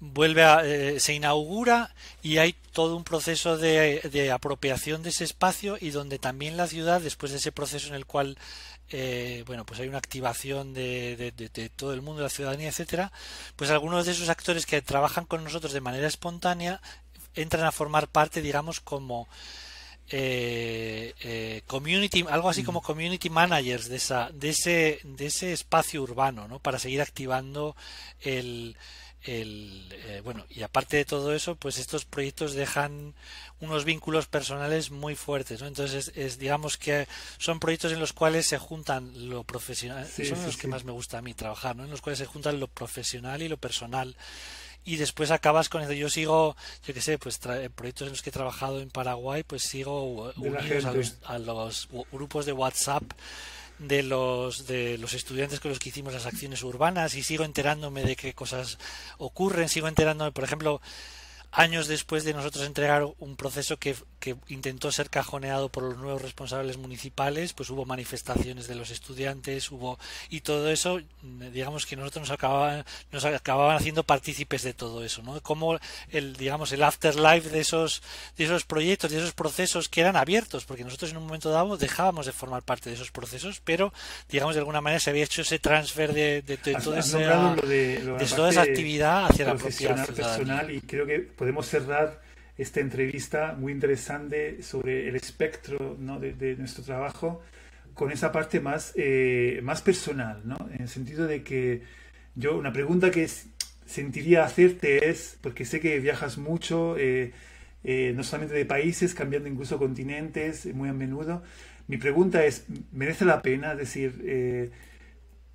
vuelve 0.00 0.44
a, 0.44 0.64
eh, 0.64 1.00
se 1.00 1.14
inaugura 1.14 1.94
y 2.22 2.38
hay 2.38 2.54
todo 2.72 2.96
un 2.96 3.04
proceso 3.04 3.58
de, 3.58 4.00
de, 4.12 4.30
apropiación 4.30 5.02
de 5.02 5.10
ese 5.10 5.24
espacio 5.24 5.76
y 5.80 5.90
donde 5.90 6.18
también 6.18 6.56
la 6.56 6.68
ciudad 6.68 7.00
después 7.00 7.32
de 7.32 7.38
ese 7.38 7.52
proceso 7.52 7.88
en 7.88 7.94
el 7.94 8.06
cual 8.06 8.38
eh, 8.90 9.42
bueno 9.46 9.66
pues 9.66 9.80
hay 9.80 9.88
una 9.88 9.98
activación 9.98 10.72
de, 10.72 11.16
de, 11.16 11.48
de, 11.48 11.68
todo 11.68 11.92
el 11.92 12.00
mundo 12.00 12.22
la 12.22 12.28
ciudadanía 12.28 12.68
etcétera 12.68 13.12
pues 13.56 13.70
algunos 13.70 14.06
de 14.06 14.12
esos 14.12 14.28
actores 14.28 14.66
que 14.66 14.80
trabajan 14.82 15.26
con 15.26 15.42
nosotros 15.42 15.72
de 15.72 15.80
manera 15.80 16.06
espontánea 16.06 16.80
entran 17.42 17.64
a 17.64 17.72
formar 17.72 18.08
parte 18.08 18.42
digamos 18.42 18.80
como 18.80 19.28
eh, 20.10 21.14
eh, 21.20 21.62
community 21.66 22.24
algo 22.30 22.48
así 22.48 22.64
como 22.64 22.80
community 22.80 23.28
managers 23.28 23.88
de 23.88 23.96
esa 23.96 24.30
de 24.32 24.48
ese 24.50 25.00
de 25.04 25.26
ese 25.26 25.52
espacio 25.52 26.02
urbano 26.02 26.48
¿no? 26.48 26.60
para 26.60 26.78
seguir 26.78 27.02
activando 27.02 27.76
el, 28.22 28.74
el 29.24 29.86
eh, 30.06 30.22
bueno 30.24 30.46
y 30.48 30.62
aparte 30.62 30.96
de 30.96 31.04
todo 31.04 31.34
eso 31.34 31.56
pues 31.56 31.76
estos 31.76 32.06
proyectos 32.06 32.54
dejan 32.54 33.14
unos 33.60 33.84
vínculos 33.84 34.26
personales 34.26 34.90
muy 34.90 35.14
fuertes 35.14 35.60
¿no? 35.60 35.66
entonces 35.66 36.10
es, 36.14 36.38
digamos 36.38 36.78
que 36.78 37.06
son 37.36 37.60
proyectos 37.60 37.92
en 37.92 38.00
los 38.00 38.14
cuales 38.14 38.46
se 38.46 38.56
juntan 38.56 39.28
lo 39.28 39.44
profesional 39.44 40.08
son 40.08 40.42
los 40.42 40.56
que 40.56 40.68
más 40.68 40.84
me 40.84 40.92
gusta 40.92 41.18
a 41.18 41.22
mí 41.22 41.34
trabajar 41.34 41.76
¿no? 41.76 41.84
en 41.84 41.90
los 41.90 42.00
cuales 42.00 42.18
se 42.18 42.26
juntan 42.26 42.60
lo 42.60 42.68
profesional 42.68 43.42
y 43.42 43.48
lo 43.48 43.58
personal 43.58 44.16
y 44.88 44.96
después 44.96 45.30
acabas 45.30 45.68
con 45.68 45.82
eso. 45.82 45.92
Yo 45.92 46.08
sigo, 46.08 46.56
yo 46.86 46.94
qué 46.94 47.02
sé, 47.02 47.18
pues 47.18 47.38
proyectos 47.74 48.06
en 48.06 48.12
los 48.12 48.22
que 48.22 48.30
he 48.30 48.32
trabajado 48.32 48.80
en 48.80 48.88
Paraguay, 48.88 49.42
pues 49.42 49.62
sigo 49.62 50.32
unidos 50.36 50.86
a 50.86 50.92
los, 50.92 51.16
a 51.24 51.38
los, 51.38 51.88
grupos 52.10 52.46
de 52.46 52.52
WhatsApp 52.52 53.02
de 53.78 54.02
los 54.02 54.66
de 54.66 54.98
los 54.98 55.12
estudiantes 55.12 55.60
con 55.60 55.68
los 55.68 55.78
que 55.78 55.90
hicimos 55.90 56.12
las 56.12 56.26
acciones 56.26 56.62
urbanas 56.64 57.14
y 57.14 57.22
sigo 57.22 57.44
enterándome 57.44 58.02
de 58.02 58.16
qué 58.16 58.32
cosas 58.32 58.78
ocurren, 59.18 59.68
sigo 59.68 59.88
enterándome, 59.88 60.32
por 60.32 60.42
ejemplo, 60.42 60.80
años 61.50 61.88
después 61.88 62.24
de 62.24 62.34
nosotros 62.34 62.66
entregar 62.66 63.06
un 63.18 63.36
proceso 63.36 63.78
que, 63.78 63.94
que, 64.20 64.36
intentó 64.48 64.92
ser 64.92 65.08
cajoneado 65.08 65.70
por 65.70 65.82
los 65.82 65.96
nuevos 65.96 66.20
responsables 66.20 66.76
municipales, 66.76 67.52
pues 67.52 67.70
hubo 67.70 67.84
manifestaciones 67.84 68.68
de 68.68 68.74
los 68.74 68.90
estudiantes, 68.90 69.70
hubo 69.70 69.98
y 70.28 70.40
todo 70.40 70.70
eso, 70.70 71.00
digamos 71.52 71.86
que 71.86 71.96
nosotros 71.96 72.28
nos 72.28 72.30
acababan, 72.30 72.84
nos 73.12 73.24
acababan 73.24 73.76
haciendo 73.76 74.04
partícipes 74.04 74.62
de 74.62 74.74
todo 74.74 75.04
eso, 75.04 75.22
¿no? 75.22 75.40
Como 75.40 75.78
el, 76.10 76.36
digamos, 76.36 76.72
el 76.72 76.82
afterlife 76.82 77.48
de 77.48 77.60
esos, 77.60 78.02
de 78.36 78.44
esos 78.44 78.64
proyectos, 78.64 79.10
de 79.10 79.18
esos 79.18 79.32
procesos 79.32 79.88
que 79.88 80.02
eran 80.02 80.16
abiertos, 80.16 80.64
porque 80.64 80.84
nosotros 80.84 81.10
en 81.10 81.16
un 81.16 81.24
momento 81.24 81.50
dado 81.50 81.76
dejábamos 81.76 82.26
de 82.26 82.32
formar 82.32 82.62
parte 82.62 82.90
de 82.90 82.96
esos 82.96 83.10
procesos, 83.10 83.60
pero 83.64 83.92
digamos 84.28 84.54
de 84.54 84.60
alguna 84.60 84.80
manera 84.80 85.00
se 85.00 85.10
había 85.10 85.24
hecho 85.24 85.42
ese 85.42 85.58
transfer 85.58 86.12
de, 86.12 86.42
de, 86.42 86.56
de, 86.56 86.74
toda, 86.74 86.98
esa, 86.98 87.18
de, 87.18 88.26
toda 88.34 88.50
esa 88.50 88.62
actividad 88.62 89.26
hacia 89.26 89.46
la 89.46 89.54
propia 89.54 89.94
personal 90.04 90.70
y 90.70 90.80
creo 90.82 91.06
que 91.06 91.20
podemos 91.38 91.66
cerrar 91.66 92.20
esta 92.58 92.80
entrevista 92.80 93.54
muy 93.56 93.72
interesante 93.72 94.62
sobre 94.62 95.08
el 95.08 95.14
espectro 95.14 95.96
¿no? 95.98 96.18
de, 96.18 96.56
nuestro 96.56 96.82
trabajo 96.82 97.40
con 97.94 98.10
esa 98.10 98.32
parte 98.32 98.60
más, 98.60 98.92
eh, 98.96 99.60
más 99.62 99.80
personal, 99.80 100.42
¿no? 100.44 100.56
en 100.74 100.82
el 100.82 100.88
sentido 100.88 101.26
de 101.26 101.42
que 101.42 101.82
yo 102.34 102.56
una 102.58 102.72
pregunta 102.72 103.10
que 103.10 103.28
sentiría 103.86 104.44
hacerte 104.44 105.08
es, 105.08 105.38
porque 105.40 105.64
sé 105.64 105.80
que 105.80 105.98
viajas 106.00 106.36
mucho, 106.36 106.96
eh, 106.98 107.32
eh, 107.84 108.12
no 108.14 108.24
solamente 108.24 108.54
de 108.54 108.64
países, 108.64 109.14
cambiando 109.14 109.48
incluso 109.48 109.78
continentes 109.78 110.66
muy 110.66 110.88
a 110.88 110.92
menudo, 110.92 111.42
mi 111.86 111.96
pregunta 111.96 112.44
es, 112.44 112.66
¿merece 112.92 113.24
la 113.24 113.40
pena? 113.40 113.74
Decir, 113.74 114.70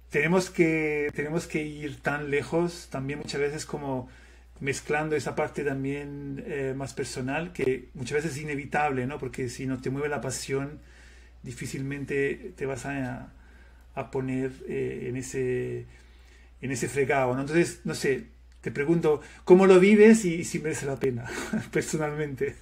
tenemos, 0.10 0.50
que, 0.50 1.12
tenemos 1.14 1.46
que 1.46 1.64
ir 1.64 2.02
tan 2.02 2.32
lejos, 2.32 2.88
también 2.90 3.20
muchas 3.20 3.40
veces 3.40 3.66
como 3.66 4.10
mezclando 4.64 5.18
esa 5.18 5.36
parte 5.36 5.64
también 5.66 6.42
eh, 6.48 6.74
más 6.76 6.94
personal, 6.94 7.52
que 7.52 7.90
muchas 7.94 8.24
veces 8.24 8.38
es 8.38 8.44
inevitable, 8.44 9.06
¿no? 9.06 9.20
Porque 9.20 9.50
si 9.50 9.66
no 9.68 9.82
te 9.82 9.90
mueve 9.90 10.08
la 10.08 10.22
pasión, 10.22 10.80
difícilmente 11.44 12.54
te 12.56 12.66
vas 12.66 12.86
a, 12.86 13.34
a 13.94 14.10
poner 14.10 14.54
eh, 14.70 15.08
en, 15.10 15.18
ese, 15.18 15.86
en 16.62 16.72
ese 16.72 16.88
fregado, 16.88 17.36
¿no? 17.36 17.42
Entonces, 17.42 17.82
no 17.84 17.94
sé, 17.94 18.28
te 18.62 18.72
pregunto, 18.72 19.20
¿cómo 19.44 19.68
lo 19.68 19.82
vives 19.82 20.24
y, 20.24 20.36
y 20.36 20.44
si 20.46 20.60
merece 20.60 20.86
la 20.86 20.96
pena, 20.96 21.30
personalmente? 21.72 22.56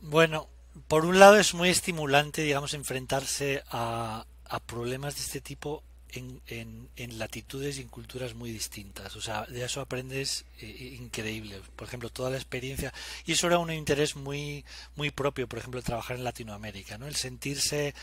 Bueno, 0.00 0.48
por 0.88 1.04
un 1.04 1.18
lado 1.18 1.36
es 1.36 1.52
muy 1.52 1.68
estimulante, 1.68 2.40
digamos, 2.40 2.72
enfrentarse 2.72 3.62
a, 3.70 4.24
a 4.48 4.60
problemas 4.60 5.16
de 5.16 5.22
este 5.22 5.40
tipo 5.40 5.82
en, 6.10 6.40
en, 6.46 6.88
en, 6.96 7.18
latitudes 7.18 7.78
y 7.78 7.82
en 7.82 7.88
culturas 7.88 8.34
muy 8.34 8.50
distintas. 8.50 9.14
O 9.16 9.20
sea, 9.20 9.44
de 9.44 9.64
eso 9.64 9.80
aprendes 9.80 10.44
eh, 10.60 10.96
increíble. 11.00 11.60
Por 11.76 11.86
ejemplo, 11.86 12.10
toda 12.10 12.30
la 12.30 12.36
experiencia. 12.36 12.92
Y 13.26 13.32
eso 13.32 13.46
era 13.46 13.58
un 13.58 13.70
interés 13.72 14.16
muy, 14.16 14.64
muy 14.96 15.10
propio, 15.10 15.46
por 15.48 15.58
ejemplo, 15.58 15.82
trabajar 15.82 16.16
en 16.16 16.24
Latinoamérica, 16.24 16.98
¿no? 16.98 17.06
El 17.06 17.16
sentirse, 17.16 17.94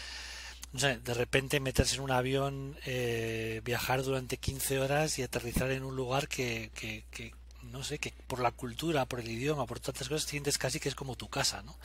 no 0.74 0.80
sé, 0.80 0.98
de 0.98 1.14
repente 1.14 1.60
meterse 1.60 1.96
en 1.96 2.02
un 2.02 2.12
avión, 2.12 2.78
eh, 2.86 3.62
viajar 3.64 4.04
durante 4.04 4.38
15 4.38 4.80
horas 4.80 5.18
y 5.20 5.24
aterrizar 5.24 5.72
en 5.72 5.84
un 5.84 5.96
lugar 5.96 6.28
que, 6.28 6.72
que, 6.76 7.06
que, 7.10 7.34
no 7.64 7.84
sé, 7.84 7.98
que 7.98 8.14
por 8.28 8.40
la 8.40 8.52
cultura, 8.52 9.06
por 9.06 9.20
el 9.20 9.30
idioma, 9.30 9.66
por 9.66 9.80
tantas 9.80 10.10
cosas, 10.10 10.30
sientes 10.30 10.58
casi 10.58 10.80
que 10.80 10.90
es 10.90 10.96
como 10.96 11.16
tu 11.16 11.28
casa, 11.28 11.64
¿no? 11.64 11.76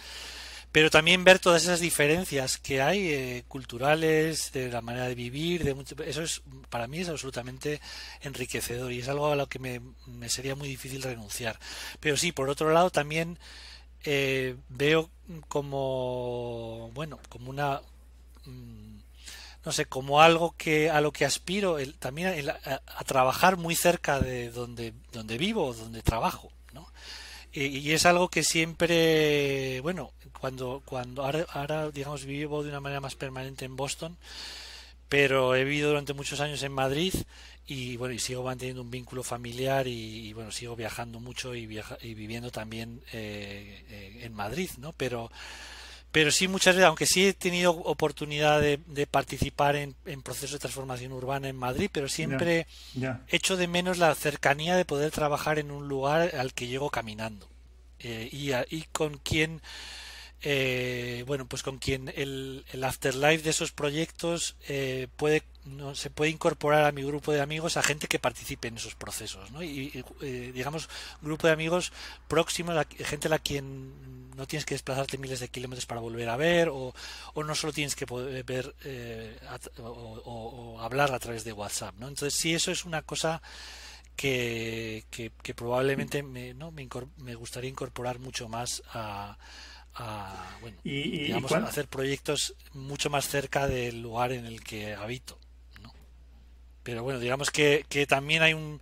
Pero 0.72 0.90
también 0.90 1.24
ver 1.24 1.38
todas 1.38 1.62
esas 1.62 1.80
diferencias 1.80 2.58
que 2.58 2.80
hay 2.80 3.08
eh, 3.08 3.44
culturales 3.48 4.52
de 4.52 4.70
la 4.70 4.80
manera 4.80 5.08
de 5.08 5.14
vivir 5.14 5.64
de 5.64 5.74
mucho, 5.74 5.96
eso 6.04 6.22
es 6.22 6.42
para 6.68 6.86
mí 6.86 7.00
es 7.00 7.08
absolutamente 7.08 7.80
enriquecedor 8.22 8.92
y 8.92 9.00
es 9.00 9.08
algo 9.08 9.28
a 9.28 9.36
lo 9.36 9.48
que 9.48 9.58
me, 9.58 9.80
me 10.06 10.28
sería 10.28 10.54
muy 10.54 10.68
difícil 10.68 11.02
renunciar 11.02 11.58
pero 11.98 12.16
sí 12.16 12.32
por 12.32 12.48
otro 12.48 12.72
lado 12.72 12.90
también 12.90 13.38
eh, 14.04 14.56
veo 14.68 15.10
como 15.48 16.90
bueno 16.94 17.18
como 17.28 17.50
una 17.50 17.80
mm, 18.44 18.98
no 19.64 19.72
sé 19.72 19.86
como 19.86 20.22
algo 20.22 20.54
que 20.56 20.90
a 20.90 21.00
lo 21.00 21.12
que 21.12 21.24
aspiro 21.24 21.78
el, 21.78 21.94
también 21.98 22.28
el, 22.28 22.50
a, 22.50 22.58
a, 22.86 23.04
trabajar 23.04 23.56
muy 23.56 23.74
cerca 23.74 24.20
de 24.20 24.50
donde 24.50 24.94
donde 25.12 25.36
vivo 25.36 25.74
donde 25.74 26.02
trabajo. 26.02 26.50
Y, 27.52 27.78
y 27.78 27.92
es 27.92 28.06
algo 28.06 28.28
que 28.28 28.42
siempre 28.42 29.80
bueno 29.80 30.12
cuando, 30.40 30.82
cuando 30.84 31.24
ahora, 31.24 31.46
ahora, 31.52 31.90
digamos, 31.90 32.24
vivo 32.24 32.62
de 32.62 32.70
una 32.70 32.80
manera 32.80 33.00
más 33.00 33.14
permanente 33.14 33.66
en 33.66 33.76
Boston, 33.76 34.16
pero 35.08 35.54
he 35.54 35.64
vivido 35.64 35.90
durante 35.90 36.14
muchos 36.14 36.40
años 36.40 36.62
en 36.62 36.72
Madrid 36.72 37.12
y 37.66 37.96
bueno, 37.96 38.14
y 38.14 38.18
sigo 38.18 38.42
manteniendo 38.42 38.82
un 38.82 38.90
vínculo 38.90 39.22
familiar 39.22 39.86
y, 39.86 40.32
bueno, 40.32 40.50
sigo 40.50 40.74
viajando 40.74 41.20
mucho 41.20 41.54
y, 41.54 41.66
viaja, 41.66 41.98
y 42.00 42.14
viviendo 42.14 42.50
también 42.50 43.02
eh, 43.12 43.84
eh, 43.88 44.20
en 44.22 44.32
Madrid, 44.32 44.70
¿no? 44.78 44.92
Pero, 44.92 45.30
pero 46.12 46.30
sí 46.30 46.48
muchas 46.48 46.74
veces, 46.74 46.86
aunque 46.86 47.06
sí 47.06 47.28
he 47.28 47.32
tenido 47.32 47.72
oportunidad 47.72 48.60
de, 48.60 48.80
de 48.86 49.06
participar 49.06 49.76
en, 49.76 49.94
en, 50.06 50.22
procesos 50.22 50.52
de 50.52 50.58
transformación 50.58 51.12
urbana 51.12 51.48
en 51.48 51.56
Madrid, 51.56 51.88
pero 51.92 52.08
siempre 52.08 52.66
yeah, 52.94 53.00
yeah. 53.00 53.24
echo 53.28 53.56
de 53.56 53.68
menos 53.68 53.98
la 53.98 54.14
cercanía 54.14 54.76
de 54.76 54.84
poder 54.84 55.10
trabajar 55.10 55.58
en 55.58 55.70
un 55.70 55.88
lugar 55.88 56.34
al 56.36 56.52
que 56.52 56.66
llego 56.66 56.90
caminando 56.90 57.48
eh, 58.00 58.28
y, 58.32 58.52
a, 58.52 58.66
y 58.68 58.82
con 58.92 59.18
quien 59.18 59.62
eh, 60.42 61.22
bueno, 61.26 61.46
pues 61.46 61.62
con 61.62 61.78
quien 61.78 62.10
el, 62.16 62.64
el, 62.72 62.84
afterlife 62.84 63.42
de 63.42 63.50
esos 63.50 63.72
proyectos 63.72 64.56
eh, 64.68 65.06
puede 65.16 65.42
no 65.66 65.94
se 65.94 66.08
puede 66.08 66.30
incorporar 66.30 66.86
a 66.86 66.92
mi 66.92 67.02
grupo 67.02 67.32
de 67.32 67.42
amigos 67.42 67.76
a 67.76 67.82
gente 67.82 68.08
que 68.08 68.18
participe 68.18 68.68
en 68.68 68.78
esos 68.78 68.94
procesos, 68.94 69.50
¿no? 69.50 69.62
Y, 69.62 69.92
y 69.92 70.04
eh, 70.22 70.50
digamos 70.54 70.88
grupo 71.20 71.46
de 71.46 71.52
amigos 71.52 71.92
próximos, 72.26 72.74
a, 72.74 72.86
gente 73.04 73.28
a 73.28 73.30
la 73.30 73.38
quien 73.38 74.29
no 74.40 74.46
tienes 74.46 74.64
que 74.64 74.74
desplazarte 74.74 75.18
miles 75.18 75.40
de 75.40 75.48
kilómetros 75.48 75.84
para 75.84 76.00
volver 76.00 76.30
a 76.30 76.36
ver 76.36 76.70
o, 76.70 76.94
o 77.34 77.44
no 77.44 77.54
solo 77.54 77.74
tienes 77.74 77.94
que 77.94 78.06
poder 78.06 78.42
ver 78.42 78.74
eh, 78.84 79.38
a, 79.46 79.58
o, 79.82 80.22
o, 80.24 80.80
hablar 80.80 81.12
a 81.12 81.18
través 81.18 81.44
de 81.44 81.52
WhatsApp, 81.52 81.94
¿no? 81.98 82.08
Entonces 82.08 82.34
sí 82.34 82.54
eso 82.54 82.72
es 82.72 82.86
una 82.86 83.02
cosa 83.02 83.42
que, 84.16 85.04
que, 85.10 85.30
que 85.42 85.54
probablemente 85.54 86.22
me, 86.22 86.54
¿no? 86.54 86.70
me, 86.70 86.88
me 87.18 87.34
gustaría 87.34 87.68
incorporar 87.68 88.18
mucho 88.18 88.48
más 88.48 88.82
a 88.94 89.36
a, 89.94 90.56
bueno, 90.60 90.78
y, 90.84 91.00
y, 91.00 91.18
digamos, 91.24 91.52
a 91.52 91.58
hacer 91.58 91.88
proyectos 91.88 92.54
mucho 92.72 93.10
más 93.10 93.28
cerca 93.28 93.66
del 93.66 94.00
lugar 94.00 94.32
en 94.32 94.46
el 94.46 94.62
que 94.62 94.94
habito. 94.94 95.36
¿no? 95.82 95.92
Pero 96.84 97.02
bueno, 97.02 97.18
digamos 97.18 97.50
que, 97.50 97.84
que 97.88 98.06
también 98.06 98.42
hay 98.42 98.54
un 98.54 98.80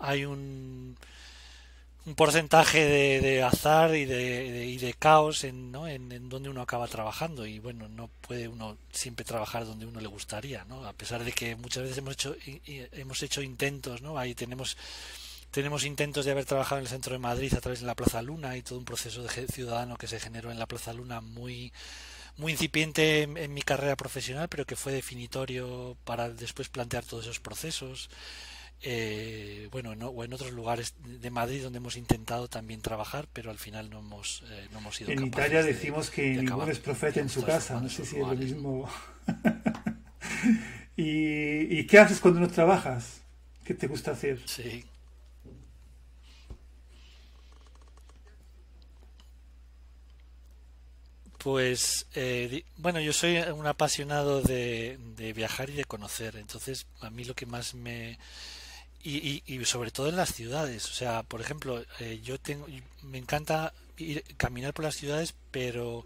hay 0.00 0.24
un, 0.24 0.96
un 2.08 2.14
porcentaje 2.14 2.84
de, 2.84 3.20
de 3.20 3.42
azar 3.42 3.94
y 3.94 4.06
de, 4.06 4.64
y 4.64 4.78
de 4.78 4.94
caos 4.94 5.44
en, 5.44 5.70
¿no? 5.70 5.86
En, 5.86 6.10
en, 6.10 6.28
donde 6.30 6.48
uno 6.48 6.62
acaba 6.62 6.88
trabajando 6.88 7.46
y 7.46 7.58
bueno, 7.58 7.88
no 7.88 8.08
puede 8.22 8.48
uno 8.48 8.78
siempre 8.90 9.24
trabajar 9.24 9.66
donde 9.66 9.84
uno 9.84 10.00
le 10.00 10.08
gustaría, 10.08 10.64
¿no? 10.64 10.86
A 10.86 10.94
pesar 10.94 11.22
de 11.22 11.32
que 11.32 11.54
muchas 11.56 11.82
veces 11.82 11.98
hemos 11.98 12.14
hecho 12.14 12.34
hemos 12.64 13.22
hecho 13.22 13.42
intentos, 13.42 14.00
¿no? 14.00 14.18
Ahí 14.18 14.34
tenemos 14.34 14.76
tenemos 15.50 15.84
intentos 15.84 16.24
de 16.24 16.32
haber 16.32 16.46
trabajado 16.46 16.78
en 16.78 16.86
el 16.86 16.90
centro 16.90 17.12
de 17.12 17.18
Madrid 17.18 17.54
a 17.54 17.60
través 17.60 17.80
de 17.80 17.86
la 17.86 17.94
Plaza 17.94 18.22
Luna 18.22 18.56
y 18.56 18.62
todo 18.62 18.78
un 18.78 18.84
proceso 18.84 19.22
de 19.22 19.46
ciudadano 19.46 19.96
que 19.96 20.06
se 20.06 20.20
generó 20.20 20.50
en 20.50 20.58
la 20.58 20.66
Plaza 20.66 20.92
Luna 20.94 21.20
muy 21.20 21.72
muy 22.38 22.52
incipiente 22.52 23.22
en, 23.22 23.52
mi 23.52 23.62
carrera 23.62 23.96
profesional, 23.96 24.48
pero 24.48 24.64
que 24.64 24.76
fue 24.76 24.92
definitorio 24.92 25.96
para 26.04 26.30
después 26.30 26.68
plantear 26.68 27.04
todos 27.04 27.24
esos 27.24 27.40
procesos. 27.40 28.08
Eh, 28.82 29.68
bueno, 29.72 29.90
o 29.90 30.24
en 30.24 30.32
otros 30.32 30.52
lugares 30.52 30.94
de 31.04 31.30
Madrid 31.30 31.62
donde 31.62 31.78
hemos 31.78 31.96
intentado 31.96 32.48
también 32.48 32.80
trabajar, 32.80 33.26
pero 33.32 33.50
al 33.50 33.58
final 33.58 33.90
no 33.90 33.98
hemos, 33.98 34.44
eh, 34.50 34.68
no 34.72 34.78
hemos 34.78 34.96
sido 34.96 35.10
En 35.10 35.26
Italia 35.26 35.62
decimos 35.62 36.10
que 36.10 36.28
ningún 36.30 36.70
es 36.70 36.78
profeta 36.78 37.20
en 37.20 37.28
su 37.28 37.42
casa, 37.42 37.80
no 37.80 37.88
sé 37.88 38.04
si 38.04 38.16
es 38.16 38.26
lo 38.26 38.34
mismo. 38.34 38.88
¿Y, 40.96 41.78
¿Y 41.78 41.86
qué 41.86 41.98
haces 41.98 42.20
cuando 42.20 42.40
no 42.40 42.48
trabajas? 42.48 43.22
¿Qué 43.64 43.74
te 43.74 43.86
gusta 43.86 44.12
hacer? 44.12 44.40
Sí. 44.46 44.84
Pues 51.38 52.06
eh, 52.14 52.64
bueno, 52.76 53.00
yo 53.00 53.12
soy 53.12 53.36
un 53.38 53.66
apasionado 53.66 54.42
de, 54.42 54.98
viajar 55.34 55.70
y 55.70 55.74
de 55.74 55.84
conocer, 55.84 56.36
entonces 56.36 56.86
a 57.00 57.10
mí 57.10 57.24
lo 57.24 57.34
que 57.34 57.46
más 57.46 57.74
me 57.74 58.18
y, 59.02 59.42
y, 59.46 59.64
sobre 59.64 59.90
todo 59.90 60.08
en 60.08 60.16
las 60.16 60.34
ciudades, 60.34 60.84
o 60.90 60.92
sea, 60.92 61.22
por 61.22 61.40
ejemplo, 61.40 61.84
eh, 62.00 62.20
yo 62.22 62.38
tengo, 62.38 62.66
me 63.02 63.18
encanta 63.18 63.72
ir, 63.96 64.24
caminar 64.36 64.74
por 64.74 64.84
las 64.84 64.96
ciudades, 64.96 65.34
pero 65.50 66.04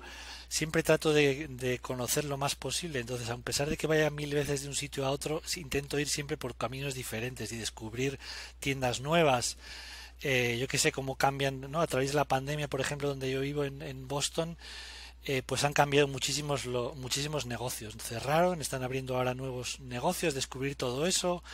siempre 0.48 0.82
trato 0.82 1.12
de, 1.12 1.78
conocer 1.80 2.24
lo 2.24 2.36
más 2.36 2.54
posible, 2.54 3.00
entonces 3.00 3.30
a 3.30 3.36
pesar 3.38 3.70
de 3.70 3.76
que 3.76 3.86
vaya 3.86 4.10
mil 4.10 4.34
veces 4.34 4.62
de 4.62 4.68
un 4.68 4.74
sitio 4.74 5.06
a 5.06 5.10
otro, 5.10 5.42
intento 5.56 5.98
ir 5.98 6.08
siempre 6.08 6.36
por 6.36 6.54
caminos 6.54 6.94
diferentes 6.94 7.50
y 7.52 7.56
descubrir 7.56 8.18
tiendas 8.60 9.00
nuevas. 9.00 9.56
Eh, 10.20 10.58
yo 10.60 10.68
que 10.68 10.78
sé 10.78 10.92
cómo 10.92 11.16
cambian, 11.16 11.60
¿no? 11.72 11.80
A 11.80 11.86
través 11.86 12.10
de 12.10 12.16
la 12.16 12.26
pandemia, 12.26 12.68
por 12.68 12.80
ejemplo, 12.80 13.08
donde 13.08 13.30
yo 13.30 13.40
vivo 13.40 13.64
en, 13.64 13.82
en 13.82 14.06
Boston, 14.06 14.56
eh, 15.24 15.42
pues 15.46 15.62
han 15.62 15.72
cambiado 15.72 16.08
muchísimos, 16.08 16.66
muchísimos 16.66 17.46
negocios. 17.46 17.96
Cerraron, 17.96 18.60
están 18.60 18.82
abriendo 18.82 19.16
ahora 19.16 19.34
nuevos 19.34 19.78
negocios, 19.80 20.34
descubrir 20.34 20.74
todo 20.74 21.06
eso. 21.06 21.44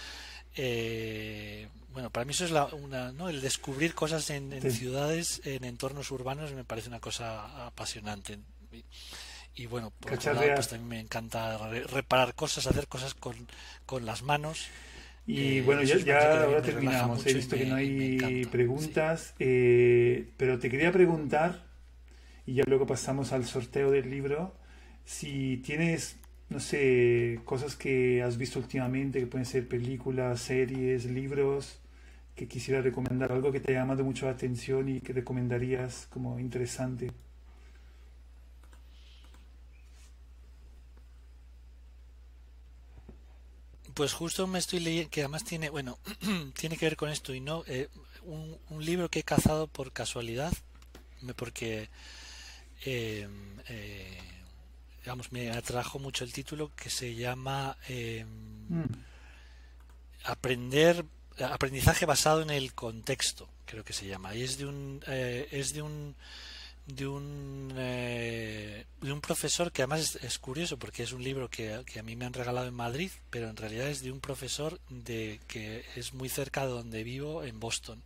Eh, 0.60 1.68
bueno, 1.92 2.10
para 2.10 2.24
mí 2.24 2.32
eso 2.32 2.44
es 2.44 2.50
la, 2.50 2.66
una, 2.66 3.12
¿no? 3.12 3.28
el 3.28 3.40
descubrir 3.40 3.94
cosas 3.94 4.28
en, 4.30 4.60
ciudades, 4.72 5.40
en 5.44 5.64
entornos 5.64 6.10
urbanos, 6.10 6.52
me 6.52 6.64
parece 6.64 6.88
una 6.88 7.00
cosa 7.00 7.66
apasionante. 7.66 8.38
Y, 9.54 9.66
bueno, 9.66 9.92
por 9.98 10.14
otro 10.14 10.34
lado, 10.34 10.54
pues 10.54 10.68
también 10.68 10.88
me 10.88 11.00
encanta 11.00 11.58
reparar 11.86 12.34
cosas, 12.34 12.66
hacer 12.66 12.88
cosas 12.88 13.14
con, 13.14 13.34
con 13.86 14.04
las 14.04 14.22
manos. 14.22 14.66
Y 15.26 15.58
eh, 15.58 15.62
bueno, 15.62 15.82
ya, 15.82 15.96
ya 15.98 16.42
ahora 16.42 16.60
terminamos. 16.60 17.24
He 17.24 17.34
visto 17.34 17.56
que 17.56 17.66
no 17.66 17.76
hay 17.76 18.44
preguntas, 18.46 19.34
pero 19.38 20.58
te 20.58 20.68
quería 20.68 20.92
preguntar 20.92 21.68
y 22.46 22.54
ya 22.54 22.64
luego 22.66 22.86
pasamos 22.86 23.32
al 23.32 23.44
sorteo 23.44 23.90
del 23.90 24.10
libro. 24.10 24.54
Si 25.04 25.58
tienes, 25.58 26.16
no 26.50 26.60
sé, 26.60 27.40
cosas 27.44 27.76
que 27.76 28.22
has 28.22 28.38
visto 28.38 28.58
últimamente, 28.58 29.20
que 29.20 29.26
pueden 29.26 29.46
ser 29.46 29.68
películas, 29.68 30.40
series, 30.40 31.04
libros, 31.04 31.80
que 32.34 32.48
quisiera 32.48 32.80
recomendar, 32.80 33.32
algo 33.32 33.52
que 33.52 33.60
te 33.60 33.72
ha 33.76 33.80
llamado 33.80 34.04
mucho 34.04 34.26
la 34.26 34.32
atención 34.32 34.88
y 34.88 35.00
que 35.00 35.12
recomendarías 35.12 36.06
como 36.10 36.38
interesante. 36.38 37.10
Pues 43.94 44.12
justo 44.12 44.46
me 44.46 44.60
estoy 44.60 44.78
leyendo, 44.80 45.10
que 45.10 45.22
además 45.22 45.44
tiene, 45.44 45.70
bueno, 45.70 45.98
tiene 46.58 46.76
que 46.76 46.86
ver 46.86 46.96
con 46.96 47.10
esto 47.10 47.34
y 47.34 47.40
no, 47.40 47.64
eh, 47.66 47.88
un, 48.22 48.56
libro 48.84 49.08
que 49.08 49.20
he 49.20 49.24
cazado 49.24 49.66
por 49.66 49.92
casualidad, 49.92 50.52
porque 51.36 51.88
eh, 52.84 53.28
eh, 53.68 54.18
digamos, 55.00 55.32
me 55.32 55.50
atrajo 55.50 55.98
mucho 55.98 56.24
el 56.24 56.32
título 56.32 56.72
que 56.74 56.90
se 56.90 57.14
llama 57.14 57.76
eh, 57.88 58.24
mm. 58.68 58.84
Aprender 60.24 61.04
aprendizaje 61.40 62.04
basado 62.04 62.42
en 62.42 62.50
el 62.50 62.74
contexto 62.74 63.48
creo 63.64 63.84
que 63.84 63.92
se 63.92 64.06
llama 64.06 64.34
y 64.34 64.42
es 64.42 64.58
de 64.58 64.66
un 64.66 65.00
es 65.06 65.72
de 65.72 65.82
un 65.82 66.16
de 66.86 67.06
un 67.06 67.68
de 67.76 68.84
un 69.00 69.20
profesor 69.20 69.70
que 69.70 69.82
además 69.82 70.18
es, 70.20 70.38
curioso 70.40 70.80
porque 70.80 71.04
es 71.04 71.12
un 71.12 71.22
libro 71.22 71.48
que, 71.48 71.84
que, 71.86 72.00
a 72.00 72.02
mí 72.02 72.16
me 72.16 72.24
han 72.24 72.32
regalado 72.32 72.66
en 72.66 72.74
Madrid 72.74 73.12
pero 73.30 73.48
en 73.48 73.56
realidad 73.56 73.86
es 73.86 74.02
de 74.02 74.10
un 74.10 74.18
profesor 74.18 74.80
de 74.88 75.38
que 75.46 75.84
es 75.94 76.12
muy 76.12 76.28
cerca 76.28 76.66
de 76.66 76.72
donde 76.72 77.04
vivo 77.04 77.44
en 77.44 77.60
Boston 77.60 78.02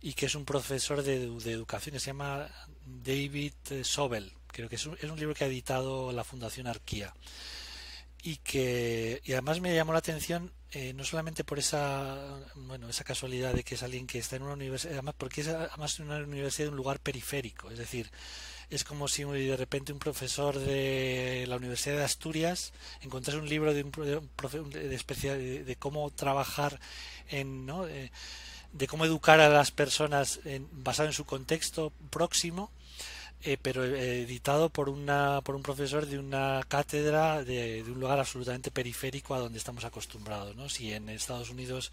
y 0.00 0.14
que 0.14 0.26
es 0.26 0.34
un 0.34 0.44
profesor 0.44 1.02
de, 1.02 1.24
educación 1.24 1.94
que 1.94 2.00
se 2.00 2.08
llama 2.08 2.48
David 2.86 3.52
Sobel. 3.82 4.32
Creo 4.48 4.68
que 4.68 4.76
es 4.76 4.86
un, 4.86 4.96
es 5.00 5.10
un 5.10 5.18
libro 5.18 5.34
que 5.34 5.44
ha 5.44 5.48
editado 5.48 6.12
la 6.12 6.24
Fundación 6.24 6.66
Arquía 6.66 7.14
y 8.22 8.36
que 8.38 9.20
y 9.24 9.32
además 9.32 9.60
me 9.60 9.74
llamó 9.74 9.92
la 9.92 10.00
atención 10.00 10.52
eh, 10.72 10.92
no 10.92 11.04
solamente 11.04 11.44
por 11.44 11.58
esa 11.58 12.16
bueno 12.56 12.88
esa 12.88 13.04
casualidad 13.04 13.54
de 13.54 13.62
que 13.62 13.76
es 13.76 13.82
alguien 13.82 14.06
que 14.06 14.18
está 14.18 14.36
en 14.36 14.42
una 14.42 14.54
universidad 14.54 14.94
además 14.94 15.14
porque 15.16 15.42
es 15.42 15.48
además 15.48 16.00
una 16.00 16.16
universidad 16.16 16.66
de 16.66 16.70
un 16.70 16.76
lugar 16.76 16.98
periférico 16.98 17.70
es 17.70 17.78
decir 17.78 18.10
es 18.70 18.84
como 18.84 19.08
si 19.08 19.22
de 19.22 19.56
repente 19.56 19.92
un 19.92 19.98
profesor 19.98 20.58
de 20.58 21.46
la 21.48 21.56
Universidad 21.56 21.96
de 21.96 22.04
Asturias 22.04 22.72
encontrase 23.00 23.38
un 23.38 23.48
libro 23.48 23.72
de 23.72 23.82
un, 23.82 24.70
de, 24.70 24.94
especial, 24.94 25.38
de, 25.38 25.76
cómo 25.76 26.10
trabajar 26.10 26.78
en 27.28 27.64
¿no? 27.64 27.86
Eh, 27.86 28.10
de 28.72 28.86
cómo 28.86 29.06
educar 29.06 29.40
a 29.40 29.48
las 29.48 29.70
personas 29.70 30.40
en, 30.44 30.68
basado 30.70 31.08
en 31.08 31.14
su 31.14 31.24
contexto 31.24 31.92
próximo, 32.10 32.70
eh, 33.44 33.56
pero 33.60 33.84
eh, 33.84 34.22
editado 34.22 34.68
por 34.68 34.88
una 34.88 35.40
por 35.42 35.54
un 35.54 35.62
profesor 35.62 36.06
de 36.06 36.18
una 36.18 36.60
cátedra 36.66 37.44
de, 37.44 37.84
un 37.86 38.00
lugar 38.00 38.18
absolutamente 38.18 38.70
periférico 38.70 39.34
a 39.34 39.38
donde 39.38 39.58
estamos 39.58 39.84
acostumbrados, 39.84 40.56
¿no? 40.56 40.68
Si 40.68 40.92
en 40.92 41.08
Estados 41.08 41.50
Unidos, 41.50 41.92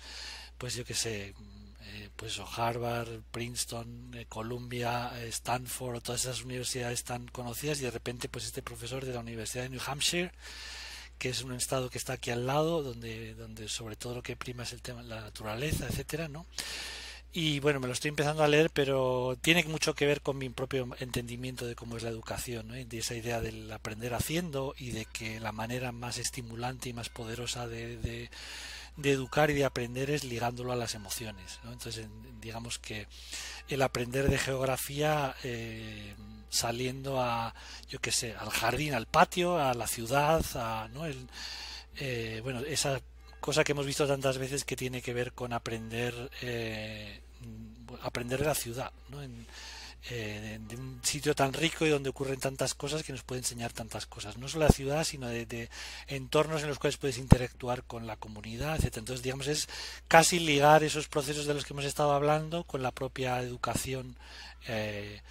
pues 0.58 0.76
yo 0.76 0.86
qué 0.86 0.96
sé, 0.96 1.34
eh, 1.84 2.10
pues 2.16 2.40
Harvard, 2.40 3.22
Princeton, 3.32 4.26
Columbia, 4.28 5.12
Stanford, 5.28 6.02
todas 6.02 6.22
esas 6.22 6.44
universidades 6.44 7.04
tan 7.04 7.28
conocidas 7.28 7.80
y 7.80 7.84
de 7.84 7.92
repente 7.92 8.28
pues 8.30 8.46
este 8.46 8.64
profesor 8.64 9.06
de 9.06 9.14
la 9.14 9.20
Universidad 9.20 9.64
de 9.64 9.70
New 9.70 9.82
Hampshire 9.86 10.32
que 11.18 11.30
es 11.30 11.44
un 11.44 11.54
estado 11.54 11.90
que 11.90 11.98
está 11.98 12.14
aquí 12.14 12.32
al 12.32 12.46
lado, 12.46 12.84
donde, 12.84 13.36
donde 13.36 13.70
sobre 13.70 13.96
todo 13.96 14.16
lo 14.16 14.24
que 14.24 14.36
prima 14.36 14.64
es 14.64 14.74
el 14.74 14.82
tema 14.82 15.02
la 15.04 15.22
naturaleza, 15.22 15.88
etcétera, 15.88 16.28
¿no? 16.28 16.46
Y 17.38 17.60
bueno, 17.60 17.82
me 17.82 17.88
lo 17.88 17.92
estoy 17.92 18.08
empezando 18.08 18.46
a 18.46 18.48
leer, 18.48 18.70
pero 18.70 19.38
tiene 19.42 19.62
mucho 19.66 19.94
que 19.94 20.06
ver 20.06 20.22
con 20.22 20.38
mi 20.38 20.48
propio 20.48 20.88
entendimiento 21.00 21.68
de 21.68 21.76
cómo 21.76 21.98
es 21.98 22.04
la 22.04 22.10
educación, 22.10 22.70
de 22.70 22.98
esa 22.98 23.14
idea 23.14 23.42
del 23.42 23.70
aprender 23.74 24.14
haciendo 24.14 24.74
y 24.78 24.92
de 24.92 25.04
que 25.04 25.42
la 25.42 25.52
manera 25.52 25.92
más 25.92 26.18
estimulante 26.18 26.88
y 26.88 26.94
más 26.94 27.10
poderosa 27.10 27.68
de, 27.68 27.98
de, 27.98 29.12
educar 29.12 29.50
y 29.50 29.56
de 29.56 29.66
aprender 29.66 30.12
es 30.12 30.24
ligándolo 30.24 30.72
a 30.72 30.78
las 30.78 30.96
emociones. 30.96 31.60
Entonces, 31.66 32.08
digamos 32.40 32.80
que 32.80 33.06
el 33.68 33.82
aprender 33.82 34.30
de 34.30 34.38
geografía 34.38 35.36
eh, 35.44 36.16
saliendo 36.48 37.20
a, 37.20 37.54
yo 37.90 38.00
qué 38.00 38.14
sé, 38.14 38.34
al 38.34 38.50
jardín, 38.50 38.94
al 38.94 39.08
patio, 39.08 39.58
a 39.58 39.74
la 39.74 39.88
ciudad, 39.88 40.42
a, 40.56 40.88
¿no? 40.88 41.06
El, 41.06 41.28
eh, 41.98 42.40
bueno, 42.46 42.62
esa 42.62 43.02
cosa 43.42 43.66
que 43.66 43.74
hemos 43.74 43.86
visto 43.86 44.08
tantas 44.08 44.38
veces 44.38 44.64
que 44.64 44.78
tiene 44.78 45.02
que 45.02 45.14
ver 45.14 45.34
con 45.34 45.52
aprender, 45.52 46.32
eh, 46.42 47.20
aprender 48.02 48.40
de 48.40 48.46
la 48.46 48.56
ciudad, 48.56 48.92
¿no? 49.10 49.22
En, 49.22 49.46
eh, 50.12 50.60
de 50.68 50.76
un 50.76 51.00
sitio 51.02 51.34
tan 51.34 51.52
rico 51.52 51.84
y 51.84 51.90
donde 51.90 52.10
ocurren 52.10 52.40
tantas 52.40 52.76
cosas 52.76 53.02
que 53.02 53.12
nos 53.12 53.24
puede 53.24 53.42
enseñar 53.42 53.74
tantas 53.74 54.06
cosas. 54.06 54.38
No 54.38 54.48
solo 54.48 54.66
la 54.66 54.72
ciudad, 54.72 55.04
sino 55.04 55.28
de, 55.28 55.68
entornos 56.08 56.62
en 56.62 56.70
los 56.70 56.78
cuales 56.78 56.98
puedes 56.98 57.18
interactuar 57.18 57.84
con 57.84 58.06
la 58.06 58.16
comunidad, 58.16 58.76
etc. 58.76 58.98
Entonces, 58.98 59.24
digamos, 59.24 59.48
es 59.48 59.68
casi 60.08 60.38
ligar 60.38 60.84
esos 60.84 61.08
procesos 61.08 61.48
de 61.48 61.56
los 61.56 61.66
que 61.66 61.74
hemos 61.74 61.86
estado 61.86 62.14
hablando 62.14 62.66
con 62.66 62.84
la 62.84 62.92
propia 62.92 63.40
educación. 63.40 64.16
Eh, 64.68 65.22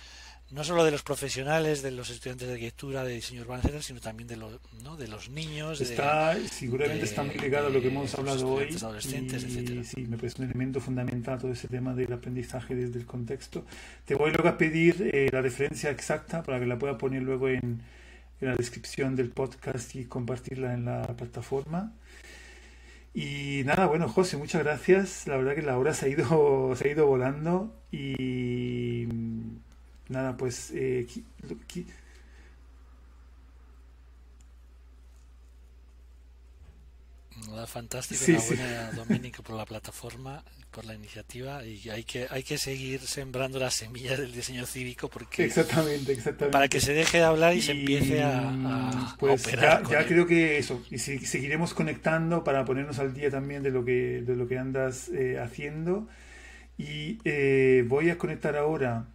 no 0.54 0.62
solo 0.62 0.84
de 0.84 0.92
los 0.92 1.02
profesionales, 1.02 1.82
de 1.82 1.90
los 1.90 2.10
estudiantes 2.10 2.46
de 2.46 2.54
arquitectura, 2.54 3.02
de 3.02 3.14
diseño 3.14 3.42
urbano, 3.42 3.82
sino 3.82 4.00
también 4.00 4.28
de 4.28 4.36
los, 4.36 4.60
¿no? 4.84 4.96
de 4.96 5.08
los 5.08 5.28
niños. 5.28 5.80
Está, 5.80 6.36
seguramente 6.48 7.04
está 7.06 7.24
muy 7.24 7.34
ligado 7.34 7.66
a 7.66 7.70
lo 7.70 7.80
que 7.80 7.88
hemos 7.88 8.14
hablado 8.14 8.48
hoy. 8.48 8.68
Adolescentes, 8.76 9.42
y, 9.42 9.84
Sí, 9.84 10.06
me 10.06 10.16
parece 10.16 10.42
un 10.42 10.50
elemento 10.50 10.80
fundamental 10.80 11.40
todo 11.40 11.50
ese 11.50 11.66
tema 11.66 11.92
del 11.92 12.12
aprendizaje 12.12 12.76
desde 12.76 13.00
el 13.00 13.04
contexto. 13.04 13.66
Te 14.04 14.14
voy 14.14 14.30
luego 14.30 14.48
a 14.48 14.56
pedir 14.56 15.10
eh, 15.12 15.28
la 15.32 15.42
referencia 15.42 15.90
exacta 15.90 16.44
para 16.44 16.60
que 16.60 16.66
la 16.66 16.78
pueda 16.78 16.96
poner 16.96 17.22
luego 17.22 17.48
en, 17.48 17.82
en 18.40 18.48
la 18.48 18.54
descripción 18.54 19.16
del 19.16 19.30
podcast 19.30 19.96
y 19.96 20.04
compartirla 20.04 20.72
en 20.72 20.84
la 20.84 21.02
plataforma. 21.16 21.94
Y 23.12 23.62
nada, 23.64 23.86
bueno, 23.86 24.08
José, 24.08 24.36
muchas 24.36 24.62
gracias. 24.62 25.26
La 25.26 25.36
verdad 25.36 25.56
que 25.56 25.62
la 25.62 25.76
hora 25.78 25.94
se 25.94 26.06
ha 26.06 26.08
ido, 26.08 26.74
se 26.76 26.88
ha 26.88 26.92
ido 26.92 27.08
volando 27.08 27.74
y 27.90 29.06
nada, 30.08 30.36
pues 30.36 30.70
eh, 30.72 31.06
fantástico, 37.66 38.20
sí, 38.24 38.32
enhorabuena 38.32 38.90
sí. 38.90 38.96
Dominico 38.96 39.42
por 39.42 39.56
la 39.56 39.64
plataforma, 39.64 40.42
por 40.70 40.84
la 40.84 40.94
iniciativa 40.94 41.64
y 41.64 41.88
hay 41.88 42.04
que 42.04 42.26
hay 42.30 42.42
que 42.42 42.58
seguir 42.58 43.00
sembrando 43.00 43.58
las 43.58 43.74
semillas 43.74 44.18
del 44.18 44.32
diseño 44.32 44.66
cívico 44.66 45.08
porque 45.08 45.44
exactamente, 45.44 46.12
exactamente. 46.12 46.52
para 46.52 46.68
que 46.68 46.80
se 46.80 46.92
deje 46.92 47.18
de 47.18 47.24
hablar 47.24 47.54
y, 47.54 47.62
se 47.62 47.72
empiece 47.72 48.22
a, 48.22 48.50
a 48.50 49.16
pues 49.18 49.46
operar 49.46 49.84
ya, 49.84 50.00
ya 50.00 50.06
creo 50.06 50.26
que 50.26 50.58
eso 50.58 50.82
y 50.90 50.98
seguiremos 50.98 51.74
conectando 51.74 52.42
para 52.42 52.64
ponernos 52.64 52.98
al 52.98 53.14
día 53.14 53.30
también 53.30 53.62
de 53.62 53.70
lo 53.70 53.84
que 53.84 54.22
de 54.22 54.34
lo 54.34 54.48
que 54.48 54.58
andas 54.58 55.08
eh, 55.10 55.38
haciendo 55.38 56.08
y 56.76 57.18
eh, 57.24 57.84
voy 57.86 58.10
a 58.10 58.18
conectar 58.18 58.56
ahora 58.56 59.06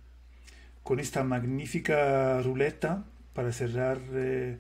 con 0.89 0.99
esta 0.99 1.23
magnífica 1.23 2.41
ruleta 2.41 3.05
para 3.35 3.51
cerrar 3.51 3.99
eh, 4.11 4.57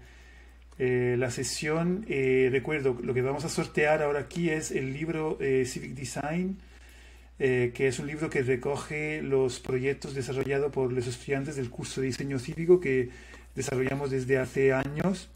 eh, 0.77 1.15
la 1.17 1.31
sesión. 1.31 2.05
Eh, 2.07 2.49
recuerdo, 2.51 2.95
lo 3.01 3.15
que 3.15 3.23
vamos 3.23 3.45
a 3.45 3.49
sortear 3.49 4.03
ahora 4.03 4.19
aquí 4.19 4.51
es 4.51 4.69
el 4.69 4.93
libro 4.93 5.39
eh, 5.41 5.65
Civic 5.65 5.95
Design, 5.95 6.59
que 7.39 7.87
es 7.87 7.97
un 7.97 8.05
libro 8.05 8.29
que 8.29 8.43
recoge 8.43 9.23
los 9.23 9.59
proyectos 9.59 10.13
desarrollados 10.13 10.71
por 10.71 10.93
los 10.93 11.07
estudiantes 11.07 11.55
del 11.55 11.71
curso 11.71 11.99
de 11.99 12.07
diseño 12.07 12.37
cívico 12.37 12.79
que 12.79 13.09
desarrollamos 13.55 14.11
desde 14.11 14.37
hace 14.37 14.71
años, 14.71 15.31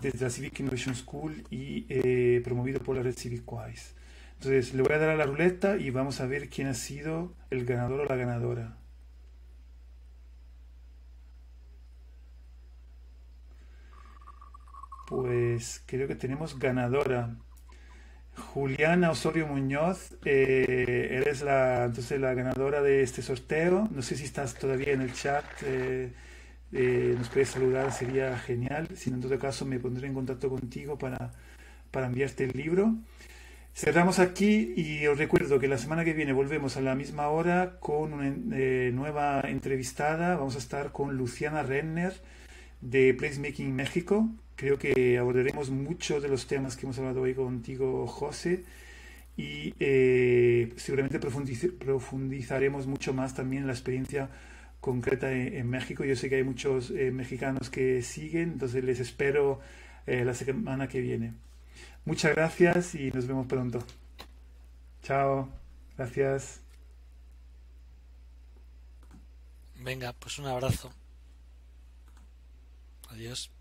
desde 0.00 0.24
la 0.24 0.30
Civic 0.30 0.60
Innovation 0.60 0.94
School 0.94 1.44
y 1.50 1.82
promovido 2.40 2.80
por 2.80 2.96
la 2.96 3.02
red 3.02 3.14
CivicWise. 3.14 3.92
Entonces, 4.36 4.72
le 4.72 4.80
voy 4.80 4.94
a 4.94 4.98
dar 4.98 5.10
a 5.10 5.16
la 5.16 5.26
ruleta 5.26 5.76
y 5.76 5.90
vamos 5.90 6.22
a 6.22 6.26
ver 6.26 6.48
quién 6.48 6.68
ha 6.68 6.74
sido 6.74 7.34
el 7.50 7.66
ganador 7.66 8.00
o 8.00 8.04
la 8.06 8.16
ganadora. 8.16 8.78
Pues 15.08 15.82
creo 15.86 16.06
que 16.06 16.14
tenemos 16.14 16.58
ganadora. 16.58 17.34
Juliana 18.36 19.10
Osorio 19.10 19.46
Muñoz, 19.46 20.14
eh, 20.24 21.08
eres 21.10 21.40
la, 21.40 21.86
entonces 21.86 22.20
la 22.20 22.34
ganadora 22.34 22.82
de 22.82 23.02
este 23.02 23.22
sorteo. 23.22 23.88
No 23.90 24.02
sé 24.02 24.16
si 24.16 24.24
estás 24.24 24.54
todavía 24.54 24.92
en 24.92 25.00
el 25.00 25.14
chat, 25.14 25.44
eh, 25.64 26.12
eh, 26.72 27.14
nos 27.16 27.30
puedes 27.30 27.48
saludar, 27.48 27.90
sería 27.90 28.38
genial. 28.38 28.88
Si 28.94 29.08
no, 29.10 29.16
en 29.16 29.22
todo 29.22 29.38
caso, 29.38 29.64
me 29.64 29.80
pondré 29.80 30.08
en 30.08 30.14
contacto 30.14 30.50
contigo 30.50 30.98
para, 30.98 31.32
para 31.90 32.06
enviarte 32.06 32.44
el 32.44 32.52
libro. 32.52 32.94
Cerramos 33.74 34.18
aquí 34.18 34.74
y 34.76 35.06
os 35.06 35.16
recuerdo 35.16 35.58
que 35.58 35.68
la 35.68 35.78
semana 35.78 36.04
que 36.04 36.12
viene 36.12 36.32
volvemos 36.34 36.76
a 36.76 36.82
la 36.82 36.94
misma 36.94 37.28
hora 37.28 37.78
con 37.80 38.12
una 38.12 38.30
nueva 38.92 39.40
entrevistada. 39.42 40.36
Vamos 40.36 40.56
a 40.56 40.58
estar 40.58 40.92
con 40.92 41.16
Luciana 41.16 41.62
Renner 41.62 42.12
de 42.82 43.14
Placemaking 43.14 43.74
México. 43.74 44.28
Creo 44.58 44.76
que 44.76 45.16
abordaremos 45.16 45.70
muchos 45.70 46.20
de 46.20 46.28
los 46.28 46.48
temas 46.48 46.76
que 46.76 46.84
hemos 46.84 46.98
hablado 46.98 47.22
hoy 47.22 47.32
contigo, 47.32 48.08
José, 48.08 48.64
y 49.36 49.72
eh, 49.78 50.74
seguramente 50.76 51.20
profundizaremos 51.20 52.88
mucho 52.88 53.14
más 53.14 53.34
también 53.34 53.62
en 53.62 53.66
la 53.68 53.72
experiencia 53.72 54.28
concreta 54.80 55.30
en, 55.30 55.70
México. 55.70 56.04
Yo 56.04 56.16
sé 56.16 56.28
que 56.28 56.34
hay 56.34 56.42
muchos 56.42 56.90
eh, 56.90 57.12
mexicanos 57.12 57.70
que 57.70 58.02
siguen, 58.02 58.54
entonces 58.54 58.82
les 58.82 58.98
espero 58.98 59.60
eh, 60.08 60.24
la 60.24 60.34
semana 60.34 60.88
que 60.88 61.02
viene. 61.02 61.34
Muchas 62.04 62.34
gracias 62.34 62.96
y 62.96 63.12
nos 63.12 63.28
vemos 63.28 63.46
pronto. 63.46 63.84
Chao, 65.04 65.48
gracias. 65.96 66.62
Venga, 69.76 70.12
pues 70.14 70.36
un 70.40 70.46
abrazo. 70.46 70.90
Adiós. 73.10 73.52